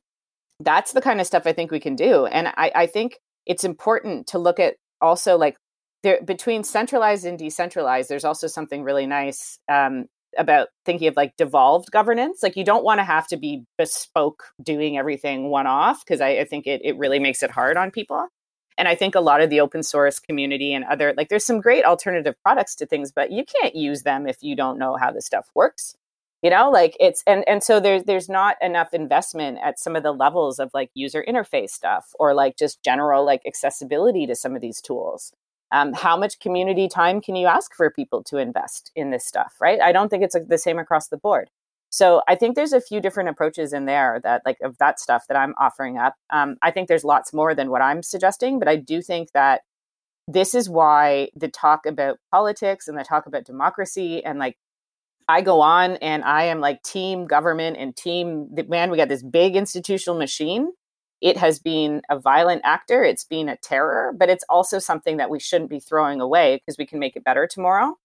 that's 0.60 0.92
the 0.92 1.00
kind 1.00 1.20
of 1.20 1.26
stuff 1.26 1.44
i 1.46 1.52
think 1.52 1.70
we 1.70 1.80
can 1.80 1.96
do. 1.96 2.26
And 2.26 2.48
i 2.48 2.70
i 2.74 2.86
think 2.86 3.18
it's 3.46 3.64
important 3.64 4.26
to 4.28 4.38
look 4.38 4.60
at 4.60 4.74
also 5.00 5.36
like 5.38 5.56
there 6.02 6.20
between 6.24 6.64
centralized 6.64 7.24
and 7.24 7.38
decentralized 7.38 8.08
there's 8.08 8.24
also 8.24 8.46
something 8.46 8.82
really 8.82 9.06
nice 9.06 9.58
um, 9.68 10.06
about 10.36 10.68
thinking 10.84 11.08
of 11.08 11.16
like 11.16 11.36
devolved 11.36 11.90
governance. 11.90 12.42
Like 12.42 12.56
you 12.56 12.64
don't 12.64 12.84
want 12.84 12.98
to 12.98 13.04
have 13.04 13.26
to 13.28 13.36
be 13.36 13.64
bespoke 13.76 14.44
doing 14.62 14.98
everything 14.98 15.50
one 15.50 15.66
off 15.66 16.04
because 16.04 16.20
I, 16.20 16.40
I, 16.40 16.44
think 16.44 16.66
it, 16.66 16.80
it 16.84 16.96
really 16.98 17.18
makes 17.18 17.42
it 17.42 17.50
hard 17.50 17.76
on 17.76 17.90
people. 17.90 18.28
And 18.76 18.86
i 18.86 18.94
think 18.94 19.16
a 19.16 19.20
lot 19.20 19.40
of 19.40 19.50
the 19.50 19.60
open 19.60 19.82
source 19.82 20.20
community 20.20 20.72
and 20.72 20.84
other 20.84 21.12
like 21.16 21.30
there's 21.30 21.44
some 21.44 21.60
great 21.60 21.84
alternative 21.84 22.36
products 22.44 22.76
to 22.76 22.86
things 22.86 23.10
but 23.10 23.32
you 23.32 23.44
can't 23.44 23.74
use 23.74 24.02
them 24.04 24.28
if 24.28 24.36
you 24.40 24.54
don't 24.54 24.78
know 24.78 24.96
how 24.96 25.10
the 25.10 25.20
stuff 25.20 25.50
works 25.52 25.96
you 26.42 26.50
know? 26.50 26.70
Like 26.70 26.96
it's 27.00 27.22
and 27.26 27.44
and 27.48 27.62
so 27.62 27.80
there's 27.80 28.04
there's 28.04 28.28
not 28.28 28.56
enough 28.62 28.94
investment 28.94 29.58
at 29.62 29.78
some 29.78 29.96
of 29.96 30.02
the 30.02 30.12
levels 30.12 30.58
of 30.58 30.70
like 30.72 30.90
user 30.94 31.24
interface 31.28 31.70
stuff 31.70 32.14
or 32.18 32.34
like 32.34 32.56
just 32.56 32.82
general 32.82 33.24
like 33.24 33.42
accessibility 33.46 34.26
to 34.26 34.34
some 34.34 34.54
of 34.54 34.60
these 34.60 34.80
tools 34.80 35.32
um, 35.72 35.92
how 35.92 36.16
much 36.16 36.38
community 36.40 36.88
time 36.88 37.20
can 37.20 37.36
you 37.36 37.46
ask 37.46 37.74
for 37.74 37.90
people 37.90 38.22
to 38.24 38.38
invest 38.38 38.90
in 38.94 39.10
this 39.10 39.26
stuff 39.26 39.54
right? 39.60 39.80
I 39.80 39.92
don't 39.92 40.08
think 40.08 40.22
it's 40.22 40.36
the 40.48 40.58
same 40.58 40.78
across 40.78 41.08
the 41.08 41.16
board. 41.16 41.50
So 41.90 42.20
i 42.28 42.34
think 42.34 42.54
there's 42.54 42.74
a 42.74 42.80
few 42.80 43.00
different 43.00 43.30
approaches 43.30 43.72
in 43.72 43.86
there 43.86 44.20
that 44.22 44.42
like 44.44 44.58
of 44.62 44.76
that 44.78 45.00
stuff 45.00 45.24
that 45.28 45.36
i'm 45.36 45.54
offering 45.58 45.96
up. 45.98 46.14
Um, 46.30 46.56
i 46.62 46.70
think 46.70 46.88
there's 46.88 47.04
lots 47.04 47.32
more 47.32 47.54
than 47.54 47.70
what 47.70 47.82
i'm 47.82 48.02
suggesting 48.02 48.58
but 48.58 48.68
i 48.68 48.76
do 48.76 49.00
think 49.00 49.32
that 49.32 49.62
this 50.28 50.54
is 50.54 50.68
why 50.68 51.30
the 51.34 51.48
talk 51.48 51.86
about 51.86 52.18
politics 52.30 52.86
and 52.86 52.98
the 52.98 53.02
talk 53.02 53.26
about 53.26 53.44
democracy 53.44 54.22
and 54.24 54.38
like 54.38 54.58
I 55.28 55.42
go 55.42 55.60
on 55.60 55.96
and 55.96 56.24
I 56.24 56.44
am 56.44 56.60
like 56.60 56.82
team 56.82 57.26
government 57.26 57.76
and 57.78 57.94
team 57.94 58.48
man, 58.68 58.90
we 58.90 58.96
got 58.96 59.08
this 59.08 59.22
big 59.22 59.56
institutional 59.56 60.18
machine 60.18 60.70
it 61.20 61.36
has 61.36 61.58
been 61.58 62.02
a 62.08 62.18
violent 62.18 62.62
actor, 62.64 63.02
it's 63.02 63.24
been 63.24 63.48
a 63.48 63.56
terror, 63.56 64.12
but 64.16 64.28
it's 64.28 64.44
also 64.48 64.78
something 64.78 65.16
that 65.16 65.30
we 65.30 65.40
shouldn't 65.40 65.70
be 65.70 65.80
throwing 65.80 66.20
away 66.20 66.56
because 66.56 66.78
we 66.78 66.86
can 66.86 66.98
make 66.98 67.16
it 67.16 67.24
better 67.24 67.46
tomorrow. 67.46 67.96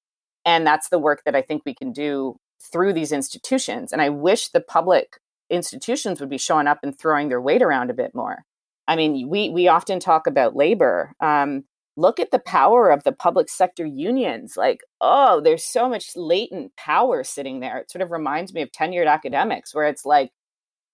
And 0.45 0.65
that's 0.65 0.89
the 0.89 0.99
work 0.99 1.21
that 1.25 1.35
I 1.35 1.41
think 1.41 1.63
we 1.65 1.75
can 1.75 1.91
do 1.91 2.37
through 2.71 2.93
these 2.93 3.11
institutions. 3.11 3.93
And 3.93 4.01
I 4.01 4.09
wish 4.09 4.49
the 4.49 4.61
public 4.61 5.19
institutions 5.49 6.19
would 6.19 6.29
be 6.29 6.37
showing 6.37 6.67
up 6.67 6.79
and 6.83 6.97
throwing 6.97 7.29
their 7.29 7.41
weight 7.41 7.61
around 7.61 7.89
a 7.89 7.93
bit 7.93 8.15
more. 8.15 8.43
I 8.87 8.95
mean, 8.95 9.29
we 9.29 9.49
we 9.49 9.67
often 9.67 9.99
talk 9.99 10.27
about 10.27 10.55
labor. 10.55 11.13
Um, 11.21 11.63
look 11.95 12.19
at 12.19 12.31
the 12.31 12.39
power 12.39 12.89
of 12.89 13.03
the 13.03 13.11
public 13.11 13.49
sector 13.49 13.85
unions. 13.85 14.57
Like, 14.57 14.79
oh, 14.99 15.39
there's 15.41 15.63
so 15.63 15.87
much 15.87 16.15
latent 16.15 16.75
power 16.75 17.23
sitting 17.23 17.59
there. 17.59 17.77
It 17.77 17.91
sort 17.91 18.01
of 18.01 18.11
reminds 18.11 18.53
me 18.53 18.61
of 18.61 18.71
tenured 18.71 19.07
academics, 19.07 19.73
where 19.73 19.87
it's 19.87 20.05
like, 20.05 20.31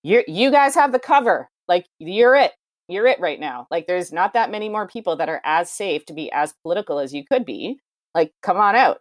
you 0.03 0.23
you 0.27 0.51
guys 0.51 0.75
have 0.75 0.91
the 0.91 0.99
cover 0.99 1.49
like 1.69 1.85
you're 1.99 2.35
it 2.35 2.51
you're 2.89 3.07
it 3.07 3.19
right 3.21 3.39
now 3.39 3.67
like 3.71 3.87
there's 3.87 4.11
not 4.11 4.33
that 4.33 4.51
many 4.51 4.67
more 4.67 4.87
people 4.87 5.15
that 5.15 5.29
are 5.29 5.41
as 5.45 5.71
safe 5.71 6.05
to 6.05 6.13
be 6.13 6.29
as 6.33 6.53
political 6.63 6.99
as 6.99 7.13
you 7.13 7.23
could 7.23 7.45
be 7.45 7.79
like 8.13 8.33
come 8.41 8.57
on 8.57 8.75
out. 8.75 8.99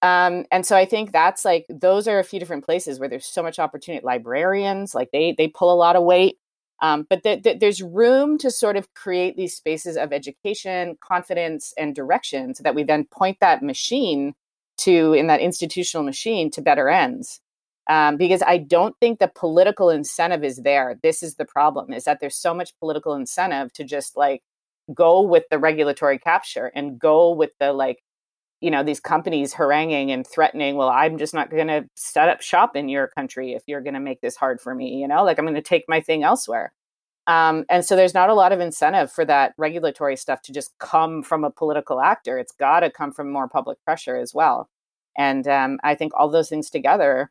Um, 0.00 0.44
and 0.52 0.64
so 0.64 0.76
i 0.76 0.84
think 0.84 1.12
that's 1.12 1.44
like 1.44 1.66
those 1.68 2.06
are 2.08 2.20
a 2.20 2.24
few 2.24 2.38
different 2.38 2.64
places 2.64 2.98
where 3.00 3.08
there's 3.08 3.26
so 3.26 3.42
much 3.42 3.58
opportunity 3.58 4.04
librarians 4.04 4.94
like 4.94 5.10
they 5.12 5.34
they 5.36 5.48
pull 5.48 5.72
a 5.72 5.76
lot 5.76 5.96
of 5.96 6.04
weight 6.04 6.38
um, 6.80 7.04
but 7.10 7.24
th- 7.24 7.42
th- 7.42 7.58
there's 7.58 7.82
room 7.82 8.38
to 8.38 8.50
sort 8.52 8.76
of 8.76 8.94
create 8.94 9.36
these 9.36 9.56
spaces 9.56 9.96
of 9.96 10.12
education 10.12 10.96
confidence 11.00 11.74
and 11.76 11.96
direction 11.96 12.54
so 12.54 12.62
that 12.62 12.76
we 12.76 12.84
then 12.84 13.04
point 13.06 13.38
that 13.40 13.62
machine 13.62 14.34
to 14.78 15.12
in 15.14 15.26
that 15.26 15.40
institutional 15.40 16.04
machine 16.04 16.50
to 16.52 16.62
better 16.62 16.88
ends 16.88 17.40
um, 17.88 18.16
because 18.16 18.42
I 18.42 18.58
don't 18.58 18.94
think 19.00 19.18
the 19.18 19.28
political 19.34 19.90
incentive 19.90 20.44
is 20.44 20.58
there. 20.58 20.98
This 21.02 21.22
is 21.22 21.36
the 21.36 21.44
problem: 21.44 21.92
is 21.92 22.04
that 22.04 22.20
there's 22.20 22.36
so 22.36 22.54
much 22.54 22.78
political 22.78 23.14
incentive 23.14 23.72
to 23.74 23.84
just 23.84 24.16
like 24.16 24.42
go 24.94 25.22
with 25.22 25.44
the 25.50 25.58
regulatory 25.58 26.18
capture 26.18 26.66
and 26.74 26.98
go 26.98 27.32
with 27.32 27.50
the 27.60 27.72
like, 27.72 28.02
you 28.60 28.70
know, 28.70 28.82
these 28.82 29.00
companies 29.00 29.52
haranguing 29.54 30.10
and 30.10 30.26
threatening. 30.26 30.76
Well, 30.76 30.88
I'm 30.88 31.18
just 31.18 31.34
not 31.34 31.50
going 31.50 31.68
to 31.68 31.86
set 31.96 32.28
up 32.28 32.40
shop 32.40 32.76
in 32.76 32.88
your 32.88 33.08
country 33.08 33.52
if 33.52 33.62
you're 33.66 33.82
going 33.82 33.94
to 33.94 34.00
make 34.00 34.20
this 34.20 34.36
hard 34.36 34.60
for 34.60 34.74
me. 34.74 35.00
You 35.00 35.08
know, 35.08 35.24
like 35.24 35.38
I'm 35.38 35.44
going 35.44 35.54
to 35.54 35.62
take 35.62 35.84
my 35.88 36.00
thing 36.00 36.22
elsewhere. 36.22 36.72
Um, 37.26 37.66
and 37.68 37.84
so 37.84 37.94
there's 37.94 38.14
not 38.14 38.30
a 38.30 38.34
lot 38.34 38.52
of 38.52 38.60
incentive 38.60 39.12
for 39.12 39.24
that 39.26 39.52
regulatory 39.58 40.16
stuff 40.16 40.40
to 40.42 40.52
just 40.52 40.72
come 40.78 41.22
from 41.22 41.44
a 41.44 41.50
political 41.50 42.00
actor. 42.00 42.38
It's 42.38 42.52
got 42.52 42.80
to 42.80 42.90
come 42.90 43.12
from 43.12 43.30
more 43.30 43.48
public 43.48 43.76
pressure 43.84 44.16
as 44.16 44.32
well. 44.32 44.70
And 45.16 45.46
um, 45.46 45.78
I 45.84 45.94
think 45.94 46.12
all 46.14 46.30
those 46.30 46.48
things 46.48 46.70
together 46.70 47.30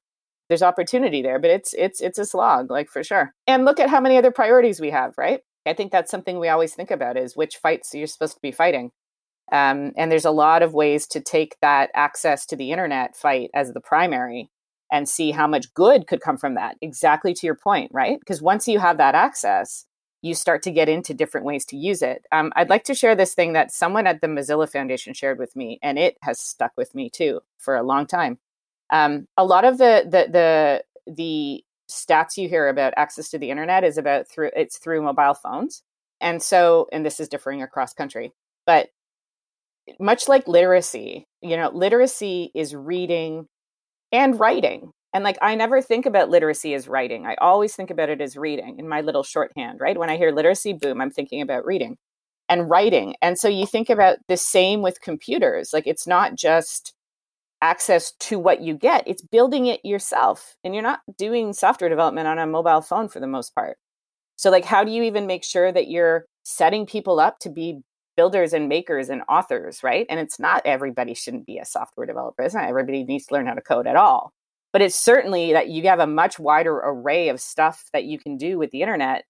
there's 0.49 0.63
opportunity 0.63 1.21
there, 1.21 1.39
but 1.39 1.49
it's 1.49 1.73
it's 1.73 2.01
it's 2.01 2.19
a 2.19 2.25
slog, 2.25 2.71
like 2.71 2.89
for 2.89 3.03
sure. 3.03 3.33
And 3.45 3.65
look 3.65 3.79
at 3.79 3.89
how 3.89 3.99
many 3.99 4.17
other 4.17 4.31
priorities 4.31 4.79
we 4.79 4.91
have, 4.91 5.13
right? 5.17 5.41
I 5.65 5.73
think 5.73 5.91
that's 5.91 6.11
something 6.11 6.39
we 6.39 6.47
always 6.49 6.73
think 6.73 6.91
about 6.91 7.17
is 7.17 7.35
which 7.35 7.57
fights 7.57 7.93
you're 7.93 8.07
supposed 8.07 8.35
to 8.35 8.41
be 8.41 8.51
fighting. 8.51 8.91
Um, 9.51 9.93
and 9.97 10.11
there's 10.11 10.25
a 10.25 10.31
lot 10.31 10.61
of 10.61 10.73
ways 10.73 11.07
to 11.07 11.21
take 11.21 11.57
that 11.61 11.89
access 11.93 12.45
to 12.47 12.55
the 12.55 12.71
internet 12.71 13.15
fight 13.15 13.49
as 13.53 13.73
the 13.73 13.81
primary 13.81 14.49
and 14.91 15.07
see 15.07 15.31
how 15.31 15.47
much 15.47 15.73
good 15.73 16.07
could 16.07 16.21
come 16.21 16.37
from 16.37 16.55
that. 16.55 16.77
Exactly 16.81 17.33
to 17.33 17.45
your 17.45 17.55
point, 17.55 17.91
right? 17.93 18.19
Because 18.19 18.41
once 18.41 18.67
you 18.67 18.79
have 18.79 18.97
that 18.97 19.15
access, 19.15 19.85
you 20.21 20.33
start 20.33 20.63
to 20.63 20.71
get 20.71 20.89
into 20.89 21.13
different 21.13 21.45
ways 21.45 21.65
to 21.65 21.77
use 21.77 22.01
it. 22.01 22.25
Um, 22.31 22.51
I'd 22.55 22.69
like 22.69 22.83
to 22.85 22.95
share 22.95 23.15
this 23.15 23.33
thing 23.33 23.53
that 23.53 23.71
someone 23.71 24.07
at 24.07 24.21
the 24.21 24.27
Mozilla 24.27 24.69
Foundation 24.69 25.13
shared 25.13 25.39
with 25.39 25.55
me, 25.55 25.79
and 25.83 25.99
it 25.99 26.17
has 26.21 26.39
stuck 26.39 26.71
with 26.75 26.95
me 26.95 27.09
too 27.09 27.41
for 27.57 27.75
a 27.75 27.83
long 27.83 28.05
time 28.05 28.39
um, 28.91 29.27
a 29.37 29.45
lot 29.45 29.65
of 29.65 29.77
the, 29.77 30.03
the, 30.05 30.31
the 30.31 30.83
the 31.13 31.63
stats 31.89 32.37
you 32.37 32.49
hear 32.49 32.67
about 32.67 32.93
access 32.97 33.29
to 33.29 33.37
the 33.37 33.49
internet 33.49 33.83
is 33.83 33.97
about 33.97 34.27
through 34.27 34.51
it's 34.55 34.77
through 34.77 35.01
mobile 35.01 35.33
phones. 35.33 35.83
And 36.19 36.41
so, 36.41 36.87
and 36.91 37.05
this 37.05 37.19
is 37.19 37.29
differing 37.29 37.61
across 37.61 37.93
country, 37.93 38.33
but 38.65 38.89
much 39.99 40.27
like 40.27 40.47
literacy, 40.47 41.27
you 41.41 41.55
know, 41.55 41.69
literacy 41.73 42.51
is 42.53 42.75
reading 42.75 43.47
and 44.11 44.39
writing. 44.39 44.91
And 45.13 45.23
like, 45.23 45.37
I 45.41 45.55
never 45.55 45.81
think 45.81 46.05
about 46.05 46.29
literacy 46.29 46.73
as 46.73 46.87
writing. 46.87 47.25
I 47.25 47.35
always 47.35 47.75
think 47.75 47.89
about 47.89 48.09
it 48.09 48.21
as 48.21 48.35
reading 48.35 48.77
in 48.79 48.87
my 48.87 49.01
little 49.01 49.23
shorthand, 49.23 49.79
right? 49.79 49.97
When 49.97 50.09
I 50.09 50.17
hear 50.17 50.31
literacy, 50.31 50.73
boom, 50.73 50.99
I'm 50.99 51.11
thinking 51.11 51.41
about 51.41 51.65
reading 51.65 51.97
and 52.49 52.69
writing. 52.69 53.15
And 53.21 53.37
so 53.39 53.47
you 53.47 53.65
think 53.65 53.89
about 53.89 54.17
the 54.27 54.37
same 54.37 54.81
with 54.81 55.01
computers. 55.01 55.71
Like, 55.73 55.87
it's 55.87 56.07
not 56.07 56.35
just 56.35 56.93
access 57.61 58.13
to 58.19 58.39
what 58.39 58.61
you 58.61 58.75
get, 58.75 59.03
it's 59.07 59.21
building 59.21 59.67
it 59.67 59.83
yourself. 59.83 60.55
And 60.63 60.73
you're 60.73 60.83
not 60.83 60.99
doing 61.17 61.53
software 61.53 61.89
development 61.89 62.27
on 62.27 62.39
a 62.39 62.47
mobile 62.47 62.81
phone 62.81 63.09
for 63.09 63.19
the 63.19 63.27
most 63.27 63.55
part. 63.55 63.77
So, 64.35 64.51
like, 64.51 64.65
how 64.65 64.83
do 64.83 64.91
you 64.91 65.03
even 65.03 65.25
make 65.25 65.43
sure 65.43 65.71
that 65.71 65.87
you're 65.87 66.25
setting 66.43 66.85
people 66.85 67.19
up 67.19 67.39
to 67.39 67.49
be 67.49 67.79
builders 68.15 68.53
and 68.53 68.67
makers 68.67 69.09
and 69.09 69.21
authors, 69.29 69.83
right? 69.83 70.05
And 70.09 70.19
it's 70.19 70.39
not 70.39 70.61
everybody 70.65 71.13
shouldn't 71.13 71.45
be 71.45 71.59
a 71.59 71.65
software 71.65 72.07
developer. 72.07 72.41
It's 72.41 72.55
not 72.55 72.67
everybody 72.67 73.03
needs 73.03 73.27
to 73.27 73.35
learn 73.35 73.45
how 73.45 73.53
to 73.53 73.61
code 73.61 73.87
at 73.87 73.95
all. 73.95 74.33
But 74.73 74.81
it's 74.81 74.95
certainly 74.95 75.53
that 75.53 75.69
you 75.69 75.83
have 75.83 75.99
a 75.99 76.07
much 76.07 76.39
wider 76.39 76.75
array 76.75 77.29
of 77.29 77.39
stuff 77.39 77.85
that 77.93 78.05
you 78.05 78.19
can 78.19 78.37
do 78.37 78.57
with 78.57 78.71
the 78.71 78.81
internet 78.81 79.23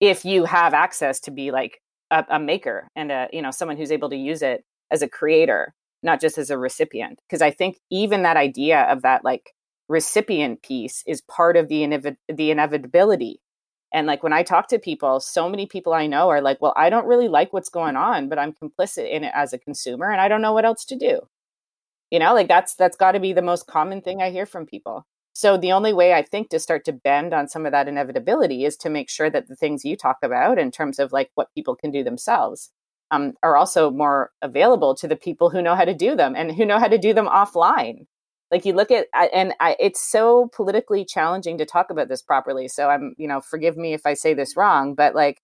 if 0.00 0.24
you 0.24 0.44
have 0.44 0.74
access 0.74 1.20
to 1.20 1.30
be 1.30 1.50
like 1.50 1.80
a, 2.10 2.24
a 2.28 2.38
maker 2.38 2.88
and 2.94 3.10
a 3.10 3.28
you 3.32 3.40
know 3.42 3.50
someone 3.50 3.76
who's 3.76 3.92
able 3.92 4.10
to 4.10 4.16
use 4.16 4.42
it 4.42 4.64
as 4.90 5.02
a 5.02 5.08
creator, 5.08 5.72
not 6.02 6.20
just 6.20 6.38
as 6.38 6.50
a 6.50 6.58
recipient. 6.58 7.20
Because 7.28 7.42
I 7.42 7.50
think 7.50 7.78
even 7.90 8.22
that 8.22 8.36
idea 8.36 8.82
of 8.82 9.02
that 9.02 9.24
like 9.24 9.54
recipient 9.88 10.62
piece 10.62 11.02
is 11.06 11.20
part 11.22 11.56
of 11.56 11.68
the 11.68 11.82
inev- 11.82 12.16
the 12.28 12.50
inevitability 12.50 13.40
and 13.92 14.06
like 14.06 14.22
when 14.22 14.32
I 14.32 14.42
talk 14.42 14.68
to 14.68 14.78
people, 14.78 15.20
so 15.20 15.48
many 15.48 15.66
people 15.66 15.94
I 15.94 16.06
know 16.06 16.28
are 16.28 16.40
like, 16.40 16.60
well, 16.60 16.74
I 16.76 16.90
don't 16.90 17.06
really 17.06 17.28
like 17.28 17.52
what's 17.52 17.68
going 17.68 17.96
on, 17.96 18.28
but 18.28 18.38
I'm 18.38 18.52
complicit 18.52 19.10
in 19.10 19.24
it 19.24 19.32
as 19.34 19.52
a 19.52 19.58
consumer 19.58 20.10
and 20.10 20.20
I 20.20 20.28
don't 20.28 20.42
know 20.42 20.52
what 20.52 20.64
else 20.64 20.84
to 20.86 20.96
do. 20.96 21.20
You 22.10 22.18
know, 22.18 22.34
like 22.34 22.48
that's 22.48 22.74
that's 22.74 22.96
got 22.96 23.12
to 23.12 23.20
be 23.20 23.32
the 23.32 23.42
most 23.42 23.66
common 23.66 24.00
thing 24.02 24.22
I 24.22 24.30
hear 24.30 24.46
from 24.46 24.66
people. 24.66 25.06
So 25.32 25.56
the 25.56 25.72
only 25.72 25.92
way 25.92 26.14
I 26.14 26.22
think 26.22 26.50
to 26.50 26.58
start 26.58 26.84
to 26.86 26.92
bend 26.92 27.34
on 27.34 27.48
some 27.48 27.66
of 27.66 27.72
that 27.72 27.88
inevitability 27.88 28.64
is 28.64 28.76
to 28.78 28.90
make 28.90 29.10
sure 29.10 29.30
that 29.30 29.48
the 29.48 29.56
things 29.56 29.84
you 29.84 29.96
talk 29.96 30.18
about 30.22 30.58
in 30.58 30.70
terms 30.70 30.98
of 30.98 31.12
like 31.12 31.30
what 31.34 31.52
people 31.54 31.76
can 31.76 31.90
do 31.90 32.04
themselves 32.04 32.70
um, 33.10 33.34
are 33.42 33.56
also 33.56 33.90
more 33.90 34.30
available 34.42 34.94
to 34.96 35.08
the 35.08 35.16
people 35.16 35.50
who 35.50 35.62
know 35.62 35.74
how 35.74 35.84
to 35.84 35.94
do 35.94 36.16
them 36.16 36.34
and 36.36 36.52
who 36.52 36.64
know 36.64 36.78
how 36.78 36.88
to 36.88 36.98
do 36.98 37.14
them 37.14 37.26
offline. 37.26 38.06
Like 38.50 38.64
you 38.64 38.74
look 38.74 38.90
at 38.90 39.06
and 39.14 39.54
I, 39.60 39.76
it's 39.80 40.00
so 40.00 40.48
politically 40.54 41.04
challenging 41.04 41.58
to 41.58 41.66
talk 41.66 41.90
about 41.90 42.08
this 42.08 42.22
properly 42.22 42.68
so 42.68 42.88
i'm 42.88 43.12
you 43.18 43.26
know 43.26 43.40
forgive 43.40 43.76
me 43.76 43.92
if 43.92 44.06
i 44.06 44.14
say 44.14 44.34
this 44.34 44.56
wrong 44.56 44.94
but 44.94 45.16
like 45.16 45.40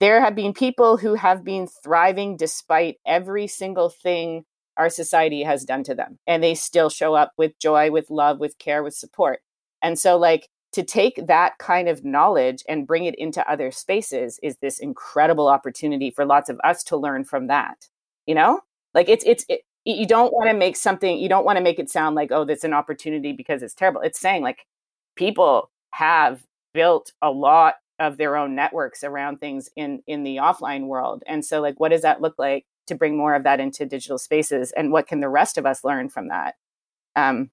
there 0.00 0.22
have 0.22 0.34
been 0.34 0.54
people 0.54 0.96
who 0.96 1.14
have 1.14 1.44
been 1.44 1.68
thriving 1.82 2.36
despite 2.36 2.96
every 3.06 3.46
single 3.46 3.90
thing 3.90 4.44
our 4.76 4.90
society 4.90 5.42
has 5.42 5.64
done 5.64 5.82
to 5.84 5.94
them 5.94 6.18
and 6.26 6.42
they 6.42 6.54
still 6.54 6.90
show 6.90 7.14
up 7.14 7.32
with 7.36 7.58
joy 7.58 7.90
with 7.90 8.10
love 8.10 8.38
with 8.38 8.58
care 8.58 8.82
with 8.82 8.94
support. 8.94 9.40
And 9.82 9.98
so 9.98 10.16
like 10.16 10.48
to 10.76 10.84
take 10.84 11.26
that 11.26 11.58
kind 11.58 11.88
of 11.88 12.04
knowledge 12.04 12.62
and 12.68 12.86
bring 12.86 13.04
it 13.04 13.16
into 13.16 13.48
other 13.50 13.72
spaces 13.72 14.38
is 14.42 14.56
this 14.58 14.78
incredible 14.78 15.48
opportunity 15.48 16.10
for 16.10 16.24
lots 16.24 16.48
of 16.48 16.60
us 16.64 16.84
to 16.84 16.96
learn 16.96 17.24
from 17.24 17.48
that 17.48 17.88
you 18.26 18.34
know? 18.34 18.60
Like 18.94 19.08
it's 19.08 19.24
it's 19.26 19.44
it, 19.48 19.62
you 19.84 20.06
don't 20.06 20.32
want 20.32 20.50
to 20.50 20.56
make 20.56 20.76
something 20.76 21.18
you 21.18 21.28
don't 21.28 21.44
want 21.44 21.58
to 21.58 21.62
make 21.62 21.78
it 21.78 21.90
sound 21.90 22.16
like 22.16 22.32
oh 22.32 22.44
that's 22.44 22.64
an 22.64 22.72
opportunity 22.72 23.32
because 23.32 23.62
it's 23.62 23.74
terrible. 23.74 24.00
It's 24.00 24.20
saying 24.20 24.42
like 24.42 24.66
people 25.16 25.70
have 25.92 26.42
built 26.74 27.12
a 27.22 27.30
lot 27.30 27.76
of 27.98 28.18
their 28.18 28.36
own 28.36 28.54
networks 28.54 29.04
around 29.04 29.38
things 29.38 29.70
in 29.76 30.02
in 30.06 30.22
the 30.24 30.36
offline 30.36 30.86
world 30.86 31.22
and 31.26 31.44
so 31.44 31.60
like 31.62 31.80
what 31.80 31.90
does 31.90 32.02
that 32.02 32.20
look 32.20 32.34
like 32.38 32.66
to 32.86 32.94
bring 32.94 33.16
more 33.16 33.34
of 33.34 33.44
that 33.44 33.60
into 33.60 33.86
digital 33.86 34.18
spaces 34.18 34.72
and 34.72 34.92
what 34.92 35.06
can 35.06 35.20
the 35.20 35.28
rest 35.28 35.58
of 35.58 35.66
us 35.66 35.84
learn 35.84 36.08
from 36.08 36.28
that? 36.28 36.54
Um 37.16 37.50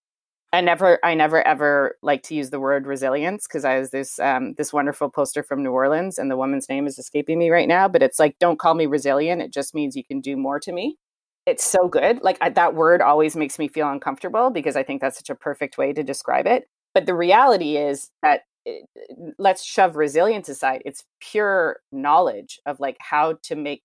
i 0.54 0.62
never 0.62 1.00
i 1.04 1.14
never 1.14 1.46
ever 1.46 1.98
like 2.02 2.24
to 2.24 2.36
use 2.36 2.50
the 2.50 2.60
word 2.60 2.88
resilience 2.88 3.46
because 3.48 3.66
i 3.66 3.78
was 3.78 3.92
this 3.92 4.20
um 4.20 4.54
this 4.54 4.72
wonderful 4.72 5.10
poster 5.10 5.44
from 5.44 5.62
new 5.62 5.72
orleans 5.72 6.18
and 6.18 6.32
the 6.32 6.38
woman's 6.38 6.70
name 6.70 6.88
is 6.88 6.98
escaping 6.98 7.38
me 7.38 7.50
right 7.50 7.68
now 7.68 7.88
but 7.88 8.02
it's 8.02 8.20
like 8.20 8.38
don't 8.40 8.60
call 8.60 8.74
me 8.74 8.86
resilient 8.86 9.42
it 9.42 9.52
just 9.52 9.76
means 9.76 9.96
you 9.96 10.04
can 10.04 10.22
do 10.22 10.38
more 10.38 10.60
to 10.60 10.72
me 10.72 10.98
it's 11.46 11.64
so 11.64 11.88
good. 11.88 12.22
Like 12.22 12.38
I, 12.42 12.50
that 12.50 12.76
word 12.76 13.02
always 13.02 13.36
makes 13.36 13.60
me 13.60 13.68
feel 13.68 13.90
uncomfortable 13.90 14.50
because 14.50 14.76
I 14.76 14.84
think 14.84 15.02
that's 15.02 15.18
such 15.18 15.30
a 15.30 15.36
perfect 15.36 15.78
way 15.78 15.94
to 15.94 16.04
describe 16.04 16.48
it. 16.48 16.66
But 16.94 17.06
the 17.06 17.16
reality 17.16 17.78
is 17.78 18.10
that 18.22 18.42
it, 18.66 18.86
eh, 18.98 19.32
let's 19.38 19.64
shove 19.64 19.96
resilience 19.96 20.48
aside. 20.48 20.82
It's 20.86 21.04
pure 21.20 21.80
knowledge 21.92 22.60
of 22.66 22.80
like 22.80 22.98
how 23.00 23.38
to 23.44 23.56
make 23.56 23.84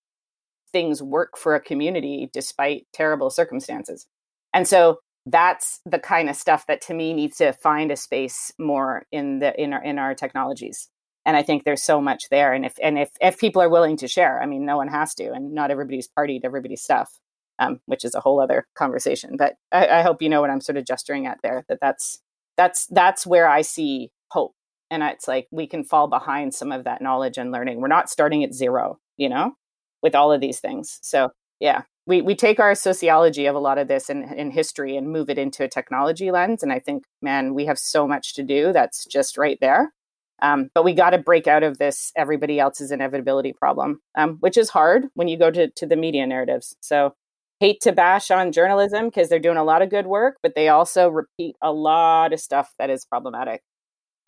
things 0.73 1.03
work 1.03 1.37
for 1.37 1.55
a 1.55 1.61
community 1.61 2.31
despite 2.33 2.87
terrible 2.93 3.31
circumstances. 3.31 4.07
And 4.55 4.69
so 4.69 4.99
that's 5.31 5.81
the 5.85 5.99
kind 5.99 6.29
of 6.29 6.37
stuff 6.37 6.67
that 6.67 6.81
to 6.83 6.95
me 6.95 7.13
needs 7.13 7.37
to 7.39 7.53
find 7.53 7.91
a 7.91 7.97
space 7.97 8.53
more 8.59 9.07
in 9.13 9.41
the 9.41 9.61
in 9.61 9.73
our 9.73 9.83
in 9.83 9.99
our 9.99 10.15
technologies. 10.15 10.89
And 11.27 11.37
I 11.37 11.43
think 11.43 11.65
there's 11.65 11.83
so 11.83 12.01
much 12.01 12.29
there. 12.31 12.53
And 12.53 12.65
if 12.65 12.75
and 12.83 12.99
if 12.99 13.11
if 13.21 13.39
people 13.39 13.63
are 13.63 13.69
willing 13.69 13.97
to 13.99 14.09
share, 14.09 14.43
I 14.43 14.47
mean, 14.47 14.65
no 14.65 14.77
one 14.77 14.89
has 14.89 15.15
to, 15.17 15.33
and 15.33 15.53
not 15.53 15.71
everybody's 15.71 16.09
partied 16.09 16.41
everybody's 16.45 16.83
stuff 16.83 17.19
um, 17.59 17.81
which 17.87 18.05
is 18.05 18.15
a 18.15 18.21
whole 18.21 18.41
other 18.41 18.67
conversation. 18.75 19.37
But 19.37 19.57
I, 19.73 19.87
I, 19.89 20.03
hope 20.03 20.23
you 20.23 20.29
know 20.29 20.41
what 20.41 20.51
I'm 20.51 20.61
sort 20.61 20.77
of 20.77 20.85
gesturing 20.85 21.27
at 21.27 21.39
there. 21.43 21.65
That 21.69 21.79
that's 21.81 22.21
that's 22.57 22.87
that's 22.87 23.27
where 23.27 23.49
I 23.49 23.63
see 23.63 24.11
hope, 24.31 24.55
and 24.91 25.03
it's 25.03 25.29
like 25.29 25.49
we 25.51 25.67
can 25.67 25.85
fall 25.85 26.09
behind 26.09 26.55
some 26.55 26.73
of 26.73 26.85
that 26.85 27.03
knowledge 27.03 27.39
and 27.39 27.51
learning. 27.51 27.81
We're 27.81 27.89
not 27.89 28.11
starting 28.11 28.45
at 28.45 28.55
zero, 28.55 28.99
you 29.17 29.29
know, 29.29 29.55
with 30.03 30.15
all 30.15 30.33
of 30.33 30.41
these 30.41 30.61
things. 30.61 30.99
So 31.03 31.31
yeah, 31.61 31.83
we 32.07 32.23
we 32.23 32.35
take 32.35 32.61
our 32.61 32.75
sociology 32.75 33.47
of 33.47 33.55
a 33.55 33.61
lot 33.61 33.79
of 33.79 33.89
this 33.89 34.09
in, 34.11 34.25
in 34.35 34.51
history 34.51 34.97
and 34.97 35.11
move 35.11 35.29
it 35.31 35.39
into 35.39 35.65
a 35.65 35.69
technology 35.69 36.31
lens. 36.31 36.63
And 36.63 36.73
I 36.73 36.79
think, 36.79 37.05
man, 37.23 37.55
we 37.55 37.67
have 37.67 37.79
so 37.79 38.09
much 38.09 38.35
to 38.35 38.43
do. 38.43 38.73
That's 38.73 39.05
just 39.05 39.37
right 39.37 39.59
there. 39.61 39.93
Um, 40.41 40.71
but 40.75 40.85
we 40.85 40.95
got 40.95 41.11
to 41.11 41.19
break 41.19 41.47
out 41.47 41.63
of 41.63 41.79
this 41.79 42.13
everybody 42.17 42.61
else's 42.61 42.93
inevitability 42.93 43.53
problem, 43.53 44.01
um, 44.17 44.37
which 44.41 44.57
is 44.57 44.71
hard 44.71 45.07
when 45.15 45.29
you 45.29 45.37
go 45.37 45.51
to, 45.51 45.69
to 45.69 45.87
the 45.87 45.97
media 45.97 46.27
narratives. 46.27 46.77
So 46.81 47.15
hate 47.61 47.81
to 47.83 47.93
bash 47.93 48.31
on 48.31 48.53
journalism 48.53 49.07
because 49.07 49.29
they're 49.29 49.41
doing 49.41 49.57
a 49.57 49.65
lot 49.65 49.83
of 49.83 49.91
good 49.91 50.07
work, 50.07 50.37
but 50.43 50.55
they 50.55 50.69
also 50.69 51.09
repeat 51.09 51.57
a 51.61 51.73
lot 51.73 52.33
of 52.33 52.41
stuff 52.41 52.73
that 52.79 52.89
is 52.89 53.05
problematic. 53.05 53.63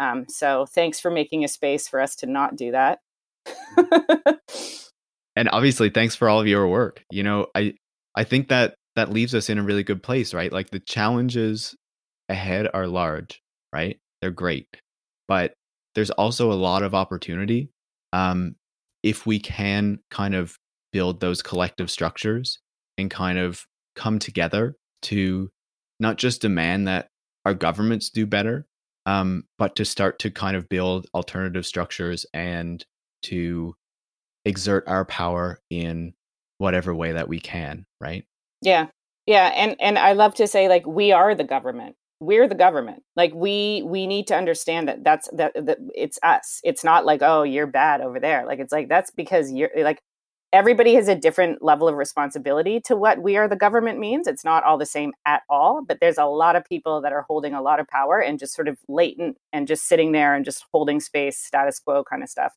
Um, 0.00 0.26
so 0.28 0.66
thanks 0.66 0.98
for 0.98 1.10
making 1.10 1.44
a 1.44 1.48
space 1.48 1.86
for 1.86 2.00
us 2.00 2.16
to 2.16 2.26
not 2.26 2.56
do 2.56 2.72
that. 2.72 2.98
and 5.36 5.48
obviously, 5.50 5.90
thanks 5.90 6.14
for 6.14 6.28
all 6.28 6.40
of 6.40 6.46
your 6.46 6.66
work. 6.68 7.02
You 7.10 7.22
know, 7.22 7.46
I 7.54 7.74
I 8.16 8.24
think 8.24 8.48
that 8.48 8.74
that 8.96 9.12
leaves 9.12 9.34
us 9.34 9.48
in 9.48 9.58
a 9.58 9.62
really 9.62 9.82
good 9.82 10.02
place, 10.02 10.34
right? 10.34 10.52
Like 10.52 10.70
the 10.70 10.80
challenges 10.80 11.74
ahead 12.28 12.68
are 12.74 12.86
large, 12.86 13.40
right? 13.72 13.98
They're 14.20 14.30
great, 14.30 14.66
but 15.28 15.52
there's 15.94 16.10
also 16.10 16.52
a 16.52 16.54
lot 16.54 16.82
of 16.82 16.94
opportunity 16.94 17.70
um, 18.12 18.56
if 19.02 19.26
we 19.26 19.38
can 19.38 20.00
kind 20.10 20.34
of 20.34 20.56
build 20.92 21.20
those 21.20 21.42
collective 21.42 21.90
structures 21.90 22.58
and 22.98 23.10
kind 23.10 23.38
of 23.38 23.64
come 23.96 24.18
together 24.18 24.74
to 25.02 25.48
not 25.98 26.16
just 26.16 26.42
demand 26.42 26.88
that 26.88 27.08
our 27.44 27.54
governments 27.54 28.10
do 28.10 28.26
better, 28.26 28.66
um, 29.06 29.44
but 29.58 29.76
to 29.76 29.84
start 29.84 30.18
to 30.18 30.30
kind 30.30 30.56
of 30.56 30.68
build 30.68 31.06
alternative 31.14 31.64
structures 31.64 32.26
and 32.34 32.84
to 33.22 33.74
exert 34.44 34.84
our 34.86 35.04
power 35.04 35.60
in 35.70 36.14
whatever 36.58 36.94
way 36.94 37.12
that 37.12 37.28
we 37.28 37.40
can, 37.40 37.86
right? 38.00 38.24
Yeah. 38.62 38.88
Yeah, 39.26 39.52
and 39.54 39.76
and 39.80 39.98
I 39.98 40.12
love 40.12 40.34
to 40.34 40.46
say 40.46 40.68
like 40.68 40.86
we 40.86 41.12
are 41.12 41.34
the 41.34 41.44
government. 41.44 41.94
We're 42.20 42.48
the 42.48 42.54
government. 42.54 43.02
Like 43.16 43.32
we 43.34 43.82
we 43.84 44.06
need 44.06 44.26
to 44.28 44.36
understand 44.36 44.88
that 44.88 45.04
that's 45.04 45.28
that, 45.32 45.52
that 45.54 45.78
it's 45.94 46.18
us. 46.22 46.60
It's 46.64 46.82
not 46.82 47.06
like 47.06 47.22
oh 47.22 47.44
you're 47.44 47.66
bad 47.66 48.00
over 48.00 48.18
there. 48.18 48.44
Like 48.44 48.58
it's 48.58 48.72
like 48.72 48.88
that's 48.88 49.10
because 49.10 49.52
you're 49.52 49.70
like 49.76 50.00
everybody 50.52 50.94
has 50.94 51.06
a 51.06 51.14
different 51.14 51.62
level 51.62 51.86
of 51.86 51.94
responsibility 51.94 52.80
to 52.80 52.96
what 52.96 53.22
we 53.22 53.36
are 53.36 53.46
the 53.46 53.56
government 53.56 54.00
means. 54.00 54.26
It's 54.26 54.44
not 54.44 54.64
all 54.64 54.78
the 54.78 54.86
same 54.86 55.12
at 55.24 55.42
all, 55.48 55.84
but 55.86 55.98
there's 56.00 56.18
a 56.18 56.24
lot 56.24 56.56
of 56.56 56.64
people 56.64 57.00
that 57.02 57.12
are 57.12 57.24
holding 57.28 57.54
a 57.54 57.62
lot 57.62 57.78
of 57.78 57.86
power 57.86 58.20
and 58.20 58.38
just 58.38 58.54
sort 58.54 58.66
of 58.66 58.78
latent 58.88 59.36
and 59.52 59.68
just 59.68 59.86
sitting 59.86 60.12
there 60.12 60.34
and 60.34 60.44
just 60.44 60.64
holding 60.72 60.98
space, 60.98 61.38
status 61.38 61.78
quo 61.78 62.02
kind 62.02 62.22
of 62.22 62.28
stuff. 62.28 62.52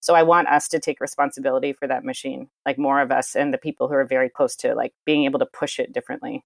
So 0.00 0.14
I 0.14 0.22
want 0.22 0.48
us 0.48 0.68
to 0.68 0.78
take 0.78 1.00
responsibility 1.00 1.72
for 1.72 1.86
that 1.88 2.04
machine, 2.04 2.48
like 2.64 2.78
more 2.78 3.00
of 3.00 3.10
us 3.10 3.34
and 3.34 3.52
the 3.52 3.58
people 3.58 3.88
who 3.88 3.94
are 3.94 4.04
very 4.04 4.28
close 4.28 4.54
to 4.56 4.74
like 4.74 4.92
being 5.04 5.24
able 5.24 5.38
to 5.40 5.46
push 5.46 5.78
it 5.78 5.92
differently. 5.92 6.44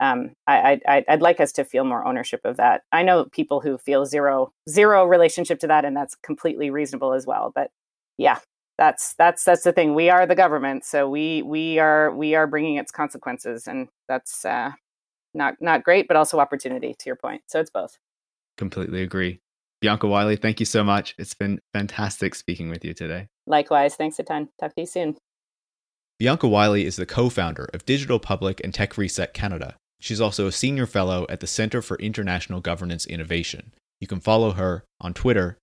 Um, 0.00 0.34
I, 0.46 0.80
I, 0.86 1.04
I'd 1.08 1.22
like 1.22 1.40
us 1.40 1.52
to 1.52 1.64
feel 1.64 1.84
more 1.84 2.06
ownership 2.06 2.40
of 2.44 2.56
that. 2.56 2.82
I 2.90 3.02
know 3.02 3.26
people 3.26 3.60
who 3.60 3.76
feel 3.78 4.06
zero 4.06 4.52
zero 4.68 5.04
relationship 5.04 5.58
to 5.60 5.66
that, 5.66 5.84
and 5.84 5.94
that's 5.96 6.14
completely 6.14 6.70
reasonable 6.70 7.12
as 7.12 7.26
well. 7.26 7.52
But 7.54 7.70
yeah, 8.16 8.38
that's 8.80 9.12
that's 9.14 9.44
that's 9.44 9.62
the 9.62 9.72
thing 9.72 9.94
we 9.94 10.08
are 10.08 10.26
the 10.26 10.34
government 10.34 10.86
so 10.86 11.06
we 11.08 11.42
we 11.42 11.78
are 11.78 12.10
we 12.16 12.34
are 12.34 12.46
bringing 12.46 12.76
its 12.76 12.90
consequences 12.90 13.68
and 13.68 13.88
that's 14.08 14.42
uh 14.46 14.70
not 15.34 15.54
not 15.60 15.84
great 15.84 16.08
but 16.08 16.16
also 16.16 16.40
opportunity 16.40 16.94
to 16.98 17.04
your 17.04 17.14
point 17.14 17.42
so 17.46 17.60
it's 17.60 17.70
both 17.70 17.98
completely 18.56 19.02
agree 19.02 19.38
Bianca 19.80 20.06
Wylie, 20.06 20.36
thank 20.36 20.60
you 20.60 20.66
so 20.66 20.84
much. 20.84 21.14
It's 21.18 21.34
been 21.34 21.58
fantastic 21.72 22.34
speaking 22.34 22.68
with 22.68 22.84
you 22.84 22.92
today. 22.92 23.28
Likewise. 23.46 23.96
Thanks 23.96 24.18
a 24.18 24.22
ton. 24.22 24.48
Talk 24.60 24.74
to 24.74 24.82
you 24.82 24.86
soon. 24.86 25.16
Bianca 26.18 26.46
Wylie 26.46 26.84
is 26.84 26.96
the 26.96 27.06
co 27.06 27.30
founder 27.30 27.68
of 27.72 27.86
Digital 27.86 28.18
Public 28.18 28.60
and 28.62 28.74
Tech 28.74 28.98
Reset 28.98 29.32
Canada. 29.32 29.76
She's 30.00 30.20
also 30.20 30.46
a 30.46 30.52
senior 30.52 30.86
fellow 30.86 31.26
at 31.28 31.40
the 31.40 31.46
Center 31.46 31.80
for 31.80 31.98
International 31.98 32.60
Governance 32.60 33.06
Innovation. 33.06 33.72
You 34.00 34.06
can 34.06 34.20
follow 34.20 34.52
her 34.52 34.84
on 35.00 35.14
Twitter 35.14 35.58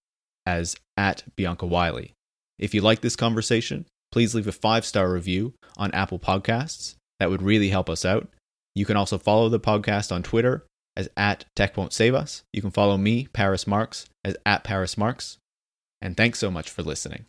as 0.46 0.76
at 0.96 1.24
Bianca 1.36 1.66
Wylie. 1.66 2.14
If 2.58 2.74
you 2.74 2.82
like 2.82 3.02
this 3.02 3.16
conversation, 3.16 3.86
please 4.12 4.34
leave 4.34 4.48
a 4.48 4.52
five 4.52 4.86
star 4.86 5.12
review 5.12 5.54
on 5.76 5.92
Apple 5.92 6.20
Podcasts. 6.20 6.96
That 7.20 7.30
would 7.30 7.42
really 7.42 7.70
help 7.70 7.90
us 7.90 8.06
out. 8.06 8.28
You 8.74 8.86
can 8.86 8.98
also 8.98 9.18
follow 9.18 9.50
the 9.50 9.60
podcast 9.60 10.12
on 10.12 10.24
Twitter 10.24 10.66
as 10.98 11.08
at 11.16 11.46
Tech 11.56 11.78
Won't 11.78 11.94
Save 11.94 12.16
Us. 12.16 12.44
You 12.52 12.62
can 12.62 12.72
follow 12.72 12.98
me, 12.98 13.28
Paris 13.32 13.68
Marx, 13.68 14.08
as 14.26 14.36
at 14.46 14.64
Paris 14.64 14.98
Marx. 14.98 15.38
And 16.02 16.18
thanks 16.18 16.40
so 16.40 16.52
much 16.52 16.70
for 16.70 16.82
listening. 16.82 17.26